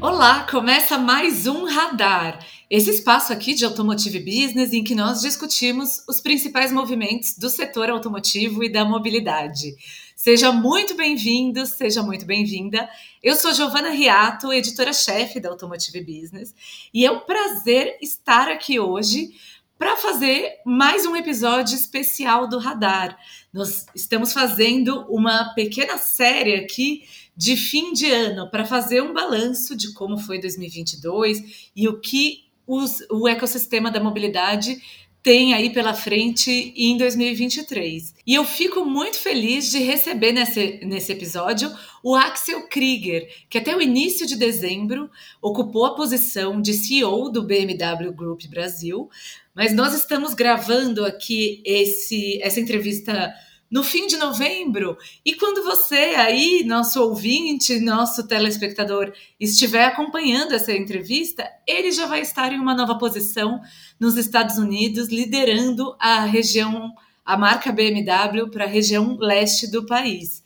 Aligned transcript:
Olá, 0.00 0.40
começa 0.50 0.98
mais 0.98 1.46
um 1.46 1.64
Radar. 1.64 2.44
Esse 2.68 2.90
espaço 2.90 3.32
aqui 3.32 3.54
de 3.54 3.64
Automotive 3.64 4.18
Business 4.18 4.72
em 4.72 4.82
que 4.82 4.94
nós 4.94 5.20
discutimos 5.20 6.02
os 6.08 6.20
principais 6.20 6.72
movimentos 6.72 7.38
do 7.38 7.48
setor 7.48 7.88
automotivo 7.88 8.64
e 8.64 8.68
da 8.68 8.84
mobilidade. 8.84 9.76
Seja 10.20 10.50
muito 10.50 10.96
bem-vindo, 10.96 11.64
seja 11.64 12.02
muito 12.02 12.26
bem-vinda. 12.26 12.90
Eu 13.22 13.36
sou 13.36 13.54
Giovana 13.54 13.90
Riato, 13.90 14.52
editora-chefe 14.52 15.38
da 15.38 15.48
Automotive 15.48 16.00
Business, 16.00 16.52
e 16.92 17.06
é 17.06 17.12
um 17.12 17.20
prazer 17.20 17.96
estar 18.02 18.48
aqui 18.48 18.80
hoje 18.80 19.30
para 19.78 19.96
fazer 19.96 20.56
mais 20.66 21.06
um 21.06 21.14
episódio 21.14 21.76
especial 21.76 22.48
do 22.48 22.58
Radar. 22.58 23.16
Nós 23.52 23.86
estamos 23.94 24.32
fazendo 24.32 25.06
uma 25.08 25.54
pequena 25.54 25.96
série 25.98 26.56
aqui 26.56 27.04
de 27.36 27.56
fim 27.56 27.92
de 27.92 28.10
ano 28.10 28.50
para 28.50 28.64
fazer 28.64 29.00
um 29.00 29.14
balanço 29.14 29.76
de 29.76 29.92
como 29.92 30.18
foi 30.18 30.40
2022 30.40 31.70
e 31.76 31.86
o 31.86 32.00
que 32.00 32.48
os, 32.66 33.06
o 33.08 33.28
ecossistema 33.28 33.88
da 33.88 34.00
mobilidade 34.00 34.82
tem 35.22 35.52
aí 35.52 35.70
pela 35.70 35.94
frente 35.94 36.72
em 36.76 36.96
2023. 36.96 38.14
E 38.26 38.34
eu 38.34 38.44
fico 38.44 38.84
muito 38.84 39.18
feliz 39.18 39.70
de 39.70 39.78
receber 39.78 40.32
nesse, 40.32 40.80
nesse 40.84 41.12
episódio 41.12 41.70
o 42.02 42.14
Axel 42.14 42.68
Krieger, 42.68 43.28
que 43.50 43.58
até 43.58 43.76
o 43.76 43.82
início 43.82 44.26
de 44.26 44.36
dezembro 44.36 45.10
ocupou 45.42 45.86
a 45.86 45.94
posição 45.94 46.60
de 46.60 46.72
CEO 46.72 47.30
do 47.30 47.42
BMW 47.42 48.12
Group 48.12 48.46
Brasil, 48.46 49.10
mas 49.54 49.74
nós 49.74 49.92
estamos 49.92 50.34
gravando 50.34 51.04
aqui 51.04 51.62
esse, 51.64 52.40
essa 52.40 52.60
entrevista 52.60 53.34
no 53.70 53.82
fim 53.82 54.06
de 54.06 54.16
novembro. 54.16 54.96
E 55.24 55.34
quando 55.34 55.62
você 55.62 56.14
aí, 56.16 56.64
nosso 56.64 57.02
ouvinte, 57.02 57.80
nosso 57.80 58.26
telespectador, 58.26 59.12
estiver 59.38 59.84
acompanhando 59.84 60.52
essa 60.52 60.72
entrevista, 60.72 61.48
ele 61.66 61.92
já 61.92 62.06
vai 62.06 62.20
estar 62.20 62.52
em 62.52 62.58
uma 62.58 62.74
nova 62.74 62.96
posição 62.98 63.60
nos 64.00 64.16
Estados 64.16 64.56
Unidos, 64.56 65.08
liderando 65.08 65.94
a 66.00 66.24
região, 66.24 66.92
a 67.24 67.36
marca 67.36 67.70
BMW 67.72 68.50
para 68.50 68.64
a 68.64 68.68
região 68.68 69.16
leste 69.18 69.70
do 69.70 69.84
país. 69.84 70.42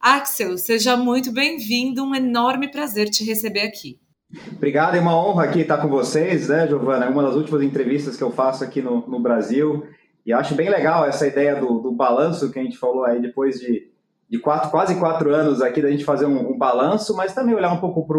Axel, 0.00 0.58
seja 0.58 0.96
muito 0.96 1.32
bem-vindo, 1.32 2.04
um 2.04 2.14
enorme 2.14 2.70
prazer 2.70 3.08
te 3.08 3.24
receber 3.24 3.62
aqui. 3.62 3.98
Obrigado, 4.52 4.96
é 4.96 5.00
uma 5.00 5.16
honra 5.16 5.44
aqui 5.44 5.60
estar 5.60 5.78
com 5.78 5.88
vocês, 5.88 6.48
né, 6.48 6.66
Giovana? 6.66 7.06
É 7.06 7.08
uma 7.08 7.22
das 7.22 7.36
últimas 7.36 7.62
entrevistas 7.62 8.16
que 8.16 8.22
eu 8.22 8.32
faço 8.32 8.64
aqui 8.64 8.82
no, 8.82 9.06
no 9.06 9.20
Brasil. 9.20 9.86
E 10.24 10.32
acho 10.32 10.54
bem 10.54 10.70
legal 10.70 11.06
essa 11.06 11.26
ideia 11.26 11.56
do, 11.56 11.80
do 11.80 11.92
balanço 11.92 12.50
que 12.50 12.58
a 12.58 12.62
gente 12.62 12.78
falou 12.78 13.04
aí 13.04 13.20
depois 13.20 13.60
de, 13.60 13.90
de 14.28 14.38
quatro, 14.38 14.70
quase 14.70 14.98
quatro 14.98 15.34
anos 15.34 15.60
aqui 15.60 15.82
da 15.82 15.90
gente 15.90 16.04
fazer 16.04 16.26
um, 16.26 16.52
um 16.52 16.58
balanço, 16.58 17.14
mas 17.16 17.34
também 17.34 17.54
olhar 17.54 17.72
um 17.72 17.80
pouco 17.80 18.06
para 18.06 18.18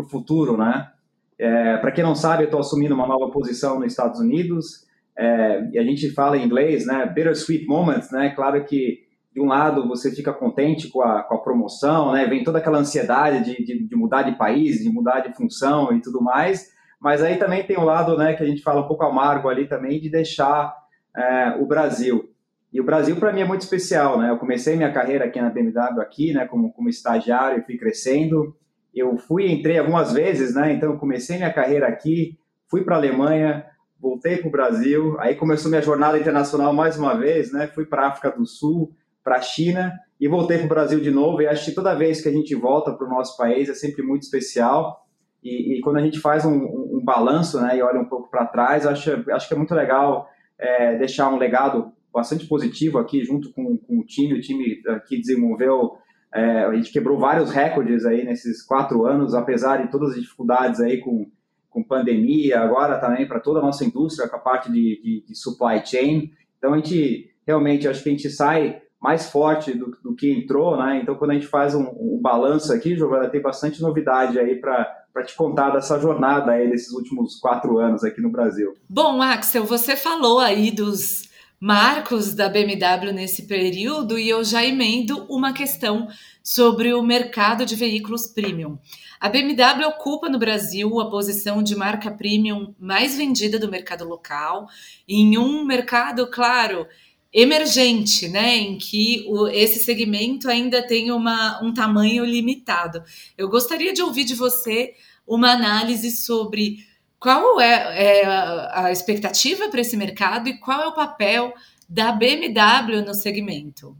o 0.00 0.08
futuro, 0.08 0.56
né? 0.56 0.90
É, 1.38 1.76
para 1.76 1.92
quem 1.92 2.02
não 2.02 2.14
sabe, 2.14 2.42
eu 2.42 2.46
estou 2.46 2.60
assumindo 2.60 2.94
uma 2.94 3.06
nova 3.06 3.30
posição 3.30 3.78
nos 3.78 3.92
Estados 3.92 4.18
Unidos 4.18 4.88
é, 5.16 5.68
e 5.72 5.78
a 5.78 5.82
gente 5.82 6.10
fala 6.10 6.36
em 6.36 6.44
inglês, 6.44 6.86
né? 6.86 7.04
Bittersweet 7.06 7.66
moments, 7.66 8.10
né? 8.10 8.30
Claro 8.30 8.64
que 8.64 9.06
de 9.32 9.40
um 9.40 9.46
lado 9.46 9.86
você 9.86 10.10
fica 10.10 10.32
contente 10.32 10.88
com 10.88 11.02
a, 11.02 11.22
com 11.22 11.34
a 11.34 11.42
promoção, 11.42 12.12
né? 12.12 12.26
Vem 12.26 12.42
toda 12.42 12.58
aquela 12.58 12.78
ansiedade 12.78 13.44
de, 13.44 13.64
de, 13.64 13.86
de, 13.86 13.96
mudar 13.96 14.22
de 14.22 14.36
país, 14.36 14.82
de 14.82 14.88
mudar 14.88 15.20
de 15.20 15.34
função 15.36 15.92
e 15.92 16.00
tudo 16.00 16.22
mais. 16.22 16.70
Mas 17.00 17.22
aí 17.22 17.36
também 17.36 17.64
tem 17.64 17.76
o 17.76 17.82
um 17.82 17.84
lado, 17.84 18.16
né? 18.16 18.34
Que 18.34 18.42
a 18.42 18.46
gente 18.46 18.62
fala 18.62 18.80
um 18.80 18.88
pouco 18.88 19.04
amargo 19.04 19.48
ali 19.48 19.68
também 19.68 20.00
de 20.00 20.08
deixar 20.10 20.74
é, 21.16 21.56
o 21.58 21.66
Brasil. 21.66 22.30
E 22.72 22.80
o 22.80 22.84
Brasil 22.84 23.16
para 23.16 23.32
mim 23.32 23.40
é 23.40 23.44
muito 23.44 23.62
especial, 23.62 24.18
né? 24.18 24.30
Eu 24.30 24.36
comecei 24.36 24.76
minha 24.76 24.92
carreira 24.92 25.24
aqui 25.24 25.40
na 25.40 25.50
BMW 25.50 26.00
aqui, 26.00 26.32
né? 26.34 26.46
Como, 26.46 26.72
como 26.72 26.88
estagiário, 26.88 27.64
fui 27.64 27.78
crescendo. 27.78 28.54
Eu 28.94 29.16
fui, 29.16 29.50
entrei 29.50 29.78
algumas 29.78 30.12
vezes, 30.12 30.54
né? 30.54 30.72
Então 30.72 30.96
comecei 30.98 31.36
minha 31.36 31.52
carreira 31.52 31.86
aqui, 31.86 32.38
fui 32.68 32.82
para 32.82 32.96
a 32.96 32.98
Alemanha, 32.98 33.64
voltei 33.98 34.36
para 34.36 34.48
o 34.48 34.52
Brasil, 34.52 35.16
aí 35.18 35.34
começou 35.34 35.70
minha 35.70 35.82
jornada 35.82 36.18
internacional 36.18 36.72
mais 36.72 36.98
uma 36.98 37.14
vez, 37.14 37.52
né? 37.52 37.66
Fui 37.68 37.86
para 37.86 38.02
a 38.02 38.08
África 38.08 38.30
do 38.30 38.46
Sul, 38.46 38.92
para 39.24 39.36
a 39.36 39.40
China 39.40 39.92
e 40.20 40.28
voltei 40.28 40.58
para 40.58 40.66
o 40.66 40.70
Brasil 40.70 41.00
de 41.00 41.10
novo. 41.10 41.40
E 41.40 41.46
acho 41.46 41.66
que 41.66 41.74
toda 41.74 41.94
vez 41.94 42.20
que 42.20 42.28
a 42.28 42.32
gente 42.32 42.54
volta 42.54 42.92
para 42.92 43.06
o 43.06 43.10
nosso 43.10 43.36
país 43.36 43.68
é 43.68 43.74
sempre 43.74 44.02
muito 44.02 44.22
especial. 44.22 45.06
E, 45.42 45.78
e 45.78 45.80
quando 45.80 45.98
a 45.98 46.02
gente 46.02 46.18
faz 46.18 46.44
um, 46.44 46.54
um, 46.54 46.98
um, 46.98 47.04
balanço, 47.04 47.60
né? 47.60 47.76
E 47.76 47.82
olha 47.82 48.00
um 48.00 48.08
pouco 48.08 48.30
para 48.30 48.46
trás, 48.46 48.86
acho, 48.86 49.24
acho 49.30 49.48
que 49.48 49.54
é 49.54 49.56
muito 49.56 49.74
legal 49.74 50.28
é, 50.58 50.96
deixar 50.96 51.32
um 51.32 51.38
legado 51.38 51.92
bastante 52.12 52.46
positivo 52.46 52.98
aqui 52.98 53.24
junto 53.24 53.52
com, 53.52 53.76
com 53.76 53.98
o 53.98 54.04
time. 54.04 54.34
O 54.34 54.40
time 54.40 54.82
aqui 54.88 55.18
desenvolveu, 55.18 55.96
é, 56.34 56.64
a 56.64 56.74
gente 56.74 56.92
quebrou 56.92 57.18
vários 57.18 57.50
recordes 57.50 58.04
aí 58.04 58.24
nesses 58.24 58.62
quatro 58.62 59.06
anos, 59.06 59.34
apesar 59.34 59.82
de 59.82 59.90
todas 59.90 60.10
as 60.10 60.20
dificuldades 60.20 60.80
aí 60.80 60.98
com, 60.98 61.30
com 61.70 61.82
pandemia, 61.82 62.60
agora 62.60 62.98
também 62.98 63.26
para 63.26 63.40
toda 63.40 63.60
a 63.60 63.62
nossa 63.62 63.84
indústria, 63.84 64.28
com 64.28 64.36
a 64.36 64.40
parte 64.40 64.70
de, 64.70 65.00
de, 65.02 65.24
de, 65.26 65.34
supply 65.36 65.84
chain. 65.84 66.32
Então 66.58 66.74
a 66.74 66.76
gente 66.76 67.30
realmente 67.46 67.86
acho 67.86 68.02
que 68.02 68.08
a 68.08 68.12
gente 68.12 68.30
sai 68.30 68.82
mais 69.00 69.30
forte 69.30 69.72
do, 69.72 69.96
do 70.02 70.14
que 70.14 70.30
entrou, 70.30 70.76
né? 70.76 70.98
Então 71.00 71.14
quando 71.14 71.30
a 71.30 71.34
gente 71.34 71.46
faz 71.46 71.74
um, 71.74 71.86
um 72.00 72.18
balanço 72.20 72.72
aqui, 72.72 72.96
Giovana, 72.96 73.28
tem 73.28 73.40
bastante 73.40 73.80
novidade 73.80 74.38
aí 74.38 74.56
para 74.56 74.97
para 75.18 75.26
te 75.26 75.34
contar 75.34 75.70
dessa 75.70 75.98
jornada 75.98 76.52
aí 76.52 76.70
desses 76.70 76.92
últimos 76.92 77.40
quatro 77.40 77.78
anos 77.78 78.04
aqui 78.04 78.20
no 78.20 78.30
Brasil. 78.30 78.76
Bom, 78.88 79.20
Axel, 79.20 79.64
você 79.64 79.96
falou 79.96 80.38
aí 80.38 80.70
dos 80.70 81.28
marcos 81.60 82.34
da 82.34 82.48
BMW 82.48 83.12
nesse 83.12 83.48
período 83.48 84.16
e 84.16 84.28
eu 84.28 84.44
já 84.44 84.64
emendo 84.64 85.26
uma 85.28 85.52
questão 85.52 86.06
sobre 86.40 86.94
o 86.94 87.02
mercado 87.02 87.66
de 87.66 87.74
veículos 87.74 88.28
premium. 88.28 88.78
A 89.18 89.28
BMW 89.28 89.88
ocupa 89.88 90.28
no 90.28 90.38
Brasil 90.38 91.00
a 91.00 91.10
posição 91.10 91.64
de 91.64 91.74
marca 91.74 92.12
premium 92.12 92.72
mais 92.78 93.16
vendida 93.16 93.58
do 93.58 93.68
mercado 93.68 94.06
local, 94.06 94.68
em 95.08 95.36
um 95.36 95.64
mercado, 95.64 96.28
claro, 96.28 96.86
emergente, 97.32 98.28
né, 98.28 98.56
em 98.56 98.78
que 98.78 99.24
o, 99.28 99.48
esse 99.48 99.84
segmento 99.84 100.48
ainda 100.48 100.82
tem 100.82 101.10
uma, 101.10 101.62
um 101.62 101.72
tamanho 101.72 102.24
limitado. 102.24 103.02
Eu 103.36 103.48
gostaria 103.48 103.92
de 103.92 104.02
ouvir 104.02 104.24
de 104.24 104.34
você 104.34 104.94
uma 105.26 105.52
análise 105.52 106.10
sobre 106.10 106.78
qual 107.20 107.60
é, 107.60 108.20
é 108.20 108.26
a 108.26 108.90
expectativa 108.90 109.68
para 109.68 109.80
esse 109.80 109.96
mercado 109.96 110.48
e 110.48 110.58
qual 110.58 110.80
é 110.80 110.86
o 110.86 110.94
papel 110.94 111.52
da 111.88 112.12
BMW 112.12 113.02
no 113.04 113.14
segmento. 113.14 113.96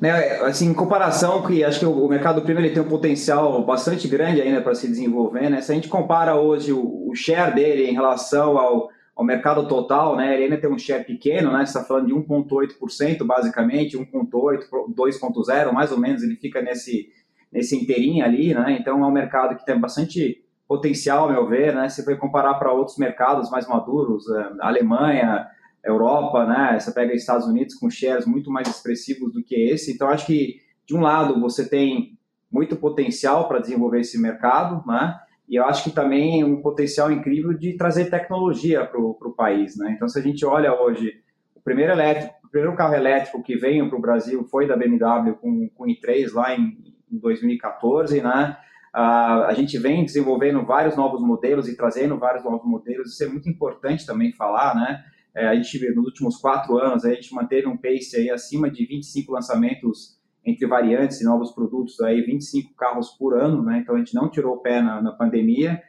Né, 0.00 0.10
assim, 0.40 0.66
em 0.66 0.74
comparação 0.74 1.42
que 1.46 1.62
acho 1.62 1.78
que 1.78 1.86
o 1.86 2.08
mercado 2.08 2.42
premium 2.42 2.64
ele 2.64 2.74
tem 2.74 2.82
um 2.82 2.88
potencial 2.88 3.62
bastante 3.64 4.08
grande 4.08 4.40
ainda 4.40 4.60
para 4.60 4.74
se 4.74 4.88
desenvolver, 4.88 5.48
né? 5.48 5.60
Se 5.60 5.70
a 5.70 5.76
gente 5.76 5.86
compara 5.86 6.34
hoje 6.34 6.72
o, 6.72 7.08
o 7.08 7.14
share 7.14 7.54
dele 7.54 7.88
em 7.88 7.92
relação 7.92 8.58
ao, 8.58 8.90
ao 9.22 9.26
mercado 9.26 9.68
total, 9.68 10.16
né? 10.16 10.34
Ele 10.34 10.44
ainda 10.44 10.58
tem 10.58 10.68
um 10.68 10.78
share 10.78 11.04
pequeno, 11.04 11.52
né? 11.52 11.62
está 11.62 11.84
falando 11.84 12.08
de 12.08 12.12
1,8% 12.12 13.24
basicamente, 13.24 13.96
1,8, 13.96 14.68
2,0, 14.92 15.72
mais 15.72 15.92
ou 15.92 15.98
menos, 15.98 16.22
ele 16.22 16.36
fica 16.36 16.60
nesse 16.60 17.08
nesse 17.52 17.76
inteirinho 17.76 18.24
ali, 18.24 18.54
né? 18.54 18.78
Então 18.80 19.04
é 19.04 19.06
um 19.06 19.10
mercado 19.10 19.56
que 19.56 19.64
tem 19.64 19.78
bastante 19.78 20.42
potencial, 20.66 21.24
ao 21.24 21.32
meu 21.32 21.46
ver, 21.46 21.74
né? 21.74 21.88
Se 21.88 22.02
for 22.02 22.16
comparar 22.16 22.54
para 22.54 22.72
outros 22.72 22.96
mercados 22.96 23.50
mais 23.50 23.68
maduros, 23.68 24.28
é, 24.30 24.52
Alemanha, 24.60 25.46
Europa, 25.84 26.46
né? 26.46 26.80
Você 26.80 26.90
pega 26.90 27.12
Estados 27.12 27.46
Unidos 27.46 27.74
com 27.74 27.90
shares 27.90 28.26
muito 28.26 28.50
mais 28.50 28.66
expressivos 28.66 29.32
do 29.32 29.42
que 29.44 29.54
esse. 29.54 29.92
Então 29.92 30.08
acho 30.08 30.26
que 30.26 30.60
de 30.86 30.96
um 30.96 31.02
lado 31.02 31.38
você 31.40 31.68
tem 31.68 32.18
muito 32.50 32.74
potencial 32.74 33.46
para 33.48 33.60
desenvolver 33.60 34.00
esse 34.00 34.18
mercado, 34.18 34.82
né? 34.86 35.14
E 35.52 35.56
eu 35.56 35.64
acho 35.66 35.84
que 35.84 35.90
também 35.90 36.42
um 36.42 36.60
potencial 36.60 37.12
incrível 37.12 37.52
de 37.52 37.76
trazer 37.76 38.10
tecnologia 38.10 38.84
para 38.84 38.98
o 38.98 39.34
país, 39.36 39.76
né? 39.76 39.92
Então 39.94 40.08
se 40.08 40.18
a 40.18 40.22
gente 40.22 40.44
olha 40.44 40.74
hoje 40.74 41.20
o 41.54 41.60
primeiro 41.60 41.92
elétrico, 41.92 42.34
o 42.42 42.50
primeiro 42.50 42.74
carro 42.74 42.94
elétrico 42.94 43.42
que 43.42 43.56
veio 43.56 43.88
para 43.88 43.98
o 43.98 44.00
Brasil 44.00 44.42
foi 44.44 44.66
da 44.66 44.76
BMW 44.76 45.34
com, 45.40 45.68
com 45.68 45.84
i3 45.84 46.32
lá 46.32 46.56
em 46.56 46.92
em 47.12 47.18
2014, 47.18 48.22
né? 48.22 48.56
Uh, 48.94 49.44
a 49.46 49.54
gente 49.54 49.78
vem 49.78 50.04
desenvolvendo 50.04 50.64
vários 50.64 50.96
novos 50.96 51.20
modelos 51.20 51.68
e 51.68 51.76
trazendo 51.76 52.18
vários 52.18 52.44
novos 52.44 52.66
modelos, 52.66 53.12
isso 53.12 53.24
é 53.24 53.28
muito 53.28 53.48
importante 53.48 54.06
também 54.06 54.32
falar, 54.32 54.74
né? 54.74 55.04
É, 55.34 55.48
a 55.48 55.54
gente, 55.54 55.94
nos 55.94 56.04
últimos 56.04 56.36
quatro 56.36 56.76
anos, 56.76 57.04
a 57.04 57.14
gente 57.14 57.34
manteve 57.34 57.66
um 57.66 57.76
pace 57.76 58.16
aí 58.16 58.30
acima 58.30 58.70
de 58.70 58.84
25 58.84 59.32
lançamentos 59.32 60.18
entre 60.44 60.66
variantes 60.66 61.20
e 61.20 61.24
novos 61.24 61.52
produtos, 61.52 62.00
aí 62.00 62.20
25 62.22 62.74
carros 62.74 63.10
por 63.10 63.38
ano, 63.38 63.62
né? 63.62 63.78
Então 63.78 63.94
a 63.94 63.98
gente 63.98 64.14
não 64.14 64.28
tirou 64.28 64.56
o 64.56 64.58
pé 64.58 64.80
na, 64.80 65.00
na 65.00 65.12
pandemia. 65.12 65.80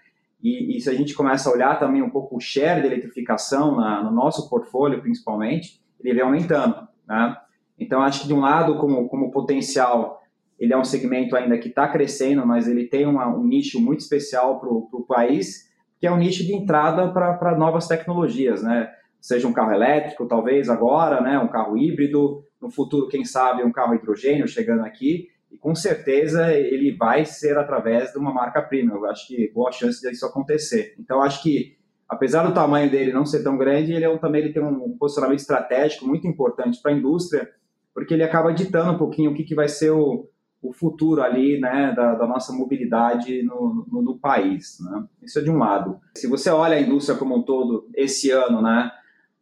E, 0.42 0.78
e, 0.78 0.82
se 0.82 0.90
a 0.90 0.94
gente 0.94 1.14
começa 1.14 1.50
a 1.50 1.54
olhar 1.54 1.80
também 1.80 2.02
um 2.02 2.10
pouco 2.10 2.36
o 2.36 2.40
share 2.40 2.82
de 2.82 2.88
eletrificação 2.88 3.78
na, 3.78 4.04
no 4.04 4.12
nosso 4.12 4.50
portfólio, 4.50 5.02
principalmente, 5.02 5.82
ele 6.00 6.14
vem 6.14 6.24
aumentando, 6.24 6.88
né? 7.08 7.38
Então 7.80 8.02
acho 8.02 8.22
que 8.22 8.28
de 8.28 8.34
um 8.34 8.42
lado, 8.42 8.78
como, 8.78 9.08
como 9.08 9.32
potencial 9.32 10.22
ele 10.60 10.72
é 10.72 10.78
um 10.78 10.84
segmento 10.84 11.36
ainda 11.36 11.58
que 11.58 11.68
está 11.68 11.88
crescendo, 11.88 12.46
mas 12.46 12.68
ele 12.68 12.86
tem 12.86 13.06
uma, 13.06 13.28
um 13.28 13.44
nicho 13.44 13.82
muito 13.82 14.00
especial 14.00 14.60
para 14.60 14.70
o 14.70 15.06
país, 15.06 15.70
que 16.00 16.08
é 16.08 16.12
um 16.12 16.18
nicho 16.18 16.46
de 16.46 16.54
entrada 16.54 17.12
para 17.12 17.58
novas 17.58 17.88
tecnologias, 17.88 18.64
né? 18.64 18.90
Seja 19.20 19.48
um 19.48 19.54
carro 19.54 19.74
elétrico, 19.74 20.26
talvez 20.26 20.70
agora, 20.70 21.22
né? 21.22 21.40
Um 21.40 21.48
carro 21.48 21.78
híbrido, 21.78 22.44
no 22.64 22.72
futuro, 22.72 23.10
quem 23.10 23.26
sabe, 23.26 23.62
um 23.62 23.72
carro 23.72 23.94
hidrogênio 23.94 24.48
chegando 24.48 24.86
aqui, 24.86 25.28
e 25.52 25.58
com 25.58 25.76
certeza 25.76 26.52
ele 26.54 26.96
vai 26.96 27.26
ser 27.26 27.58
através 27.58 28.12
de 28.12 28.18
uma 28.18 28.34
marca 28.34 28.62
premium. 28.62 28.96
Eu 28.96 29.06
acho 29.06 29.28
que 29.28 29.52
boa 29.54 29.72
chance 29.72 30.02
disso 30.02 30.26
acontecer. 30.26 30.96
Então, 30.98 31.22
acho 31.22 31.44
que 31.44 31.78
apesar 32.08 32.44
do 32.44 32.54
tamanho 32.54 32.90
dele 32.90 33.12
não 33.12 33.26
ser 33.26 33.44
tão 33.44 33.58
grande, 33.58 33.92
ele 33.92 34.06
é 34.06 34.10
um, 34.10 34.18
também 34.18 34.42
ele 34.42 34.54
tem 34.54 34.64
um 34.64 34.98
posicionamento 34.98 35.40
estratégico 35.40 36.08
muito 36.08 36.26
importante 36.26 36.82
para 36.82 36.92
a 36.92 36.96
indústria, 36.96 37.52
porque 37.94 38.14
ele 38.14 38.24
acaba 38.24 38.54
ditando 38.54 38.94
um 38.94 38.98
pouquinho 38.98 39.32
o 39.32 39.34
que, 39.34 39.44
que 39.44 39.54
vai 39.54 39.68
ser 39.68 39.92
o, 39.92 40.28
o 40.62 40.72
futuro 40.72 41.22
ali, 41.22 41.60
né, 41.60 41.94
da, 41.96 42.16
da 42.16 42.26
nossa 42.26 42.54
mobilidade 42.54 43.44
no, 43.44 43.86
no, 43.92 44.02
no, 44.02 44.18
país, 44.18 44.78
né? 44.80 45.04
Isso 45.22 45.38
é 45.38 45.42
de 45.42 45.52
um 45.52 45.58
lado. 45.58 46.00
Se 46.16 46.28
você 46.28 46.50
olha 46.50 46.78
a 46.78 46.82
indústria 46.82 47.18
como 47.18 47.36
um 47.36 47.44
todo, 47.44 47.90
esse 47.94 48.32
ano, 48.32 48.62
né, 48.62 48.90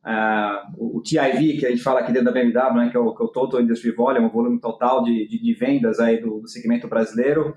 uh, 0.05 0.97
o, 0.97 1.01
TIV, 1.01 1.59
que 1.59 1.65
a 1.65 1.69
gente 1.69 1.83
fala 1.83 1.99
aqui 1.99 2.11
dentro 2.11 2.25
da 2.25 2.31
BMW, 2.31 2.73
né, 2.75 2.89
que, 2.89 2.97
é 2.97 2.99
o, 2.99 3.13
que 3.13 3.21
é 3.21 3.25
o 3.25 3.29
Total 3.29 3.61
Industry 3.61 3.91
Volume, 3.91 4.25
o 4.25 4.31
volume 4.31 4.59
total 4.59 5.03
de, 5.03 5.27
de, 5.27 5.41
de 5.41 5.53
vendas 5.53 5.99
aí 5.99 6.19
do, 6.19 6.39
do, 6.39 6.47
segmento 6.47 6.87
brasileiro, 6.87 7.55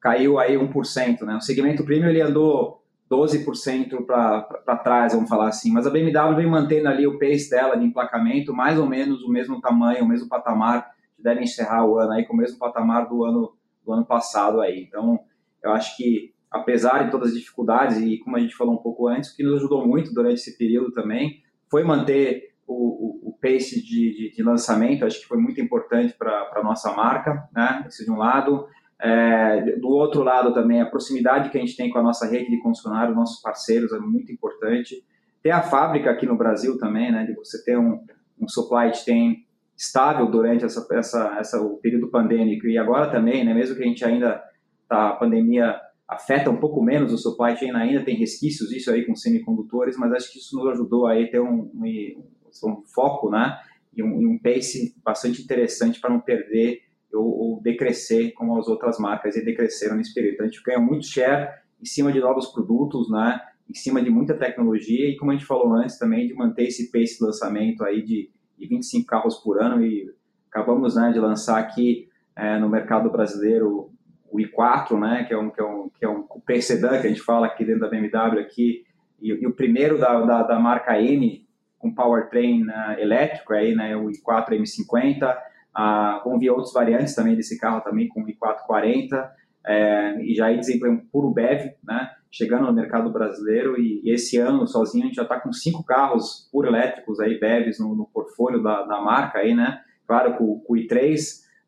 caiu 0.00 0.38
aí 0.38 0.56
1%, 0.56 1.22
né? 1.22 1.36
O 1.36 1.40
segmento 1.40 1.84
premium, 1.84 2.08
ele 2.08 2.20
andou 2.20 2.82
12% 3.10 4.04
para 4.04 4.76
trás, 4.82 5.14
vamos 5.14 5.28
falar 5.28 5.48
assim, 5.48 5.72
mas 5.72 5.86
a 5.86 5.90
BMW 5.90 6.36
vem 6.36 6.46
mantendo 6.46 6.88
ali 6.88 7.06
o 7.06 7.18
pace 7.18 7.50
dela 7.50 7.76
de 7.76 7.84
emplacamento, 7.84 8.54
mais 8.54 8.78
ou 8.78 8.86
menos 8.86 9.22
o 9.22 9.30
mesmo 9.30 9.60
tamanho, 9.60 10.04
o 10.04 10.08
mesmo 10.08 10.28
patamar 10.28 10.90
devem 11.18 11.44
encerrar 11.44 11.86
o 11.86 11.98
ano 11.98 12.12
aí 12.12 12.24
com 12.24 12.34
o 12.34 12.36
mesmo 12.36 12.58
patamar 12.58 13.08
do 13.08 13.24
ano, 13.24 13.54
do 13.84 13.92
ano 13.92 14.04
passado 14.04 14.60
aí. 14.60 14.82
Então, 14.82 15.18
eu 15.62 15.72
acho 15.72 15.96
que, 15.96 16.34
apesar 16.50 17.04
de 17.04 17.10
todas 17.10 17.30
as 17.30 17.38
dificuldades, 17.38 17.98
e 17.98 18.18
como 18.18 18.36
a 18.36 18.40
gente 18.40 18.54
falou 18.54 18.74
um 18.74 18.82
pouco 18.82 19.08
antes, 19.08 19.30
o 19.30 19.36
que 19.36 19.42
nos 19.42 19.56
ajudou 19.56 19.86
muito 19.86 20.12
durante 20.12 20.34
esse 20.34 20.56
período 20.56 20.92
também 20.92 21.42
foi 21.70 21.82
manter 21.82 22.54
o, 22.66 22.74
o, 22.74 23.30
o 23.30 23.38
pace 23.40 23.82
de, 23.82 24.14
de, 24.14 24.32
de, 24.34 24.42
lançamento, 24.42 25.04
acho 25.04 25.20
que 25.20 25.26
foi 25.26 25.38
muito 25.38 25.60
importante 25.60 26.14
para 26.18 26.50
a 26.54 26.62
nossa 26.62 26.92
marca, 26.92 27.48
né? 27.54 27.84
Isso 27.88 28.04
de 28.04 28.10
um 28.10 28.16
lado. 28.16 28.66
É, 28.98 29.76
do 29.76 29.88
outro 29.88 30.22
lado 30.22 30.54
também, 30.54 30.80
a 30.80 30.86
proximidade 30.86 31.50
que 31.50 31.58
a 31.58 31.60
gente 31.60 31.76
tem 31.76 31.90
com 31.90 31.98
a 31.98 32.02
nossa 32.02 32.26
rede 32.26 32.50
de 32.50 32.58
concessionários, 32.60 33.14
nossos 33.14 33.42
parceiros, 33.42 33.92
é 33.92 33.98
muito 33.98 34.32
importante. 34.32 35.04
Ter 35.42 35.50
a 35.50 35.62
fábrica 35.62 36.10
aqui 36.10 36.26
no 36.26 36.36
Brasil 36.36 36.78
também, 36.78 37.12
né? 37.12 37.24
De 37.24 37.34
você 37.34 37.62
ter 37.62 37.78
um, 37.78 38.04
um 38.40 38.48
supply 38.48 38.92
chain 38.94 39.46
estável 39.76 40.26
durante 40.26 40.64
essa, 40.64 40.86
essa, 40.92 41.36
essa, 41.38 41.60
o 41.60 41.76
período 41.76 42.08
pandêmico 42.08 42.66
e 42.66 42.78
agora 42.78 43.10
também, 43.10 43.44
né, 43.44 43.52
mesmo 43.52 43.76
que 43.76 43.82
a 43.82 43.86
gente 43.86 44.04
ainda 44.04 44.42
tá, 44.88 45.10
a 45.10 45.16
pandemia 45.16 45.78
afeta 46.08 46.50
um 46.50 46.56
pouco 46.56 46.82
menos 46.82 47.12
o 47.12 47.18
supply 47.18 47.56
chain, 47.56 47.72
ainda 47.72 48.04
tem 48.04 48.16
resquícios 48.16 48.70
isso 48.72 48.90
aí 48.90 49.04
com 49.04 49.16
semicondutores, 49.16 49.96
mas 49.96 50.12
acho 50.12 50.32
que 50.32 50.38
isso 50.38 50.56
nos 50.56 50.68
ajudou 50.68 51.06
aí 51.06 51.24
a 51.24 51.30
ter 51.30 51.40
um, 51.40 51.70
um, 51.74 52.24
um 52.64 52.82
foco, 52.86 53.30
né, 53.30 53.58
e 53.94 54.02
um, 54.02 54.32
um, 54.32 54.38
pace 54.38 54.94
bastante 55.04 55.42
interessante 55.42 56.00
para 56.00 56.10
não 56.10 56.20
perder 56.20 56.82
ou, 57.12 57.24
ou, 57.24 57.62
decrescer 57.62 58.32
como 58.34 58.58
as 58.58 58.68
outras 58.68 58.98
marcas 58.98 59.36
e 59.36 59.44
decresceram 59.44 59.96
nesse 59.96 60.12
período. 60.12 60.34
Então 60.34 60.46
a 60.46 60.48
gente 60.48 60.62
ganha 60.62 60.78
muito 60.78 61.06
share 61.06 61.48
em 61.80 61.86
cima 61.86 62.12
de 62.12 62.20
novos 62.20 62.48
produtos, 62.48 63.10
né, 63.10 63.40
em 63.68 63.74
cima 63.74 64.02
de 64.02 64.10
muita 64.10 64.34
tecnologia 64.34 65.08
e 65.08 65.16
como 65.16 65.30
a 65.30 65.34
gente 65.34 65.46
falou 65.46 65.72
antes 65.72 65.98
também 65.98 66.28
de 66.28 66.34
manter 66.34 66.64
esse 66.64 66.90
pace 66.92 67.18
de 67.18 67.24
lançamento 67.24 67.82
aí 67.82 68.02
de 68.02 68.30
e 68.58 68.66
25 68.66 69.06
carros 69.06 69.36
por 69.36 69.60
ano 69.60 69.84
e 69.84 70.10
acabamos 70.50 70.96
né, 70.96 71.12
de 71.12 71.18
lançar 71.18 71.58
aqui 71.58 72.08
é, 72.34 72.58
no 72.58 72.68
mercado 72.68 73.10
brasileiro 73.10 73.85
o 74.30 74.38
i4, 74.38 74.98
né, 74.98 75.24
que 75.24 75.32
é 75.32 75.38
um 75.38 75.50
que 75.50 75.60
é 75.60 75.64
um 75.64 75.88
que 75.88 76.04
é 76.04 76.08
um 76.08 76.22
coupé 76.22 76.60
sedã 76.60 77.00
que 77.00 77.06
a 77.06 77.08
gente 77.08 77.22
fala 77.22 77.46
aqui 77.46 77.64
dentro 77.64 77.80
da 77.80 77.88
BMW 77.88 78.40
aqui 78.40 78.84
e, 79.20 79.28
e 79.28 79.46
o 79.46 79.54
primeiro 79.54 79.98
da, 79.98 80.20
da, 80.22 80.42
da, 80.42 80.58
marca 80.58 81.00
M 81.00 81.46
com 81.78 81.94
powertrain 81.94 82.64
uh, 82.64 82.98
elétrico 82.98 83.52
aí, 83.52 83.74
né, 83.74 83.96
o 83.96 84.10
i4 84.10 84.50
M50. 84.50 85.36
Uh, 85.76 86.24
vão 86.24 86.38
vir 86.38 86.50
outros 86.50 86.72
variantes 86.72 87.14
também 87.14 87.36
desse 87.36 87.58
carro 87.58 87.82
também 87.82 88.08
com 88.08 88.22
o 88.22 88.26
i440 88.26 89.30
é, 89.66 90.22
e 90.22 90.34
já 90.34 90.46
aí 90.46 90.58
desempenho 90.58 91.02
puro 91.10 91.30
BEV, 91.30 91.74
né? 91.82 92.10
chegando 92.30 92.66
no 92.66 92.72
mercado 92.72 93.10
brasileiro 93.10 93.80
e, 93.80 94.00
e 94.04 94.12
esse 94.12 94.36
ano 94.36 94.66
sozinho 94.66 95.04
a 95.04 95.06
gente 95.06 95.16
já 95.16 95.22
está 95.22 95.40
com 95.40 95.52
cinco 95.52 95.82
carros 95.82 96.48
puro 96.52 96.68
elétricos 96.68 97.18
aí, 97.18 97.38
BEVs 97.38 97.80
no, 97.80 97.94
no 97.94 98.06
portfólio 98.06 98.62
da, 98.62 98.82
da, 98.82 99.00
marca 99.00 99.38
aí, 99.38 99.54
né? 99.54 99.80
Claro, 100.06 100.34
com, 100.36 100.60
com 100.60 100.74
o 100.74 100.76
i3, 100.76 101.18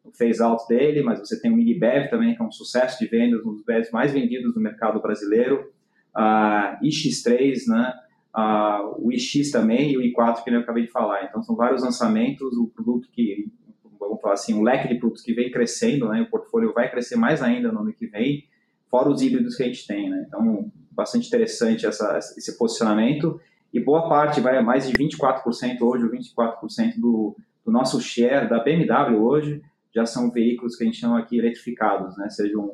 o 0.08 0.12
phase 0.12 0.43
out 0.43 0.66
dele, 0.69 1.02
mas 1.02 1.19
você 1.19 1.40
tem 1.40 1.50
o 1.50 1.56
Mini 1.56 1.75
BEV 1.75 2.08
também, 2.08 2.34
que 2.34 2.43
é 2.43 2.44
um 2.44 2.52
sucesso 2.52 2.99
de 2.99 3.06
vendas, 3.06 3.44
um 3.44 3.52
dos 3.52 3.62
BEVs 3.64 3.90
mais 3.90 4.12
vendidos 4.12 4.55
do 4.55 4.60
mercado 4.60 5.00
brasileiro, 5.00 5.70
uh, 6.16 6.84
iX3, 6.84 7.66
né? 7.69 7.94
Uh, 8.37 9.06
o 9.06 9.12
iX 9.12 9.50
também 9.50 9.93
e 9.93 9.96
o 9.96 10.00
i4 10.00 10.44
que 10.44 10.50
eu 10.50 10.60
acabei 10.60 10.84
de 10.84 10.90
falar. 10.90 11.25
Então 11.25 11.43
são 11.43 11.56
vários 11.56 11.82
lançamentos, 11.82 12.56
o 12.56 12.66
produto 12.69 13.08
que, 13.10 13.49
vamos 13.99 14.20
falar 14.20 14.34
assim, 14.34 14.55
um 14.55 14.62
leque 14.62 14.88
de 14.88 14.94
produtos 14.94 15.22
que 15.22 15.32
vem 15.32 15.50
crescendo, 15.50 16.08
né? 16.08 16.22
O 16.22 16.31
portfólio 16.31 16.72
vai 16.72 16.90
crescer 16.90 17.16
mais 17.16 17.43
ainda 17.43 17.72
no 17.72 17.81
ano 17.81 17.93
que 17.93 18.06
vem 18.06 18.44
fora 18.90 19.08
os 19.08 19.22
híbridos 19.22 19.56
que 19.56 19.62
a 19.62 19.66
gente 19.66 19.87
tem, 19.87 20.08
né? 20.10 20.25
Então, 20.26 20.70
bastante 20.90 21.28
interessante 21.28 21.87
essa, 21.87 22.19
esse 22.19 22.56
posicionamento. 22.58 23.40
E 23.72 23.78
boa 23.78 24.08
parte, 24.08 24.40
vai 24.40 24.60
mais 24.62 24.88
de 24.88 24.94
24% 24.94 25.81
hoje, 25.82 26.05
ou 26.05 26.10
24% 26.10 26.99
do, 26.99 27.37
do 27.64 27.70
nosso 27.70 28.00
share 28.00 28.49
da 28.49 28.58
BMW 28.58 29.22
hoje, 29.22 29.62
já 29.94 30.05
são 30.06 30.31
veículos 30.31 30.76
que 30.76 30.85
a 30.85 30.87
gente 30.87 30.99
chama 30.99 31.19
aqui 31.19 31.38
eletrificados, 31.38 32.17
né? 32.17 32.29
Seja 32.31 32.58
um, 32.58 32.70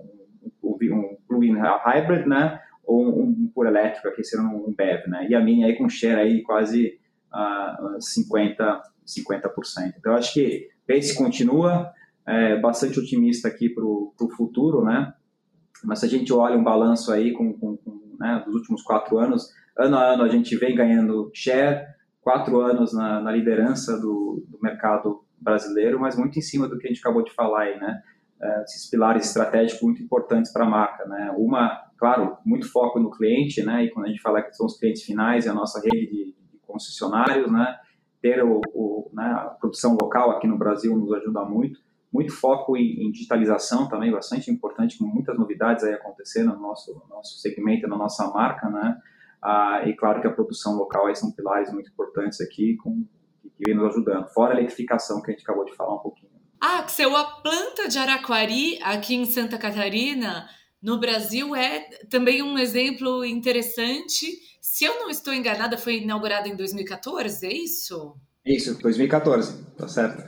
um, 0.63 0.77
um 0.81 1.17
plug-in 1.27 1.57
hybrid, 1.59 2.27
né? 2.27 2.61
Ou 2.85 3.05
um, 3.05 3.23
um 3.23 3.51
puro 3.55 3.69
elétrico, 3.69 4.09
aqui 4.09 4.23
sendo 4.25 4.49
um 4.49 4.75
BEV, 4.75 5.09
né? 5.09 5.27
E 5.29 5.35
a 5.35 5.41
minha 5.41 5.67
aí 5.67 5.77
com 5.77 5.89
share 5.89 6.21
aí 6.21 6.43
quase 6.43 6.99
uh, 7.33 7.99
50%, 7.99 8.81
50%. 9.07 9.95
Então, 9.99 10.15
acho 10.15 10.35
que 10.35 10.69
pace 10.87 11.17
continua, 11.17 11.93
é, 12.27 12.59
bastante 12.59 12.99
otimista 12.99 13.49
aqui 13.49 13.69
para 13.69 13.85
o 13.85 14.31
futuro, 14.37 14.85
né? 14.85 15.13
Mas 15.83 16.01
se 16.01 16.07
a 16.07 16.09
gente 16.09 16.33
olha 16.33 16.57
um 16.57 16.65
balanço 16.65 17.13
aí 17.13 17.33
com, 17.33 17.53
com, 17.53 17.77
com 17.77 18.17
né, 18.19 18.43
dos 18.45 18.55
últimos 18.55 18.83
quatro 18.83 19.19
anos, 19.19 19.51
ano 19.77 19.97
a 19.97 20.15
ano 20.15 20.23
a 20.23 20.29
gente 20.29 20.57
vem 20.57 20.75
ganhando 20.75 21.31
share, 21.35 21.87
quatro 22.23 22.61
anos 22.61 22.95
na, 22.95 23.21
na 23.21 23.31
liderança 23.31 23.99
do, 24.01 24.45
do, 24.49 24.59
mercado 24.63 25.24
brasileiro, 25.45 26.01
mas 26.01 26.17
muito 26.17 26.39
em 26.39 26.43
cima 26.43 26.67
do 26.67 26.79
que 26.79 26.87
a 26.87 26.89
gente 26.89 27.01
acabou 27.01 27.23
de 27.23 27.33
falar 27.33 27.63
aí, 27.63 27.79
né? 27.79 28.03
É, 28.43 28.63
esses 28.63 28.91
pilares 28.91 29.27
estratégicos 29.27 29.83
muito 29.83 30.03
importantes 30.03 30.53
para 30.53 30.65
a 30.65 30.69
marca, 30.69 31.05
né? 31.07 31.33
Uma, 31.37 31.81
claro, 31.99 32.37
muito 32.45 32.71
foco 32.71 32.99
no 32.99 33.11
cliente, 33.11 33.63
né? 33.63 33.85
E 33.85 33.91
quando 33.91 34.07
a 34.07 34.09
gente 34.09 34.21
fala 34.21 34.43
que 34.43 34.53
são 34.55 34.67
os 34.67 34.79
clientes 34.79 35.03
finais 35.03 35.47
e 35.47 35.49
a 35.49 35.55
nossa 35.55 35.81
rede 35.81 36.07
de, 36.07 36.35
de 36.53 36.59
concessionários, 36.67 37.51
né? 37.53 37.77
Ter 38.21 38.43
o, 38.43 38.61
o 38.75 39.11
né, 39.13 39.25
a 39.25 39.45
produção 39.61 39.97
local 40.01 40.31
aqui 40.31 40.47
no 40.47 40.59
Brasil 40.59 40.97
nos 40.97 41.13
ajuda 41.13 41.45
muito 41.45 41.79
muito 42.15 42.33
foco 42.33 42.77
em, 42.77 43.05
em, 43.05 43.11
digitalização 43.11 43.89
também, 43.89 44.13
bastante 44.13 44.49
importante, 44.49 44.97
com 44.97 45.05
muitas 45.05 45.37
novidades 45.37 45.83
aí 45.83 45.95
acontecendo 45.95 46.55
no 46.55 46.61
nosso, 46.61 47.03
nosso 47.11 47.41
segmento, 47.41 47.89
na 47.89 47.99
nossa 47.99 48.31
marca, 48.31 48.71
né? 48.71 48.97
Ah, 49.43 49.83
e 49.85 49.97
claro 49.97 50.21
que 50.21 50.29
a 50.29 50.33
produção 50.33 50.77
local 50.77 51.09
aí 51.09 51.17
são 51.17 51.33
pilares 51.33 51.73
muito 51.73 51.91
importantes 51.91 52.41
aqui, 52.41 52.77
com, 52.77 53.05
que 53.51 53.65
vem 53.67 53.75
nos 53.75 53.91
ajudando. 53.91 54.29
Fora 54.29 54.55
a 54.55 54.59
eletrificação, 54.59 55.21
que 55.23 55.31
a 55.31 55.35
gente 55.35 55.43
acabou 55.43 55.65
de 55.65 55.75
falar 55.75 55.95
um 55.95 55.99
pouquinho. 55.99 56.33
Ah, 56.61 56.79
Axel, 56.79 57.15
a 57.15 57.25
planta 57.25 57.89
de 57.89 57.99
Araquari, 57.99 58.79
aqui 58.83 59.15
em 59.15 59.27
Santa 59.27 59.59
Catarina, 59.59 60.49
no 60.83 60.99
Brasil, 60.99 61.55
é 61.55 61.81
também 62.09 62.43
um 62.43 62.59
exemplo 62.59 63.25
interessante. 63.25 64.27
Se 64.61 64.85
eu 64.85 64.99
não 65.01 65.11
estou 65.11 65.35
enganada, 65.35 65.77
foi 65.77 65.99
inaugurada 65.99 66.49
em 66.49 66.57
2014, 66.57 67.47
é 67.47 67.53
isso? 67.53 68.17
Isso, 68.47 68.81
2014, 68.81 69.65
tá 69.77 69.89
certo. 69.89 70.23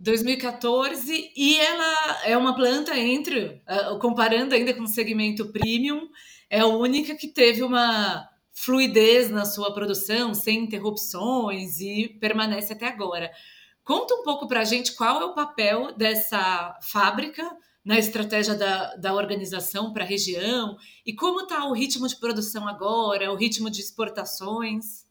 2014 0.00 1.32
e 1.36 1.56
ela 1.58 2.22
é 2.24 2.36
uma 2.36 2.54
planta 2.54 2.96
entre, 2.96 3.60
uh, 3.68 3.98
comparando 3.98 4.54
ainda 4.54 4.72
com 4.72 4.82
o 4.82 4.88
segmento 4.88 5.50
premium, 5.50 6.08
é 6.48 6.60
a 6.60 6.66
única 6.66 7.14
que 7.14 7.28
teve 7.28 7.62
uma 7.62 8.27
fluidez 8.64 9.30
na 9.30 9.44
sua 9.44 9.72
produção, 9.72 10.34
sem 10.34 10.64
interrupções 10.64 11.80
e 11.80 12.08
permanece 12.20 12.72
até 12.72 12.88
agora. 12.88 13.30
Conta 13.84 14.14
um 14.14 14.22
pouco 14.22 14.48
para 14.48 14.60
a 14.60 14.64
gente 14.64 14.94
qual 14.96 15.22
é 15.22 15.24
o 15.24 15.34
papel 15.34 15.94
dessa 15.96 16.76
fábrica 16.82 17.42
na 17.84 17.98
estratégia 17.98 18.54
da, 18.54 18.96
da 18.96 19.14
organização 19.14 19.92
para 19.92 20.04
a 20.04 20.06
região 20.06 20.76
e 21.06 21.14
como 21.14 21.40
está 21.42 21.64
o 21.66 21.72
ritmo 21.72 22.06
de 22.06 22.16
produção 22.16 22.68
agora, 22.68 23.32
o 23.32 23.36
ritmo 23.36 23.70
de 23.70 23.80
exportações. 23.80 25.06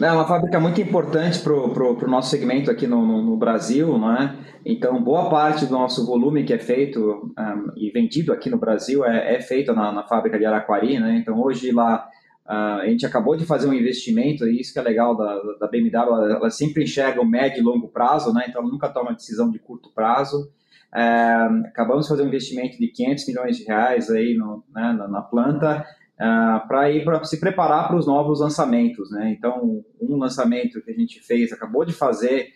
É 0.00 0.10
uma 0.10 0.26
fábrica 0.26 0.58
muito 0.58 0.80
importante 0.80 1.40
para 1.40 1.52
o 1.52 2.08
nosso 2.08 2.30
segmento 2.30 2.70
aqui 2.70 2.86
no, 2.86 3.04
no, 3.04 3.22
no, 3.22 3.36
Brasil, 3.36 3.98
não 3.98 4.16
é? 4.16 4.36
Então, 4.64 5.02
boa 5.02 5.28
parte 5.28 5.66
do 5.66 5.72
nosso 5.72 6.06
volume 6.06 6.44
que 6.44 6.52
é 6.52 6.58
feito 6.58 7.32
um, 7.38 7.72
e 7.76 7.90
vendido 7.90 8.32
aqui 8.32 8.48
no 8.48 8.58
Brasil 8.58 9.04
é, 9.04 9.34
é 9.34 9.40
feito 9.40 9.72
na, 9.74 9.92
na, 9.92 10.04
fábrica 10.04 10.38
de 10.38 10.46
Araquari, 10.46 10.98
né? 10.98 11.18
Então, 11.18 11.40
hoje 11.40 11.70
lá 11.70 12.08
uh, 12.48 12.80
a 12.80 12.86
gente 12.86 13.04
acabou 13.04 13.36
de 13.36 13.44
fazer 13.44 13.68
um 13.68 13.74
investimento 13.74 14.46
e 14.46 14.60
isso 14.60 14.72
que 14.72 14.78
é 14.78 14.82
legal 14.82 15.16
da, 15.16 15.40
da 15.60 15.68
BMW, 15.68 15.96
ela, 15.96 16.32
ela, 16.32 16.50
sempre 16.50 16.84
enxerga 16.84 17.20
o 17.20 17.26
médio 17.26 17.60
e 17.60 17.62
longo 17.62 17.88
prazo, 17.88 18.32
né? 18.32 18.46
Então, 18.48 18.62
ela 18.62 18.70
nunca 18.70 18.88
toma 18.88 19.12
decisão 19.12 19.50
de 19.50 19.58
curto 19.58 19.90
prazo. 19.94 20.50
É, 20.94 21.02
acabamos 21.66 22.06
de 22.06 22.08
fazer 22.08 22.22
um 22.22 22.28
investimento 22.28 22.78
de 22.78 22.88
500 22.88 23.26
milhões 23.28 23.56
de 23.58 23.64
reais 23.64 24.10
aí 24.10 24.34
no, 24.34 24.64
né, 24.74 24.94
na, 24.94 25.06
na, 25.06 25.20
planta 25.20 25.84
uh, 26.14 26.66
para 26.66 26.90
ir 26.90 27.04
para 27.04 27.22
se 27.24 27.38
preparar 27.38 27.88
para 27.88 27.96
os 27.96 28.06
novos 28.06 28.40
lançamentos. 28.40 29.10
Né? 29.10 29.30
Então, 29.36 29.84
um 30.00 30.16
lançamento 30.16 30.80
que 30.80 30.90
a 30.90 30.94
gente 30.94 31.20
fez, 31.20 31.52
acabou 31.52 31.84
de 31.84 31.92
fazer, 31.92 32.48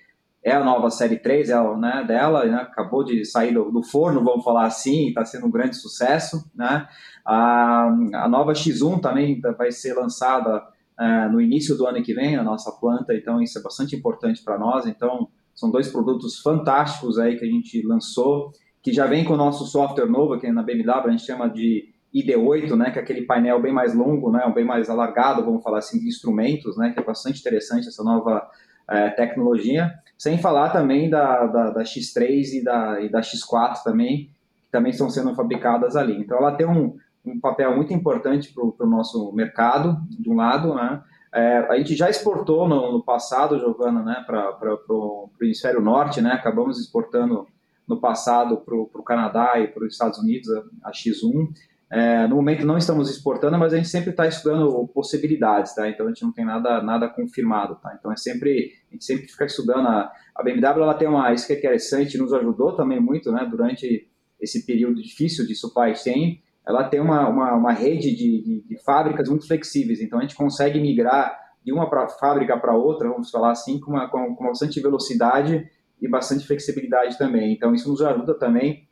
é 0.44 0.52
a 0.52 0.64
nova 0.64 0.90
série 0.90 1.18
3 1.18 1.50
é, 1.50 1.76
né, 1.76 2.04
dela, 2.06 2.44
né, 2.44 2.56
acabou 2.56 3.04
de 3.04 3.24
sair 3.24 3.54
do, 3.54 3.70
do, 3.70 3.82
forno, 3.82 4.24
vamos 4.24 4.44
falar 4.44 4.66
assim, 4.66 5.08
está 5.08 5.24
sendo 5.24 5.46
um 5.46 5.50
grande 5.50 5.76
sucesso. 5.76 6.50
Né? 6.54 6.86
A, 7.24 7.86
a 8.14 8.28
nova 8.28 8.52
X1 8.52 9.00
também 9.00 9.40
vai 9.40 9.70
ser 9.70 9.94
lançada 9.94 10.58
uh, 10.98 11.32
no 11.32 11.40
início 11.40 11.76
do 11.76 11.86
ano 11.86 12.02
que 12.02 12.12
vem, 12.12 12.36
a 12.36 12.42
nossa 12.42 12.72
planta, 12.72 13.14
então 13.14 13.40
isso 13.40 13.58
é 13.58 13.62
bastante 13.62 13.94
importante 13.94 14.42
para 14.42 14.58
nós. 14.58 14.86
Então, 14.86 15.28
são 15.54 15.70
dois 15.70 15.88
produtos 15.88 16.40
fantásticos 16.40 17.18
aí 17.18 17.36
que 17.36 17.44
a 17.44 17.48
gente 17.48 17.80
lançou, 17.86 18.50
que 18.82 18.92
já 18.92 19.06
vem 19.06 19.24
com 19.24 19.34
o 19.34 19.36
nosso 19.36 19.64
software 19.66 20.06
novo, 20.06 20.40
que 20.40 20.50
na 20.50 20.62
BMW 20.62 20.90
a 20.90 21.10
gente 21.10 21.24
chama 21.24 21.48
de 21.48 21.92
ID8, 22.12 22.76
né, 22.76 22.90
que 22.90 22.98
é 22.98 23.02
aquele 23.02 23.22
painel 23.22 23.60
bem 23.62 23.72
mais 23.72 23.94
longo, 23.94 24.30
né, 24.30 24.50
bem 24.54 24.64
mais 24.64 24.90
alargado, 24.90 25.44
vamos 25.44 25.62
falar 25.62 25.78
assim, 25.78 25.98
de 26.00 26.08
instrumentos, 26.08 26.76
né, 26.76 26.90
que 26.90 26.98
é 26.98 27.04
bastante 27.04 27.40
interessante 27.40 27.88
essa 27.88 28.02
nova 28.02 28.46
é, 28.90 29.10
tecnologia. 29.10 29.92
Sem 30.22 30.38
falar 30.38 30.70
também 30.70 31.10
da, 31.10 31.46
da, 31.46 31.70
da, 31.70 31.82
X3 31.82 32.52
e 32.52 32.62
da, 32.62 33.00
e 33.00 33.08
da 33.08 33.20
X4 33.20 33.82
também, 33.82 34.30
que 34.64 34.70
também 34.70 34.92
estão 34.92 35.10
sendo 35.10 35.34
fabricadas 35.34 35.96
ali. 35.96 36.16
Então 36.16 36.38
ela 36.38 36.54
tem 36.54 36.64
um, 36.64 36.96
um 37.26 37.40
papel 37.40 37.74
muito 37.74 37.92
importante 37.92 38.54
para 38.54 38.86
o 38.86 38.88
nosso 38.88 39.32
mercado, 39.32 40.00
de 40.08 40.30
um 40.30 40.36
lado, 40.36 40.76
né, 40.76 41.02
é, 41.34 41.66
a 41.68 41.76
gente 41.76 41.96
já 41.96 42.08
exportou 42.08 42.68
no, 42.68 42.92
no 42.92 43.02
passado, 43.02 43.58
Giovana, 43.58 44.00
né, 44.04 44.22
para 44.24 44.76
o 44.90 45.28
hemisfério 45.42 45.80
norte, 45.80 46.20
né, 46.20 46.30
acabamos 46.30 46.78
exportando 46.78 47.48
no 47.88 48.00
passado 48.00 48.58
para 48.58 48.76
o 48.76 49.02
Canadá 49.02 49.58
e 49.58 49.66
para 49.66 49.84
os 49.84 49.92
Estados 49.92 50.20
Unidos 50.20 50.48
a, 50.84 50.88
a 50.88 50.92
X1. 50.92 51.48
É, 51.92 52.26
no 52.26 52.36
momento 52.36 52.64
não 52.64 52.78
estamos 52.78 53.10
exportando, 53.10 53.58
mas 53.58 53.74
a 53.74 53.76
gente 53.76 53.88
sempre 53.88 54.10
está 54.10 54.26
estudando 54.26 54.88
possibilidades, 54.88 55.74
tá? 55.74 55.86
Então 55.90 56.06
a 56.06 56.08
gente 56.08 56.22
não 56.22 56.32
tem 56.32 56.42
nada, 56.42 56.82
nada 56.82 57.06
confirmado, 57.06 57.74
tá? 57.82 57.94
Então 57.98 58.10
é 58.10 58.16
sempre 58.16 58.72
a 58.88 58.94
gente 58.94 59.04
sempre 59.04 59.26
fica 59.26 59.44
estudando 59.44 59.86
a, 59.86 60.10
a 60.34 60.42
BMW, 60.42 60.82
ela 60.82 60.94
tem 60.94 61.06
uma 61.06 61.30
isso 61.34 61.46
que 61.46 61.52
é 61.52 61.58
interessante, 61.58 62.16
nos 62.16 62.32
ajudou 62.32 62.74
também 62.74 62.98
muito, 62.98 63.30
né? 63.30 63.46
Durante 63.50 64.08
esse 64.40 64.64
período 64.64 65.02
difícil 65.02 65.46
de 65.46 65.54
supply 65.54 65.94
chain, 65.94 66.40
ela 66.66 66.84
tem 66.84 66.98
uma, 66.98 67.28
uma, 67.28 67.52
uma 67.52 67.72
rede 67.72 68.16
de, 68.16 68.42
de, 68.42 68.62
de, 68.62 68.82
fábricas 68.82 69.28
muito 69.28 69.46
flexíveis, 69.46 70.00
então 70.00 70.18
a 70.18 70.22
gente 70.22 70.34
consegue 70.34 70.80
migrar 70.80 71.38
de 71.62 71.74
uma 71.74 71.90
pra, 71.90 72.08
fábrica 72.08 72.56
para 72.56 72.74
outra, 72.74 73.10
vamos 73.10 73.30
falar 73.30 73.50
assim, 73.50 73.78
com, 73.78 73.90
uma, 73.90 74.08
com, 74.08 74.34
com 74.34 74.46
bastante 74.46 74.80
velocidade 74.80 75.68
e 76.00 76.08
bastante 76.08 76.46
flexibilidade 76.46 77.18
também. 77.18 77.52
Então 77.52 77.74
isso 77.74 77.88
nos 77.90 78.00
ajuda 78.00 78.32
também, 78.32 78.88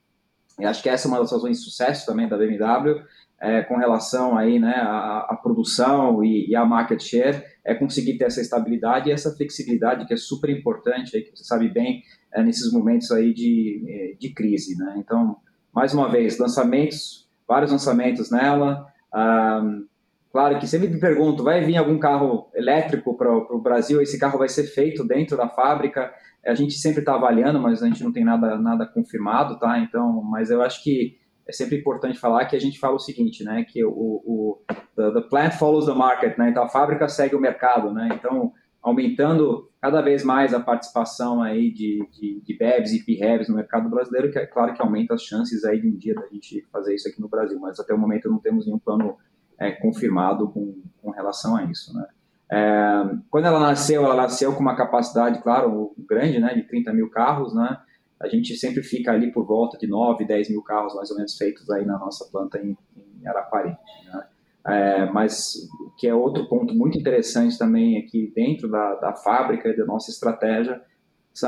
e 0.58 0.64
acho 0.64 0.82
que 0.82 0.88
essa 0.88 1.06
é 1.06 1.08
uma 1.08 1.18
das 1.18 1.32
razões 1.32 1.58
de 1.58 1.64
sucesso 1.64 2.06
também 2.06 2.28
da 2.28 2.36
BMW, 2.36 3.02
é, 3.40 3.62
com 3.62 3.76
relação 3.76 4.36
aí, 4.36 4.58
né, 4.58 4.74
à, 4.76 5.38
produção 5.42 6.22
e, 6.22 6.48
e 6.48 6.54
à 6.54 6.64
market 6.64 7.00
share, 7.02 7.42
é 7.64 7.74
conseguir 7.74 8.18
ter 8.18 8.24
essa 8.24 8.40
estabilidade 8.40 9.08
e 9.08 9.12
essa 9.12 9.34
flexibilidade 9.34 10.06
que 10.06 10.12
é 10.12 10.16
super 10.16 10.50
importante, 10.50 11.16
aí, 11.16 11.22
que 11.22 11.36
você 11.36 11.44
sabe 11.44 11.68
bem, 11.68 12.02
é, 12.32 12.42
nesses 12.42 12.70
momentos 12.72 13.10
aí 13.10 13.32
de, 13.32 14.16
de 14.20 14.34
crise. 14.34 14.76
Né? 14.76 14.96
Então, 14.98 15.36
mais 15.72 15.94
uma 15.94 16.10
vez, 16.10 16.38
lançamentos 16.38 17.30
vários 17.50 17.72
lançamentos 17.72 18.30
nela. 18.30 18.86
Um, 19.12 19.84
claro 20.30 20.60
que 20.60 20.68
sempre 20.68 20.86
me 20.86 21.00
pergunto, 21.00 21.42
vai 21.42 21.64
vir 21.64 21.76
algum 21.76 21.98
carro 21.98 22.48
elétrico 22.54 23.16
para 23.16 23.28
o 23.28 23.60
Brasil? 23.60 24.00
Esse 24.00 24.20
carro 24.20 24.38
vai 24.38 24.48
ser 24.48 24.68
feito 24.68 25.02
dentro 25.02 25.36
da 25.36 25.48
fábrica? 25.48 26.14
A 26.46 26.54
gente 26.54 26.74
sempre 26.74 27.00
está 27.00 27.14
avaliando, 27.14 27.60
mas 27.60 27.82
a 27.82 27.86
gente 27.86 28.02
não 28.02 28.12
tem 28.12 28.24
nada, 28.24 28.58
nada 28.58 28.86
confirmado, 28.86 29.58
tá? 29.58 29.78
Então, 29.78 30.22
mas 30.22 30.50
eu 30.50 30.62
acho 30.62 30.82
que 30.82 31.18
é 31.46 31.52
sempre 31.52 31.76
importante 31.76 32.18
falar 32.18 32.46
que 32.46 32.56
a 32.56 32.60
gente 32.60 32.78
fala 32.78 32.94
o 32.94 33.00
seguinte, 33.00 33.44
né? 33.44 33.64
Que 33.64 33.84
o, 33.84 33.90
o 33.90 34.62
the, 34.96 35.10
the 35.12 35.28
plant 35.28 35.54
follows 35.54 35.86
the 35.86 35.94
market, 35.94 36.38
né? 36.38 36.50
Então 36.50 36.62
a 36.62 36.68
fábrica 36.68 37.08
segue 37.08 37.34
o 37.34 37.40
mercado, 37.40 37.92
né? 37.92 38.08
Então 38.14 38.52
aumentando 38.82 39.70
cada 39.80 40.00
vez 40.00 40.24
mais 40.24 40.54
a 40.54 40.60
participação 40.60 41.42
aí 41.42 41.70
de, 41.70 42.06
de, 42.12 42.40
de 42.40 42.56
BEVs 42.56 42.92
e 42.92 43.04
PHEVs 43.04 43.48
no 43.48 43.56
mercado 43.56 43.90
brasileiro, 43.90 44.30
que 44.30 44.38
é 44.38 44.46
claro 44.46 44.72
que 44.72 44.80
aumenta 44.80 45.14
as 45.14 45.22
chances 45.22 45.64
aí 45.64 45.80
de 45.80 45.88
um 45.88 45.96
dia 45.96 46.14
da 46.14 46.26
gente 46.28 46.66
fazer 46.72 46.94
isso 46.94 47.08
aqui 47.08 47.20
no 47.20 47.28
Brasil, 47.28 47.58
mas 47.60 47.78
até 47.78 47.92
o 47.92 47.98
momento 47.98 48.30
não 48.30 48.38
temos 48.38 48.64
nenhum 48.64 48.78
plano 48.78 49.16
é, 49.58 49.72
confirmado 49.72 50.48
com, 50.50 50.82
com 51.02 51.10
relação 51.10 51.56
a 51.56 51.64
isso, 51.64 51.94
né. 51.94 52.06
É, 52.52 53.16
quando 53.30 53.46
ela 53.46 53.60
nasceu, 53.60 54.04
ela 54.04 54.16
nasceu 54.16 54.52
com 54.54 54.60
uma 54.60 54.76
capacidade, 54.76 55.40
claro, 55.42 55.94
grande, 56.08 56.38
né, 56.40 56.54
de 56.54 56.62
30 56.64 56.92
mil 56.92 57.08
carros, 57.08 57.54
né, 57.54 57.78
a 58.20 58.28
gente 58.28 58.56
sempre 58.56 58.82
fica 58.82 59.12
ali 59.12 59.32
por 59.32 59.46
volta 59.46 59.78
de 59.78 59.86
9, 59.86 60.24
10 60.24 60.50
mil 60.50 60.62
carros 60.62 60.94
mais 60.94 61.10
ou 61.10 61.16
menos 61.16 61.36
feitos 61.36 61.70
aí 61.70 61.84
na 61.84 61.98
nossa 61.98 62.28
planta 62.30 62.58
em, 62.58 62.76
em 62.96 63.26
Arapari, 63.26 63.76
né. 64.04 64.24
É, 64.66 65.06
mas 65.06 65.54
que 65.96 66.06
é 66.06 66.14
outro 66.14 66.46
ponto 66.46 66.74
muito 66.74 66.98
interessante 66.98 67.58
também 67.58 67.96
aqui 67.96 68.30
dentro 68.34 68.68
da, 68.68 68.94
da 68.96 69.14
fábrica 69.14 69.70
e 69.70 69.76
da 69.76 69.86
nossa 69.86 70.10
estratégia 70.10 70.82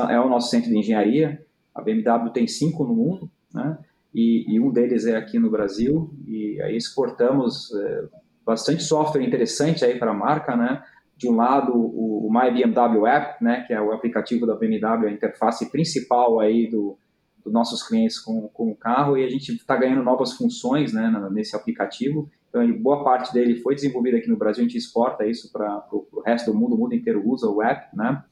é 0.09 0.19
o 0.19 0.29
nosso 0.29 0.49
centro 0.49 0.69
de 0.69 0.77
engenharia. 0.77 1.45
A 1.73 1.81
BMW 1.81 2.31
tem 2.31 2.47
cinco 2.47 2.83
no 2.83 2.95
mundo, 2.95 3.29
né? 3.53 3.77
E, 4.13 4.45
e 4.47 4.59
um 4.59 4.71
deles 4.71 5.05
é 5.05 5.15
aqui 5.15 5.39
no 5.39 5.49
Brasil. 5.49 6.13
E 6.27 6.61
aí 6.61 6.75
exportamos 6.75 7.73
é, 7.73 8.03
bastante 8.45 8.83
software 8.83 9.23
interessante 9.23 9.83
aí 9.83 9.97
para 9.97 10.11
a 10.11 10.15
marca, 10.15 10.55
né? 10.55 10.83
De 11.15 11.29
um 11.29 11.35
lado 11.35 11.73
o, 11.73 12.27
o 12.27 12.29
My 12.31 12.51
BMW 12.51 13.05
App, 13.07 13.43
né? 13.43 13.63
Que 13.67 13.73
é 13.73 13.81
o 13.81 13.91
aplicativo 13.91 14.45
da 14.45 14.55
BMW, 14.55 15.07
a 15.07 15.11
interface 15.11 15.69
principal 15.71 16.39
aí 16.39 16.69
do, 16.69 16.97
dos 17.43 17.53
nossos 17.53 17.87
clientes 17.87 18.19
com, 18.19 18.47
com 18.49 18.71
o 18.71 18.75
carro. 18.75 19.17
E 19.17 19.23
a 19.23 19.29
gente 19.29 19.53
está 19.53 19.75
ganhando 19.75 20.03
novas 20.03 20.33
funções, 20.33 20.93
né? 20.93 21.11
Nesse 21.31 21.55
aplicativo 21.55 22.29
então, 22.53 22.71
boa 22.79 23.03
parte 23.03 23.33
dele 23.33 23.55
foi 23.55 23.73
desenvolvido 23.73 24.17
aqui 24.17 24.29
no 24.29 24.37
Brasil, 24.37 24.63
a 24.63 24.67
gente 24.67 24.77
exporta 24.77 25.25
isso 25.25 25.51
para 25.51 25.83
o 25.91 26.21
resto 26.23 26.51
do 26.51 26.57
mundo, 26.57 26.75
o 26.75 26.77
mundo 26.77 26.93
inteiro 26.93 27.27
usa 27.27 27.49
o 27.49 27.63
app, 27.63 27.87
né? 27.97 28.23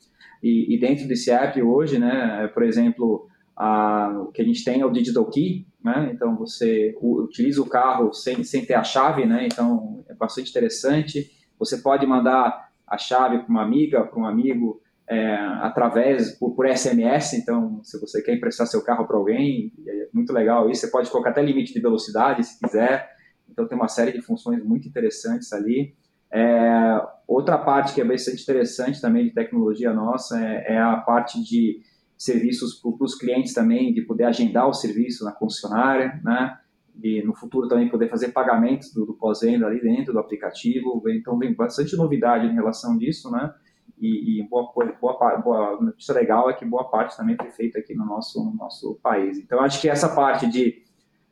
E, 0.44 0.76
e 0.76 0.80
dentro 0.80 1.08
desse 1.08 1.32
app 1.32 1.60
hoje, 1.60 1.98
né, 1.98 2.48
por 2.54 2.62
exemplo, 2.62 3.28
a, 3.58 4.26
o 4.28 4.32
que 4.32 4.44
a 4.44 4.46
gente 4.46 4.64
tem 4.64 4.82
é 4.82 4.86
o 4.86 4.92
Digital 4.92 5.26
Key, 5.26 5.66
né? 5.84 6.12
Então, 6.14 6.38
você 6.38 6.96
utiliza 7.02 7.64
o 7.64 7.68
carro 7.68 8.14
sem, 8.14 8.44
sem 8.44 8.64
ter 8.64 8.76
a 8.76 8.84
chave, 8.84 9.26
né? 9.26 9.48
Então, 9.52 10.06
é 10.08 10.14
bastante 10.14 10.52
interessante. 10.52 11.32
Você 11.58 11.80
pode 11.80 12.06
mandar 12.06 12.71
a 12.92 12.98
chave 12.98 13.40
para 13.40 13.50
uma 13.50 13.64
amiga, 13.64 14.04
para 14.04 14.20
um 14.20 14.26
amigo, 14.26 14.82
é, 15.10 15.36
através, 15.62 16.38
por, 16.38 16.54
por, 16.54 16.68
SMS, 16.68 17.34
então, 17.34 17.82
se 17.84 18.00
você 18.00 18.22
quer 18.22 18.36
emprestar 18.36 18.68
seu 18.68 18.84
carro 18.84 19.08
para 19.08 19.16
alguém, 19.16 19.74
é 19.88 20.10
muito 20.14 20.34
legal 20.34 20.70
isso. 20.70 20.82
Você 20.82 20.92
pode 20.92 21.10
colocar 21.10 21.30
até 21.30 21.42
limite 21.42 21.74
de 21.74 21.80
velocidade, 21.80 22.44
se 22.46 22.60
quiser. 22.60 23.10
Então 23.50 23.68
tem 23.68 23.78
uma 23.78 23.88
série 23.88 24.12
de 24.12 24.22
funções 24.22 24.64
muito 24.64 24.88
interessantes 24.88 25.52
ali. 25.54 25.96
É, 26.32 27.02
outra 27.28 27.58
parte 27.58 27.94
que 27.94 28.02
é 28.02 28.06
bastante 28.06 28.42
interessante 28.42 29.02
também 29.02 29.26
de 29.26 29.32
tecnologia 29.32 29.94
nossa 29.94 30.40
é, 30.42 30.76
é 30.76 30.78
a 30.78 30.96
parte 30.96 31.44
de 31.44 31.82
serviços 32.18 32.76
para 32.76 33.04
os 33.04 33.16
clientes 33.16 33.54
também, 33.54 33.94
de 33.94 34.02
poder 34.04 34.26
agendar 34.26 34.68
o 34.68 34.74
serviço 34.74 35.26
na 35.26 35.32
concessionária, 35.32 36.22
né? 36.24 36.58
E 37.02 37.24
no 37.24 37.36
futuro 37.36 37.68
também 37.68 37.90
poder 37.90 38.10
fazer 38.10 38.30
pagamentos 38.30 38.94
do, 38.94 39.06
do 39.06 39.14
pós-venda 39.14 39.66
ali 39.66 39.82
dentro 39.82 40.14
do 40.14 40.20
aplicativo. 40.20 41.02
Então 41.10 41.38
vem 41.38 41.54
bastante 41.54 41.96
novidade 41.96 42.46
em 42.46 42.54
relação 42.54 42.98
disso, 42.98 43.32
né? 43.32 43.54
E, 44.00 44.40
e 44.40 44.48
boa, 44.48 44.72
boa, 45.00 45.38
boa 45.38 45.82
notícia 45.82 46.14
legal 46.14 46.50
é 46.50 46.54
que 46.54 46.66
boa 46.66 46.90
parte 46.90 47.16
também 47.16 47.36
foi 47.36 47.52
feita 47.52 47.80
aqui 47.80 47.94
no 47.94 48.06
nosso, 48.06 48.44
no 48.44 48.56
nosso 48.56 49.00
país. 49.02 49.38
Então 49.38 49.62
acho 49.62 49.80
que 49.80 49.88
essa 49.88 50.10
parte 50.10 50.48
de 50.48 50.84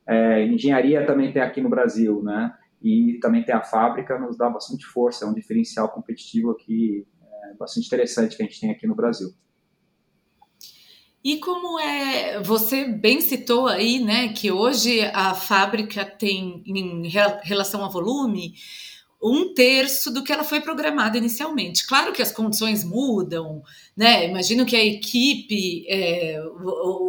é, 0.07 0.45
engenharia 0.45 1.05
também 1.05 1.31
tem 1.31 1.41
aqui 1.41 1.61
no 1.61 1.69
Brasil, 1.69 2.21
né? 2.23 2.53
E 2.81 3.19
também 3.21 3.43
tem 3.43 3.53
a 3.53 3.61
fábrica, 3.61 4.17
nos 4.17 4.37
dá 4.37 4.49
bastante 4.49 4.85
força, 4.85 5.25
é 5.25 5.27
um 5.27 5.33
diferencial 5.33 5.89
competitivo 5.89 6.51
aqui 6.51 7.05
é, 7.21 7.53
bastante 7.55 7.87
interessante 7.87 8.37
que 8.37 8.43
a 8.43 8.45
gente 8.45 8.59
tem 8.59 8.71
aqui 8.71 8.87
no 8.87 8.95
Brasil. 8.95 9.29
E 11.23 11.37
como 11.37 11.79
é, 11.79 12.41
você 12.41 12.85
bem 12.85 13.19
citou 13.19 13.67
aí, 13.67 13.99
né, 13.99 14.29
que 14.29 14.51
hoje 14.51 15.01
a 15.13 15.33
fábrica 15.33 16.05
tem, 16.05 16.63
em 16.65 17.07
relação 17.43 17.83
a 17.83 17.89
volume, 17.89 18.53
um 19.21 19.53
terço 19.53 20.11
do 20.13 20.23
que 20.23 20.31
ela 20.31 20.45
foi 20.45 20.61
programada 20.61 21.17
inicialmente. 21.17 21.85
Claro 21.85 22.13
que 22.13 22.21
as 22.21 22.31
condições 22.31 22.85
mudam, 22.85 23.61
né? 23.95 24.25
Imagino 24.25 24.65
que 24.65 24.77
a 24.77 24.85
equipe, 24.85 25.85
é, 25.89 26.41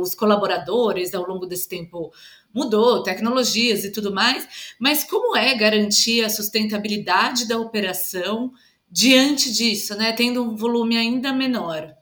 os 0.00 0.14
colaboradores 0.16 1.14
ao 1.14 1.24
longo 1.24 1.46
desse 1.46 1.68
tempo 1.68 2.12
mudou, 2.52 3.04
tecnologias 3.04 3.84
e 3.84 3.92
tudo 3.92 4.12
mais, 4.12 4.74
mas 4.80 5.04
como 5.04 5.36
é 5.36 5.54
garantir 5.54 6.24
a 6.24 6.28
sustentabilidade 6.28 7.46
da 7.46 7.58
operação 7.58 8.52
diante 8.90 9.52
disso, 9.52 9.96
né? 9.96 10.12
Tendo 10.12 10.42
um 10.42 10.56
volume 10.56 10.96
ainda 10.96 11.32
menor? 11.32 11.99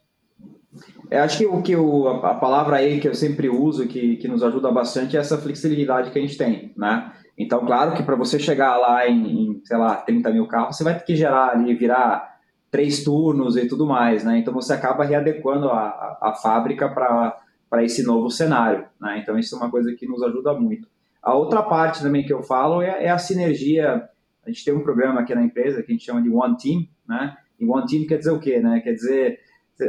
Eu 1.10 1.22
acho 1.22 1.38
que 1.38 1.46
o 1.46 1.62
que 1.62 1.76
o, 1.76 2.08
a 2.08 2.34
palavra 2.34 2.76
aí 2.76 3.00
que 3.00 3.08
eu 3.08 3.14
sempre 3.14 3.48
uso, 3.48 3.86
que, 3.86 4.16
que 4.16 4.28
nos 4.28 4.42
ajuda 4.42 4.70
bastante, 4.70 5.16
é 5.16 5.20
essa 5.20 5.38
flexibilidade 5.38 6.10
que 6.10 6.18
a 6.18 6.22
gente 6.22 6.36
tem, 6.36 6.72
né? 6.76 7.12
Então, 7.36 7.64
claro 7.64 7.94
que 7.94 8.02
para 8.02 8.16
você 8.16 8.38
chegar 8.38 8.76
lá 8.76 9.08
em, 9.08 9.50
em, 9.50 9.62
sei 9.64 9.76
lá, 9.76 9.94
30 9.94 10.30
mil 10.30 10.46
carros, 10.46 10.76
você 10.76 10.84
vai 10.84 10.98
ter 10.98 11.04
que 11.04 11.14
gerar 11.16 11.50
ali, 11.50 11.72
virar 11.74 12.36
três 12.70 13.04
turnos 13.04 13.56
e 13.56 13.66
tudo 13.66 13.86
mais, 13.86 14.24
né? 14.24 14.38
Então 14.38 14.52
você 14.52 14.72
acaba 14.72 15.04
readequando 15.04 15.70
a, 15.70 15.80
a, 15.80 16.18
a 16.30 16.34
fábrica 16.34 16.88
para 16.88 17.84
esse 17.84 18.02
novo 18.02 18.30
cenário. 18.30 18.84
Né? 19.00 19.20
Então, 19.22 19.38
isso 19.38 19.54
é 19.54 19.58
uma 19.58 19.70
coisa 19.70 19.94
que 19.94 20.06
nos 20.06 20.22
ajuda 20.22 20.52
muito. 20.52 20.88
A 21.22 21.34
outra 21.34 21.62
parte 21.62 22.02
também 22.02 22.24
que 22.24 22.32
eu 22.32 22.42
falo 22.42 22.82
é, 22.82 23.04
é, 23.04 23.10
a 23.10 23.18
sinergia. 23.18 24.08
A 24.44 24.50
gente 24.50 24.64
tem 24.64 24.74
um 24.74 24.82
programa 24.82 25.20
aqui 25.20 25.34
na 25.34 25.42
empresa 25.42 25.82
que 25.82 25.92
a 25.92 25.94
gente 25.94 26.04
chama 26.04 26.22
de 26.22 26.30
One 26.30 26.56
Team, 26.56 26.86
né? 27.06 27.36
E 27.58 27.66
One 27.66 27.86
Team 27.86 28.06
quer 28.06 28.18
dizer 28.18 28.30
o 28.30 28.40
quê, 28.40 28.60
né? 28.60 28.80
Quer 28.80 28.92
dizer, 28.92 29.40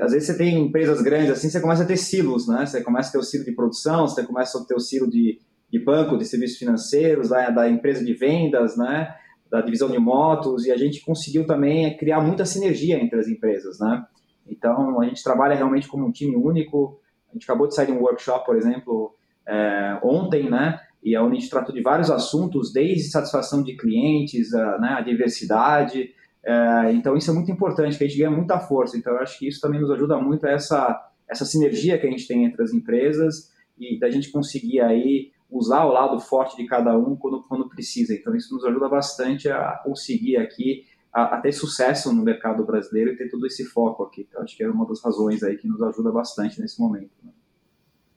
às 0.02 0.12
vezes 0.12 0.28
você 0.28 0.38
tem 0.38 0.60
empresas 0.60 1.02
grandes 1.02 1.32
assim, 1.32 1.50
você 1.50 1.60
começa 1.60 1.84
a 1.84 1.86
ter 1.86 1.98
silos, 1.98 2.48
né? 2.48 2.66
Você 2.66 2.84
começa 2.84 3.10
a 3.10 3.12
ter 3.14 3.18
o 3.18 3.24
silo 3.24 3.44
de 3.44 3.52
produção, 3.52 4.08
você 4.08 4.24
começa 4.24 4.60
a 4.60 4.64
ter 4.64 4.76
o 4.76 4.80
silo 4.80 5.10
de, 5.10 5.40
de 5.70 5.80
banco, 5.80 6.18
de 6.18 6.26
serviços 6.26 6.58
financeiros, 6.58 7.30
da, 7.30 7.50
da 7.50 7.70
empresa 7.70 8.04
de 8.04 8.14
vendas, 8.14 8.78
né? 8.78 9.16
Da 9.50 9.62
divisão 9.62 9.90
de 9.90 9.98
motos, 9.98 10.66
e 10.66 10.72
a 10.72 10.78
gente 10.78 11.04
conseguiu 11.04 11.48
também 11.48 11.98
criar 11.98 12.22
muita 12.22 12.46
sinergia 12.46 13.02
entre 13.02 13.20
as 13.20 13.28
empresas, 13.28 13.80
né? 13.80 14.06
Então, 14.48 15.00
a 15.00 15.06
gente 15.06 15.24
trabalha 15.24 15.56
realmente 15.56 15.88
como 15.88 16.06
um 16.06 16.12
time 16.12 16.36
único. 16.36 17.00
A 17.30 17.34
gente 17.34 17.44
acabou 17.44 17.68
de 17.68 17.76
sair 17.76 17.88
de 17.88 17.92
um 17.92 18.02
workshop, 18.02 18.46
por 18.46 18.56
exemplo, 18.56 19.16
é, 19.48 20.00
ontem, 20.04 20.50
né? 20.50 20.80
E 21.04 21.16
é 21.16 21.22
onde 21.22 21.38
a 21.38 21.40
gente 21.40 21.50
tratou 21.50 21.74
de 21.74 21.82
vários 21.82 22.12
assuntos, 22.12 22.74
desde 22.74 23.10
satisfação 23.10 23.64
de 23.64 23.76
clientes, 23.76 24.54
a, 24.54 24.78
né, 24.80 24.90
a 24.98 25.02
diversidade. 25.02 26.12
É, 26.44 26.92
então, 26.94 27.18
isso 27.18 27.32
é 27.32 27.34
muito 27.34 27.52
importante, 27.52 27.98
que 27.98 28.04
a 28.04 28.08
gente 28.08 28.18
ganha 28.18 28.32
muita 28.32 28.60
força. 28.60 28.98
Então, 28.98 29.14
eu 29.14 29.20
acho 29.20 29.38
que 29.38 29.48
isso 29.48 29.60
também 29.60 29.80
nos 29.80 29.92
ajuda 29.92 30.18
muito 30.18 30.46
a 30.46 30.52
essa, 30.52 31.12
essa 31.28 31.46
sinergia 31.46 31.98
que 31.98 32.08
a 32.08 32.10
gente 32.10 32.28
tem 32.28 32.46
entre 32.46 32.62
as 32.64 32.74
empresas 32.74 33.52
e 33.78 34.00
da 34.00 34.10
gente 34.10 34.32
conseguir 34.32 34.82
aí 34.82 35.32
usar 35.50 35.86
o 35.86 35.92
lado 35.92 36.20
forte 36.20 36.56
de 36.56 36.66
cada 36.66 36.98
um 36.98 37.16
quando, 37.16 37.44
quando 37.44 37.70
precisa. 37.70 38.14
Então, 38.14 38.36
isso 38.36 38.54
nos 38.54 38.64
ajuda 38.66 38.88
bastante 38.88 39.50
a 39.50 39.80
conseguir 39.84 40.38
aqui 40.38 40.86
a, 41.12 41.38
ter 41.42 41.52
sucesso 41.52 42.14
no 42.14 42.24
mercado 42.24 42.64
brasileiro 42.64 43.12
e 43.12 43.18
ter 43.18 43.30
todo 43.30 43.46
esse 43.46 43.66
foco 43.66 44.04
aqui. 44.04 44.26
Então, 44.30 44.44
acho 44.44 44.56
que 44.56 44.64
é 44.64 44.70
uma 44.70 44.86
das 44.86 45.02
razões 45.04 45.44
aí 45.44 45.58
que 45.58 45.68
nos 45.68 45.82
ajuda 45.82 46.12
bastante 46.12 46.62
nesse 46.62 46.80
momento. 46.80 47.12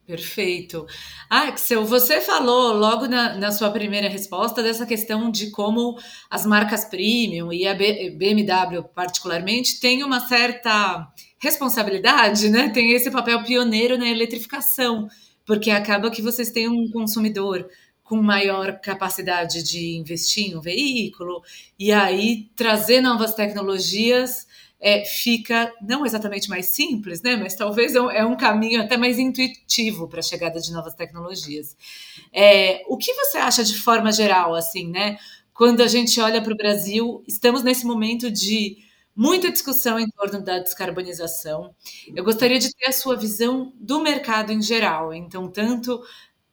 Perfeito. 0.04 0.84
Axel, 1.30 1.84
você 1.84 2.20
falou 2.20 2.74
logo 2.74 3.06
na, 3.06 3.36
na, 3.36 3.52
sua 3.52 3.70
primeira 3.70 4.08
resposta 4.08 4.60
dessa 4.60 4.84
questão 4.84 5.30
de 5.30 5.50
como 5.50 5.96
as 6.28 6.44
marcas 6.44 6.84
premium 6.84 7.52
e 7.52 7.68
a 7.68 7.74
BMW 7.74 8.82
particularmente 8.94 9.78
têm 9.78 10.02
uma 10.02 10.18
certa 10.26 11.08
responsabilidade, 11.38 12.48
né? 12.48 12.68
Tem 12.70 12.92
esse 12.92 13.12
papel 13.12 13.44
pioneiro 13.44 13.96
na 13.96 14.08
eletrificação, 14.08 15.06
porque 15.46 15.70
acaba 15.70 16.10
que 16.10 16.20
vocês 16.20 16.50
têm 16.50 16.68
um 16.68 16.90
consumidor 16.90 17.68
com 18.02 18.20
maior 18.20 18.80
capacidade 18.80 19.62
de 19.62 19.96
investir 19.96 20.50
em 20.50 20.56
um 20.56 20.60
veículo, 20.60 21.42
e 21.78 21.92
aí 21.92 22.50
trazer 22.56 23.00
novas 23.00 23.34
tecnologias 23.34 24.46
é, 24.84 25.04
fica 25.04 25.72
não 25.80 26.04
exatamente 26.04 26.50
mais 26.50 26.66
simples, 26.66 27.22
né? 27.22 27.36
Mas 27.36 27.54
talvez 27.54 27.94
é 27.94 28.00
um, 28.00 28.10
é 28.10 28.36
caminho 28.36 28.82
até 28.82 28.96
mais 28.96 29.16
intuitivo 29.16 30.08
para 30.08 30.18
a 30.18 30.22
chegada 30.22 30.60
de 30.60 30.72
novas 30.72 30.92
tecnologias. 30.94 31.76
É, 32.32 32.82
o 32.88 32.96
que 32.96 33.14
você 33.14 33.38
acha 33.38 33.62
de 33.62 33.74
forma 33.78 34.10
geral, 34.10 34.56
assim, 34.56 34.90
né? 34.90 35.16
Quando 35.54 35.82
a 35.82 35.86
gente 35.86 36.20
olha 36.20 36.42
para 36.42 36.52
o 36.52 36.56
Brasil, 36.56 37.22
estamos 37.28 37.62
nesse 37.62 37.86
momento 37.86 38.28
de 38.28 38.78
muita 39.14 39.52
discussão 39.52 40.00
em 40.00 40.08
torno 40.10 40.42
da 40.42 40.58
descarbonização. 40.58 41.72
Eu 42.14 42.24
gostaria 42.24 42.58
de 42.58 42.74
ter 42.74 42.86
a 42.86 42.92
sua 42.92 43.16
visão 43.16 43.72
do 43.76 44.02
mercado 44.02 44.50
em 44.50 44.60
geral. 44.60 45.14
Então, 45.14 45.48
tanto 45.48 46.02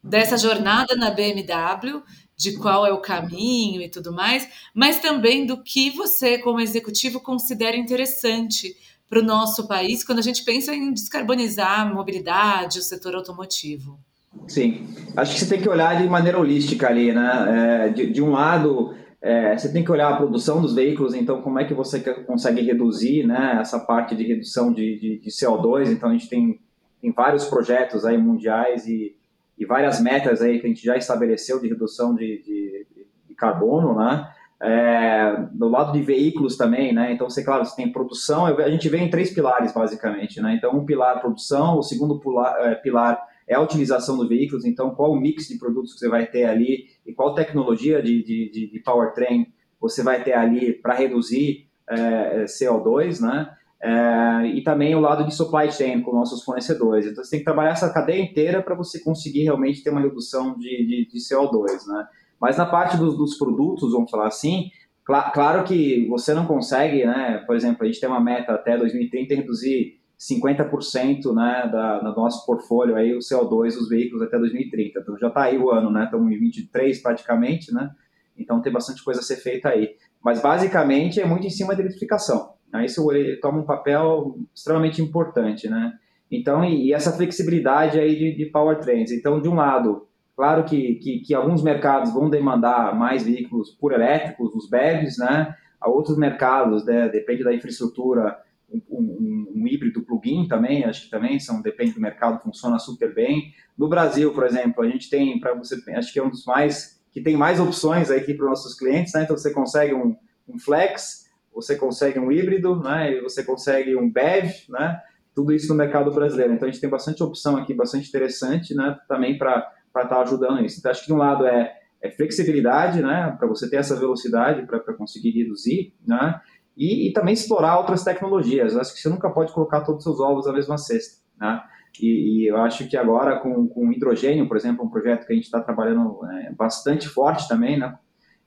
dessa 0.03 0.37
jornada 0.37 0.95
na 0.95 1.09
BMW, 1.09 2.03
de 2.39 2.53
qual 2.53 2.87
é 2.87 2.93
o 2.93 3.01
caminho 3.01 3.81
e 3.81 3.89
tudo 3.89 4.13
mais, 4.13 4.47
mas 4.73 4.97
também 5.01 5.45
do 5.45 5.61
que 5.61 5.89
você, 5.89 6.37
como 6.37 6.61
executivo, 6.61 7.19
considera 7.19 7.75
interessante 7.75 8.77
para 9.09 9.19
o 9.19 9.23
nosso 9.23 9.67
país 9.67 10.05
quando 10.05 10.19
a 10.19 10.21
gente 10.21 10.45
pensa 10.45 10.73
em 10.73 10.93
descarbonizar 10.93 11.81
a 11.81 11.93
mobilidade, 11.93 12.79
o 12.79 12.81
setor 12.81 13.13
automotivo. 13.15 13.99
Sim, 14.47 14.87
acho 15.17 15.33
que 15.33 15.39
você 15.41 15.47
tem 15.47 15.61
que 15.61 15.67
olhar 15.67 16.01
de 16.01 16.07
maneira 16.07 16.39
holística 16.39 16.87
ali, 16.87 17.11
né? 17.11 17.87
É, 17.87 17.89
de, 17.89 18.09
de, 18.09 18.21
um 18.21 18.31
lado, 18.31 18.95
é, 19.21 19.57
você 19.57 19.69
tem 19.69 19.83
que 19.83 19.91
olhar 19.91 20.07
a 20.07 20.15
produção 20.15 20.61
dos 20.61 20.73
veículos, 20.73 21.13
então 21.13 21.41
como 21.41 21.59
é 21.59 21.65
que 21.65 21.73
você 21.73 21.99
consegue 21.99 22.61
reduzir 22.61 23.27
né, 23.27 23.57
essa 23.59 23.79
parte 23.79 24.15
de 24.15 24.23
redução 24.23 24.71
de, 24.71 24.97
de, 24.97 25.19
de 25.19 25.29
CO2, 25.29 25.91
então 25.91 26.07
a 26.07 26.13
gente 26.13 26.29
tem, 26.29 26.57
tem 27.01 27.11
vários 27.11 27.43
projetos 27.45 28.05
aí 28.05 28.17
mundiais 28.17 28.87
e 28.87 29.18
e 29.59 29.65
várias 29.65 29.99
metas 29.99 30.41
aí 30.41 30.59
que 30.59 30.65
a 30.65 30.69
gente 30.69 30.83
já 30.83 30.95
estabeleceu 30.95 31.59
de 31.59 31.67
redução 31.67 32.15
de, 32.15 32.41
de, 32.41 32.87
de 33.27 33.35
carbono, 33.35 33.93
né? 33.93 34.31
É, 34.61 35.47
do 35.51 35.69
lado 35.69 35.93
de 35.93 36.01
veículos 36.01 36.57
também, 36.57 36.93
né? 36.93 37.11
Então, 37.11 37.29
você, 37.29 37.43
claro, 37.43 37.65
você 37.65 37.75
tem 37.75 37.91
produção, 37.91 38.45
a 38.45 38.69
gente 38.69 38.87
vê 38.87 38.97
em 38.97 39.09
três 39.09 39.33
pilares, 39.33 39.73
basicamente, 39.73 40.41
né? 40.41 40.55
Então, 40.55 40.75
um 40.75 40.85
pilar 40.85 41.17
é 41.17 41.19
produção, 41.19 41.77
o 41.77 41.83
segundo 41.83 42.19
pilar, 42.19 42.55
é, 42.61 42.75
pilar 42.75 43.21
é 43.47 43.55
a 43.55 43.61
utilização 43.61 44.17
dos 44.17 44.29
veículos, 44.29 44.63
então, 44.63 44.95
qual 44.95 45.11
o 45.11 45.19
mix 45.19 45.47
de 45.47 45.57
produtos 45.57 45.93
que 45.93 45.99
você 45.99 46.09
vai 46.09 46.25
ter 46.25 46.45
ali 46.45 46.87
e 47.05 47.13
qual 47.13 47.33
tecnologia 47.33 48.01
de, 48.01 48.23
de, 48.23 48.69
de 48.71 48.79
powertrain 48.79 49.47
você 49.79 50.03
vai 50.03 50.23
ter 50.23 50.33
ali 50.33 50.73
para 50.73 50.93
reduzir 50.93 51.67
é, 51.89 52.45
CO2, 52.45 53.19
né? 53.19 53.49
É, 53.81 54.45
e 54.47 54.61
também 54.61 54.93
o 54.93 54.99
lado 54.99 55.25
de 55.25 55.33
supply 55.33 55.71
chain 55.71 56.01
com 56.01 56.13
nossos 56.13 56.43
fornecedores. 56.43 57.05
Então, 57.05 57.23
você 57.23 57.31
tem 57.31 57.39
que 57.39 57.45
trabalhar 57.45 57.71
essa 57.71 57.91
cadeia 57.93 58.21
inteira 58.21 58.61
para 58.61 58.75
você 58.75 58.99
conseguir 58.99 59.43
realmente 59.43 59.81
ter 59.81 59.89
uma 59.89 60.01
redução 60.01 60.57
de, 60.57 60.85
de, 60.85 61.07
de 61.09 61.19
CO2, 61.19 61.87
né? 61.87 62.07
Mas 62.39 62.57
na 62.57 62.65
parte 62.65 62.97
dos, 62.97 63.17
dos 63.17 63.37
produtos, 63.37 63.91
vamos 63.91 64.09
falar 64.09 64.27
assim, 64.27 64.69
cl 65.05 65.31
claro 65.33 65.63
que 65.63 66.07
você 66.07 66.33
não 66.33 66.45
consegue, 66.45 67.05
né? 67.05 67.43
Por 67.45 67.55
exemplo, 67.55 67.83
a 67.83 67.85
gente 67.85 67.99
tem 67.99 68.09
uma 68.09 68.19
meta 68.19 68.53
até 68.53 68.77
2030 68.77 69.35
reduzir 69.35 69.99
50% 70.19 71.33
né, 71.33 71.69
da, 71.71 71.99
do 71.99 72.13
nosso 72.13 72.45
portfólio 72.45 72.97
aí, 72.97 73.15
o 73.15 73.19
CO2 73.19 73.75
dos 73.75 73.87
veículos 73.87 74.21
até 74.21 74.37
2030. 74.37 74.99
Então 74.99 75.17
já 75.17 75.29
está 75.29 75.43
aí 75.43 75.57
o 75.57 75.71
ano, 75.71 75.89
né? 75.89 76.03
Estamos 76.05 76.31
em 76.31 76.37
23 76.37 77.01
praticamente, 77.01 77.73
né? 77.73 77.89
Então 78.37 78.61
tem 78.61 78.71
bastante 78.71 79.03
coisa 79.03 79.21
a 79.21 79.23
ser 79.23 79.37
feita 79.37 79.69
aí. 79.69 79.95
Mas 80.21 80.41
basicamente 80.41 81.21
é 81.21 81.25
muito 81.25 81.47
em 81.47 81.49
cima 81.49 81.73
da 81.73 81.81
eletrificação. 81.81 82.53
Né? 82.71 82.85
Isso 82.85 83.11
ele 83.11 83.37
toma 83.37 83.59
um 83.59 83.65
papel 83.65 84.37
extremamente 84.53 85.01
importante, 85.01 85.67
né? 85.69 85.93
Então, 86.31 86.63
e, 86.63 86.87
e 86.87 86.93
essa 86.93 87.11
flexibilidade 87.11 87.99
aí 87.99 88.15
de, 88.15 88.35
de 88.35 88.45
powertrains. 88.45 89.11
Então, 89.11 89.41
de 89.41 89.49
um 89.49 89.55
lado, 89.55 90.07
claro 90.35 90.63
que, 90.63 90.95
que, 90.95 91.19
que, 91.19 91.33
alguns 91.33 91.63
mercados 91.63 92.13
vão 92.13 92.29
demandar 92.29 92.95
mais 92.95 93.23
veículos 93.23 93.71
por 93.71 93.91
elétricos, 93.91 94.53
os 94.53 94.69
BEVs, 94.69 95.17
né? 95.17 95.55
A 95.81 95.89
outros 95.89 96.17
mercados, 96.17 96.85
né? 96.85 97.07
depende 97.07 97.43
da 97.43 97.53
infraestrutura, 97.53 98.37
um, 98.71 98.81
um, 98.89 99.53
um, 99.55 99.67
híbrido 99.67 100.01
plug-in 100.03 100.47
também, 100.47 100.83
acho 100.83 101.05
que 101.05 101.09
também 101.09 101.39
são, 101.39 101.61
depende 101.61 101.93
do 101.93 102.01
mercado, 102.01 102.43
funciona 102.43 102.77
super 102.77 103.13
bem. 103.13 103.53
No 103.77 103.87
Brasil, 103.87 104.33
por 104.33 104.45
exemplo, 104.45 104.83
a 104.83 104.89
gente 104.89 105.09
tem, 105.09 105.39
para 105.39 105.53
você, 105.53 105.81
acho 105.95 106.11
que 106.11 106.19
é 106.19 106.23
um 106.23 106.29
dos 106.29 106.45
mais, 106.45 107.01
que 107.11 107.21
tem 107.21 107.37
mais 107.37 107.59
opções 107.59 108.11
aqui 108.11 108.33
para 108.33 108.43
os 108.43 108.49
nossos 108.49 108.77
clientes, 108.77 109.13
né? 109.13 109.23
Então, 109.23 109.37
você 109.37 109.53
consegue 109.53 109.93
um, 109.93 110.15
um 110.47 110.59
flex, 110.59 111.28
você 111.61 111.75
consegue 111.75 112.19
um 112.19 112.31
híbrido, 112.31 112.81
né? 112.81 113.11
E 113.11 113.21
você 113.21 113.43
consegue 113.43 113.95
um 113.95 114.11
BEV, 114.11 114.51
né? 114.69 114.99
Tudo 115.35 115.53
isso 115.53 115.69
no 115.69 115.75
mercado 115.75 116.11
brasileiro. 116.11 116.53
Então 116.53 116.67
a 116.67 116.71
gente 116.71 116.81
tem 116.81 116.89
bastante 116.89 117.21
opção 117.23 117.57
aqui, 117.57 117.73
bastante 117.73 118.07
interessante, 118.07 118.73
né? 118.73 118.97
Também 119.07 119.37
para 119.37 119.71
estar 119.87 120.05
tá 120.07 120.21
ajudando 120.21 120.63
isso. 120.63 120.79
Então 120.79 120.91
acho 120.91 121.01
que 121.01 121.07
de 121.07 121.13
um 121.13 121.17
lado 121.17 121.45
é, 121.45 121.73
é 122.01 122.09
flexibilidade, 122.09 123.01
né? 123.01 123.35
Para 123.37 123.47
você 123.47 123.69
ter 123.69 123.77
essa 123.77 123.95
velocidade 123.95 124.65
para 124.65 124.93
conseguir 124.93 125.31
reduzir, 125.31 125.93
né? 126.05 126.41
E, 126.77 127.09
e, 127.09 127.13
também 127.13 127.33
explorar 127.33 127.77
outras 127.77 128.05
tecnologias. 128.05 128.77
acho 128.77 128.93
que 128.93 129.01
você 129.01 129.09
nunca 129.09 129.29
pode 129.29 129.51
colocar 129.51 129.81
todos 129.81 130.05
os 130.05 130.15
seus 130.15 130.19
ovos 130.25 130.45
na 130.45 130.53
mesma 130.53 130.77
cesta, 130.77 131.21
né? 131.37 131.61
E, 132.01 132.45
e, 132.45 132.47
eu 132.47 132.57
acho 132.57 132.87
que 132.87 132.95
agora 132.95 133.39
com, 133.39 133.67
com 133.67 133.91
hidrogênio, 133.91 134.47
por 134.47 134.55
exemplo, 134.55 134.85
um 134.85 134.89
projeto 134.89 135.25
que 135.25 135.33
a 135.33 135.35
gente 135.35 135.45
está 135.45 135.59
trabalhando 135.59 136.25
é, 136.25 136.53
bastante 136.53 137.09
forte 137.09 137.47
também, 137.49 137.77
né? 137.77 137.97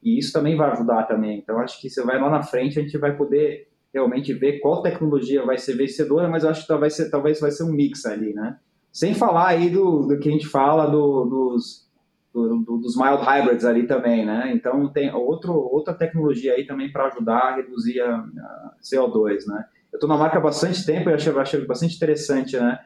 E 0.02 0.18
isso 0.18 0.32
também 0.32 0.56
vai 0.56 0.70
ajudar 0.72 1.04
também. 1.04 1.38
Então, 1.38 1.58
acho 1.60 1.80
que 1.80 1.88
você 1.88 2.02
vai 2.02 2.20
lá 2.20 2.28
na 2.28 2.42
frente, 2.42 2.78
a 2.78 2.82
gente 2.82 2.98
vai 2.98 3.16
poder 3.16 3.68
realmente 3.92 4.32
ver 4.32 4.58
qual 4.58 4.82
tecnologia 4.82 5.44
vai 5.44 5.58
ser 5.58 5.76
vencedora, 5.76 6.28
mas 6.28 6.44
eu 6.44 6.50
acho 6.50 6.62
que 6.62 6.68
talvez, 6.68 6.96
talvez 7.10 7.40
vai 7.40 7.50
ser 7.50 7.64
um 7.64 7.72
mix 7.72 8.06
ali, 8.06 8.32
né? 8.32 8.58
Sem 8.90 9.14
falar 9.14 9.48
aí 9.48 9.70
do, 9.70 10.06
do 10.06 10.18
que 10.18 10.28
a 10.28 10.32
gente 10.32 10.46
fala 10.46 10.86
do, 10.86 11.24
dos, 11.24 11.88
do, 12.32 12.58
do, 12.58 12.78
dos 12.78 12.96
mild 12.96 13.22
hybrids 13.22 13.64
ali 13.64 13.86
também, 13.86 14.24
né? 14.24 14.50
Então, 14.54 14.88
tem 14.88 15.14
outro, 15.14 15.52
outra 15.52 15.94
tecnologia 15.94 16.54
aí 16.54 16.66
também 16.66 16.90
para 16.90 17.06
ajudar 17.06 17.38
a 17.38 17.56
reduzir 17.56 18.00
a, 18.00 18.16
a 18.16 18.74
CO2, 18.82 19.46
né? 19.46 19.64
Eu 19.92 19.98
estou 19.98 20.08
na 20.08 20.16
marca 20.16 20.38
há 20.38 20.40
bastante 20.40 20.84
tempo 20.84 21.10
e 21.10 21.12
achei, 21.12 21.32
achei 21.38 21.66
bastante 21.66 21.96
interessante, 21.96 22.56
né? 22.56 22.78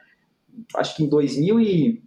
Acho 0.75 0.97
que 0.97 1.05
em 1.05 1.09
2000 1.09 1.61
e, 1.61 2.03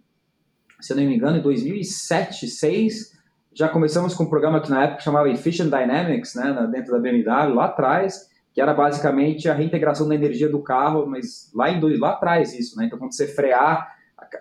se 0.82 0.92
eu 0.92 0.98
não 0.98 1.04
me 1.06 1.16
engano, 1.16 1.38
em 1.38 1.42
2007, 1.42 2.42
2006, 2.42 3.19
já 3.60 3.68
começamos 3.68 4.16
com 4.16 4.24
um 4.24 4.30
programa 4.30 4.62
que 4.62 4.70
na 4.70 4.86
época 4.86 5.02
chamava 5.02 5.30
Efficient 5.30 5.70
Dynamics, 5.70 6.34
né, 6.34 6.70
dentro 6.72 6.94
da 6.94 7.00
BMW, 7.00 7.54
lá 7.54 7.66
atrás, 7.66 8.30
que 8.54 8.62
era 8.62 8.74
basicamente 8.74 9.50
a 9.50 9.54
reintegração 9.54 10.08
da 10.08 10.16
energia 10.16 10.48
do 10.48 10.64
carro, 10.64 11.06
mas 11.06 11.52
lá, 11.54 11.70
em, 11.70 12.00
lá 12.00 12.12
atrás 12.12 12.58
isso, 12.58 12.78
né? 12.78 12.86
Então, 12.86 12.98
quando 12.98 13.14
você 13.14 13.28
frear, 13.28 13.94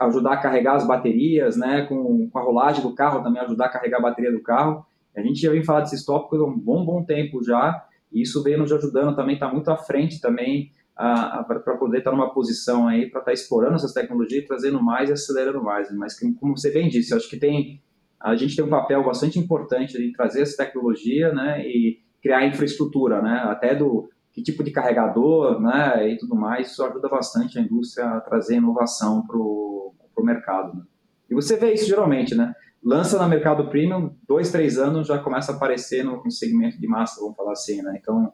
ajudar 0.02 0.34
a 0.34 0.36
carregar 0.36 0.76
as 0.76 0.86
baterias, 0.86 1.56
né, 1.56 1.84
com, 1.88 2.30
com 2.30 2.38
a 2.38 2.42
rolagem 2.42 2.80
do 2.80 2.94
carro 2.94 3.20
também 3.20 3.42
ajudar 3.42 3.66
a 3.66 3.68
carregar 3.68 3.98
a 3.98 4.02
bateria 4.02 4.30
do 4.30 4.40
carro. 4.40 4.86
A 5.16 5.20
gente 5.20 5.40
já 5.40 5.50
vem 5.50 5.64
falar 5.64 5.80
desses 5.80 6.04
tópicos 6.04 6.38
há 6.38 6.44
um 6.44 6.56
bom, 6.56 6.84
bom 6.84 7.02
tempo 7.02 7.42
já, 7.42 7.84
e 8.12 8.22
isso 8.22 8.40
veio 8.44 8.58
nos 8.58 8.70
ajudando 8.70 9.16
também, 9.16 9.34
está 9.34 9.52
muito 9.52 9.68
à 9.68 9.76
frente 9.76 10.20
também 10.20 10.70
para 10.94 11.76
poder 11.76 11.98
estar 11.98 12.12
numa 12.12 12.32
posição 12.32 12.86
aí 12.86 13.10
para 13.10 13.18
estar 13.18 13.32
explorando 13.32 13.74
essas 13.74 13.92
tecnologias, 13.92 14.46
trazendo 14.46 14.80
mais 14.80 15.10
e 15.10 15.12
acelerando 15.12 15.60
mais. 15.60 15.92
Mas 15.92 16.16
como 16.38 16.56
você 16.56 16.70
bem 16.70 16.88
disse, 16.88 17.12
eu 17.12 17.16
acho 17.16 17.28
que 17.28 17.36
tem 17.36 17.80
a 18.20 18.34
gente 18.34 18.56
tem 18.56 18.64
um 18.64 18.70
papel 18.70 19.04
bastante 19.04 19.38
importante 19.38 19.96
em 19.96 20.12
trazer 20.12 20.42
essa 20.42 20.56
tecnologia, 20.56 21.32
né, 21.32 21.66
e 21.66 22.00
criar 22.20 22.46
infraestrutura, 22.46 23.22
né, 23.22 23.42
até 23.44 23.74
do 23.74 24.08
que 24.32 24.42
tipo 24.42 24.62
de 24.62 24.70
carregador, 24.70 25.60
né, 25.60 26.12
e 26.12 26.18
tudo 26.18 26.34
mais. 26.34 26.72
Isso 26.72 26.84
ajuda 26.84 27.08
bastante 27.08 27.58
a 27.58 27.62
indústria 27.62 28.06
a 28.06 28.20
trazer 28.20 28.56
inovação 28.56 29.26
para 29.26 29.36
o 29.36 29.94
mercado. 30.20 30.76
Né? 30.76 30.82
E 31.30 31.34
você 31.34 31.56
vê 31.56 31.72
isso 31.72 31.86
geralmente, 31.86 32.34
né? 32.34 32.54
Lança 32.82 33.20
no 33.20 33.28
mercado 33.28 33.68
premium, 33.68 34.14
dois, 34.26 34.50
três 34.50 34.78
anos 34.78 35.08
já 35.08 35.18
começa 35.18 35.52
a 35.52 35.56
aparecer 35.56 36.04
no, 36.04 36.22
no 36.22 36.30
segmento 36.30 36.80
de 36.80 36.86
massa, 36.86 37.20
vamos 37.20 37.36
falar 37.36 37.52
assim, 37.52 37.82
né? 37.82 37.98
Então 38.00 38.32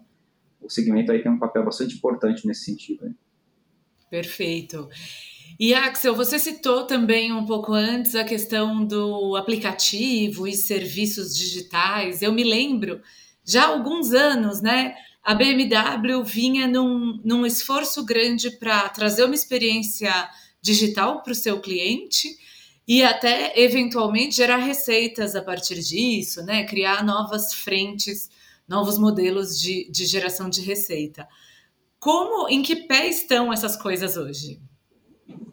o 0.61 0.70
segmento 0.70 1.12
aí 1.12 1.23
tem 1.23 1.31
um 1.31 1.38
papel 1.38 1.64
bastante 1.64 1.97
importante 1.97 2.47
nesse 2.47 2.64
sentido. 2.64 3.05
Né? 3.05 3.14
Perfeito. 4.11 4.88
E 5.59 5.73
Axel, 5.73 6.14
você 6.14 6.38
citou 6.38 6.85
também 6.85 7.33
um 7.33 7.47
pouco 7.47 7.73
antes 7.73 8.14
a 8.14 8.25
questão 8.25 8.85
do 8.85 9.37
aplicativo 9.37 10.49
e 10.49 10.53
serviços 10.53 11.37
digitais. 11.37 12.23
Eu 12.23 12.33
me 12.33 12.43
lembro, 12.43 13.01
já 13.45 13.64
há 13.64 13.69
alguns 13.69 14.12
anos, 14.12 14.61
né? 14.61 14.95
A 15.23 15.35
BMW 15.35 16.23
vinha 16.25 16.67
num, 16.67 17.21
num 17.25 17.47
esforço 17.47 18.05
grande 18.05 18.51
para 18.59 18.88
trazer 18.88 19.25
uma 19.25 19.35
experiência 19.35 20.12
digital 20.61 21.23
para 21.23 21.33
o 21.33 21.37
seu 21.37 21.61
cliente 21.61 22.37
e 22.87 23.03
até 23.03 23.59
eventualmente 23.59 24.37
gerar 24.37 24.59
receitas 24.59 25.35
a 25.35 25.43
partir 25.43 25.81
disso, 25.81 26.43
né? 26.43 26.64
Criar 26.64 27.05
novas 27.05 27.55
frentes 27.55 28.29
novos 28.67 28.99
modelos 28.99 29.59
de, 29.59 29.90
de 29.90 30.07
geração 30.07 30.49
de 30.49 30.62
receita. 30.62 31.29
Como, 31.99 32.49
em 32.49 32.62
que 32.62 32.77
pé 32.77 33.07
estão 33.09 33.53
essas 33.53 33.77
coisas 33.77 34.17
hoje? 34.17 34.61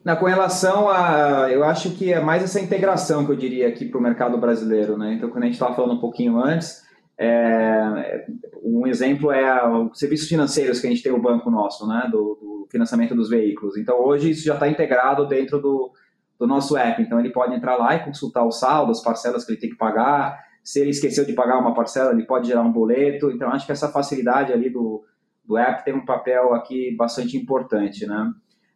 Na, 0.03 0.15
com 0.15 0.25
relação 0.25 0.89
a, 0.89 1.47
eu 1.51 1.63
acho 1.63 1.91
que 1.91 2.11
é 2.11 2.19
mais 2.19 2.43
essa 2.43 2.59
integração 2.59 3.23
que 3.25 3.31
eu 3.31 3.35
diria 3.35 3.67
aqui 3.67 3.85
para 3.85 3.99
o 3.99 4.01
mercado 4.01 4.37
brasileiro, 4.37 4.97
né? 4.97 5.13
Então, 5.13 5.29
quando 5.29 5.43
a 5.43 5.45
gente 5.45 5.53
estava 5.53 5.75
falando 5.75 5.93
um 5.93 5.99
pouquinho 5.99 6.39
antes, 6.39 6.81
é, 7.17 8.25
um 8.63 8.87
exemplo 8.87 9.31
é 9.31 9.67
os 9.69 9.99
serviços 9.99 10.27
financeiros 10.27 10.79
que 10.79 10.87
a 10.87 10.89
gente 10.89 11.03
tem 11.03 11.11
no 11.11 11.21
banco 11.21 11.51
nosso, 11.51 11.87
né? 11.87 12.07
Do, 12.11 12.37
do 12.41 12.67
financiamento 12.71 13.13
dos 13.13 13.29
veículos. 13.29 13.77
Então, 13.77 13.99
hoje 14.03 14.31
isso 14.31 14.43
já 14.43 14.55
está 14.55 14.67
integrado 14.67 15.27
dentro 15.27 15.61
do, 15.61 15.91
do 16.39 16.47
nosso 16.47 16.75
app. 16.75 16.99
Então, 16.99 17.19
ele 17.19 17.31
pode 17.31 17.53
entrar 17.53 17.75
lá 17.75 17.95
e 17.95 18.03
consultar 18.03 18.43
o 18.43 18.51
saldo, 18.51 18.91
as 18.91 19.03
parcelas 19.03 19.45
que 19.45 19.51
ele 19.51 19.59
tem 19.59 19.69
que 19.69 19.77
pagar, 19.77 20.39
se 20.63 20.79
ele 20.79 20.89
esqueceu 20.89 21.25
de 21.25 21.33
pagar 21.33 21.59
uma 21.59 21.75
parcela, 21.75 22.11
ele 22.11 22.25
pode 22.25 22.47
gerar 22.47 22.61
um 22.61 22.71
boleto. 22.71 23.29
Então, 23.29 23.49
acho 23.51 23.67
que 23.67 23.71
essa 23.71 23.89
facilidade 23.89 24.51
ali 24.51 24.69
do, 24.69 25.03
do 25.45 25.57
app 25.57 25.85
tem 25.85 25.93
um 25.93 26.05
papel 26.05 26.55
aqui 26.55 26.95
bastante 26.95 27.37
importante, 27.37 28.07
né? 28.07 28.31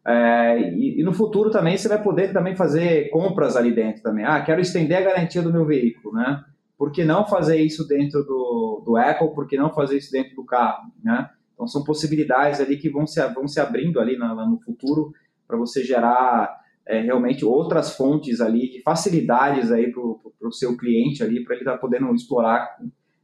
É, 0.06 0.60
e, 0.70 1.00
e, 1.00 1.02
no 1.02 1.12
futuro 1.12 1.50
também 1.50 1.76
você 1.76 1.88
vai 1.88 2.00
poder 2.00 2.32
também 2.32 2.54
fazer 2.54 3.10
compras 3.10 3.56
ali 3.56 3.72
dentro 3.72 4.02
também. 4.02 4.24
Ah, 4.24 4.40
quero 4.40 4.60
estender 4.60 4.98
a 4.98 5.00
garantia 5.00 5.42
do 5.42 5.52
meu 5.52 5.66
veículo, 5.66 6.14
né? 6.14 6.44
Por 6.78 6.92
que 6.92 7.04
não 7.04 7.26
fazer 7.26 7.60
isso 7.60 7.88
dentro 7.88 8.22
do, 8.22 8.82
do 8.86 8.96
Apple? 8.96 9.34
Por 9.34 9.48
que 9.48 9.56
não 9.56 9.74
fazer 9.74 9.96
isso 9.96 10.12
dentro 10.12 10.36
do 10.36 10.44
carro, 10.44 10.92
né? 11.02 11.28
Então 11.54 11.66
são 11.66 11.82
possibilidades 11.82 12.60
ali 12.60 12.76
que 12.76 12.88
vão 12.88 13.06
se, 13.06 13.20
vão 13.30 13.48
se 13.48 13.58
abrindo 13.58 13.98
ali 13.98 14.16
no, 14.16 14.60
futuro 14.64 15.12
para 15.48 15.56
você 15.56 15.82
gerar 15.82 16.54
é, 16.86 17.00
realmente 17.00 17.44
outras 17.44 17.96
fontes 17.96 18.40
ali 18.40 18.70
de 18.70 18.82
facilidades 18.82 19.72
aí 19.72 19.90
para 19.90 20.02
o 20.02 20.52
seu 20.52 20.76
cliente 20.76 21.24
ali, 21.24 21.42
para 21.42 21.54
ele 21.54 21.62
estar 21.62 21.72
tá 21.72 21.78
podendo 21.78 22.14
explorar, 22.14 22.76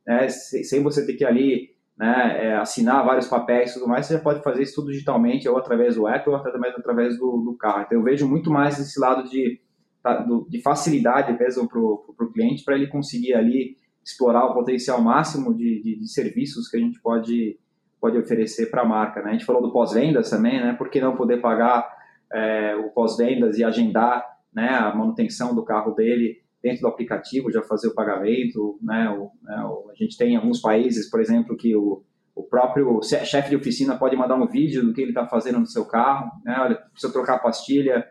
né, 0.05 0.29
sem 0.29 0.83
você 0.83 1.07
ter 1.07 1.12
que 1.12 1.25
ali 1.25 1.72
né, 1.97 2.47
é, 2.47 2.57
assinar 2.57 3.05
vários 3.05 3.29
papéis 3.29 3.71
e 3.71 3.75
tudo 3.75 3.89
mais, 3.89 4.07
você 4.07 4.15
já 4.15 4.21
pode 4.21 4.43
fazer 4.43 4.63
isso 4.63 4.75
tudo 4.77 4.91
digitalmente, 4.91 5.49
ou 5.49 5.57
através 5.57 5.97
do 5.97 6.09
app, 6.09 6.29
ou 6.29 6.39
também 6.43 6.71
através 6.71 7.19
do, 7.19 7.39
do 7.39 7.57
carro. 7.57 7.83
Então 7.83 7.99
eu 7.99 8.05
vejo 8.05 8.29
muito 8.29 8.51
mais 8.51 8.79
esse 8.79 8.99
lado 8.99 9.29
de, 9.29 9.61
tá, 10.03 10.27
de 10.49 10.63
facilidade 10.63 11.37
mesmo 11.39 11.69
para 11.69 11.79
o 11.79 12.33
cliente, 12.33 12.65
para 12.65 12.75
ele 12.75 12.87
conseguir 12.87 13.35
ali 13.35 13.77
explorar 14.05 14.47
o 14.47 14.55
potencial 14.55 15.01
máximo 15.01 15.55
de, 15.55 15.81
de, 15.81 16.01
de 16.01 16.13
serviços 16.13 16.69
que 16.69 16.77
a 16.77 16.81
gente 16.81 17.01
pode, 17.01 17.59
pode 18.01 18.19
oferecer 18.19 18.71
para 18.71 18.83
a 18.83 18.87
marca. 18.87 19.23
Né? 19.23 19.31
A 19.31 19.33
gente 19.33 19.45
falou 19.45 19.63
do 19.63 19.73
pós-vendas 19.73 20.29
também, 20.29 20.61
né? 20.61 20.73
por 20.73 20.91
que 20.91 21.01
não 21.01 21.17
poder 21.17 21.41
pagar 21.41 21.89
é, 22.33 22.75
o 22.77 22.91
pós-vendas 22.91 23.59
e 23.59 23.65
agendar 23.65 24.27
né, 24.53 24.69
a 24.69 24.95
manutenção 24.95 25.55
do 25.55 25.65
carro 25.65 25.93
dele 25.93 26.42
dentro 26.62 26.83
do 26.83 26.88
aplicativo, 26.88 27.51
já 27.51 27.62
fazer 27.62 27.88
o 27.88 27.94
pagamento. 27.94 28.79
Né, 28.81 29.11
o, 29.11 29.31
né, 29.42 29.64
o, 29.64 29.90
a 29.90 29.94
gente 29.94 30.16
tem 30.16 30.37
alguns 30.37 30.61
países, 30.61 31.11
por 31.11 31.20
exemplo, 31.20 31.57
que 31.57 31.75
o, 31.75 32.03
o 32.35 32.42
próprio 32.42 33.01
chefe 33.03 33.51
de 33.51 33.57
oficina 33.57 33.96
pode 33.96 34.16
mandar 34.16 34.37
um 34.37 34.46
vídeo 34.46 34.85
do 34.85 34.92
que 34.92 35.01
ele 35.01 35.11
está 35.11 35.27
fazendo 35.27 35.59
no 35.59 35.66
seu 35.66 35.85
carro. 35.85 36.31
Né, 36.44 36.57
olha, 36.59 36.77
precisa 36.77 37.12
trocar 37.12 37.37
a 37.37 37.40
pastilha, 37.40 38.07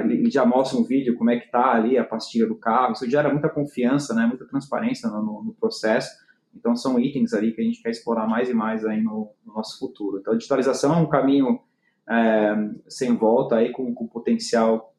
ele 0.00 0.30
já 0.30 0.46
mostra 0.46 0.78
um 0.78 0.84
vídeo 0.84 1.16
como 1.16 1.30
é 1.30 1.36
que 1.38 1.46
está 1.46 1.72
ali 1.72 1.98
a 1.98 2.04
pastilha 2.04 2.46
do 2.46 2.56
carro. 2.56 2.92
Isso 2.92 3.08
gera 3.10 3.30
muita 3.30 3.48
confiança, 3.48 4.14
né, 4.14 4.26
muita 4.26 4.46
transparência 4.46 5.08
no, 5.10 5.22
no, 5.22 5.44
no 5.44 5.54
processo. 5.54 6.10
Então, 6.54 6.76
são 6.76 6.98
itens 6.98 7.32
ali 7.32 7.52
que 7.52 7.60
a 7.60 7.64
gente 7.64 7.82
quer 7.82 7.90
explorar 7.90 8.26
mais 8.26 8.48
e 8.48 8.54
mais 8.54 8.84
aí 8.84 9.00
no, 9.00 9.30
no 9.44 9.54
nosso 9.54 9.78
futuro. 9.78 10.18
Então, 10.18 10.34
a 10.34 10.36
digitalização 10.36 10.94
é 10.94 10.96
um 10.96 11.08
caminho 11.08 11.60
é, 12.08 12.54
sem 12.88 13.16
volta 13.16 13.56
aí 13.56 13.72
com, 13.72 13.94
com 13.94 14.06
potencial 14.06 14.94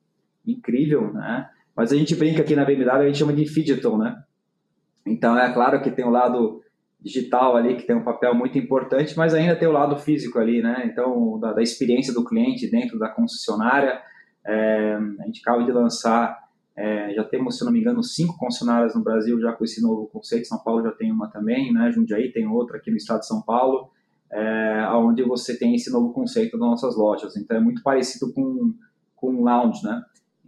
incrível, 0.46 1.14
né? 1.14 1.50
Mas 1.76 1.92
a 1.92 1.96
gente 1.96 2.16
brinca 2.16 2.42
aqui 2.42 2.56
na 2.56 2.66
BMW, 2.66 2.90
a 2.90 3.06
gente 3.08 3.18
chama 3.18 3.34
de 3.34 3.44
digital, 3.44 3.98
né? 3.98 4.22
Então 5.06 5.38
é 5.38 5.52
claro 5.54 5.82
que 5.82 5.92
tem 5.92 6.06
o 6.06 6.10
lado 6.10 6.62
digital 7.02 7.56
ali 7.56 7.76
que 7.76 7.84
tem 7.84 7.96
um 7.96 8.04
papel 8.04 8.34
muito 8.34 8.58
importante, 8.58 9.18
mas 9.18 9.34
ainda 9.34 9.56
tem 9.56 9.68
o 9.68 9.72
lado 9.72 9.98
físico 9.98 10.40
ali, 10.40 10.62
né? 10.62 10.84
Então 10.86 11.40
da, 11.40 11.54
da 11.54 11.62
experiência 11.62 12.14
do 12.14 12.24
cliente 12.24 12.70
dentro 12.70 12.98
da 12.98 13.10
concessionária, 13.10 14.02
é, 14.46 14.98
a 15.20 15.26
gente 15.26 15.42
acaba 15.42 15.64
de 15.64 15.72
lançar, 15.72 16.38
é, 16.76 17.14
já 17.14 17.24
temos, 17.24 17.58
se 17.58 17.66
não 17.66 17.72
me 17.72 17.80
engano, 17.80 18.04
cinco 18.04 18.38
concessionárias 18.38 18.96
no 18.96 19.04
Brasil 19.04 19.40
já 19.42 19.52
com 19.52 19.64
esse 19.64 19.82
novo 19.82 20.08
conceito. 20.08 20.48
São 20.48 20.60
Paulo 20.60 20.84
já 20.84 20.92
tem 20.92 21.12
uma 21.12 21.28
também, 21.30 21.74
né? 21.74 21.92
Jundiaí 21.92 22.32
tem 22.32 22.48
outra 22.48 22.78
aqui 22.78 22.92
no 22.92 22.98
estado 22.98 23.20
de 23.20 23.28
São 23.28 23.42
Paulo 23.42 23.90
é, 24.34 24.88
onde 24.96 25.24
você 25.24 25.56
tem 25.58 25.76
esse 25.76 25.92
novo 25.92 26.12
conceito 26.12 26.58
das 26.58 26.68
nossas 26.68 26.96
lojas. 26.98 27.38
Então, 27.38 27.56
é 27.56 27.60
muito 27.60 27.84
parecido 27.84 28.34
com, 28.34 28.74
com 29.16 29.30
um 29.30 29.44
lounge, 29.44 29.84
né? 29.84 30.04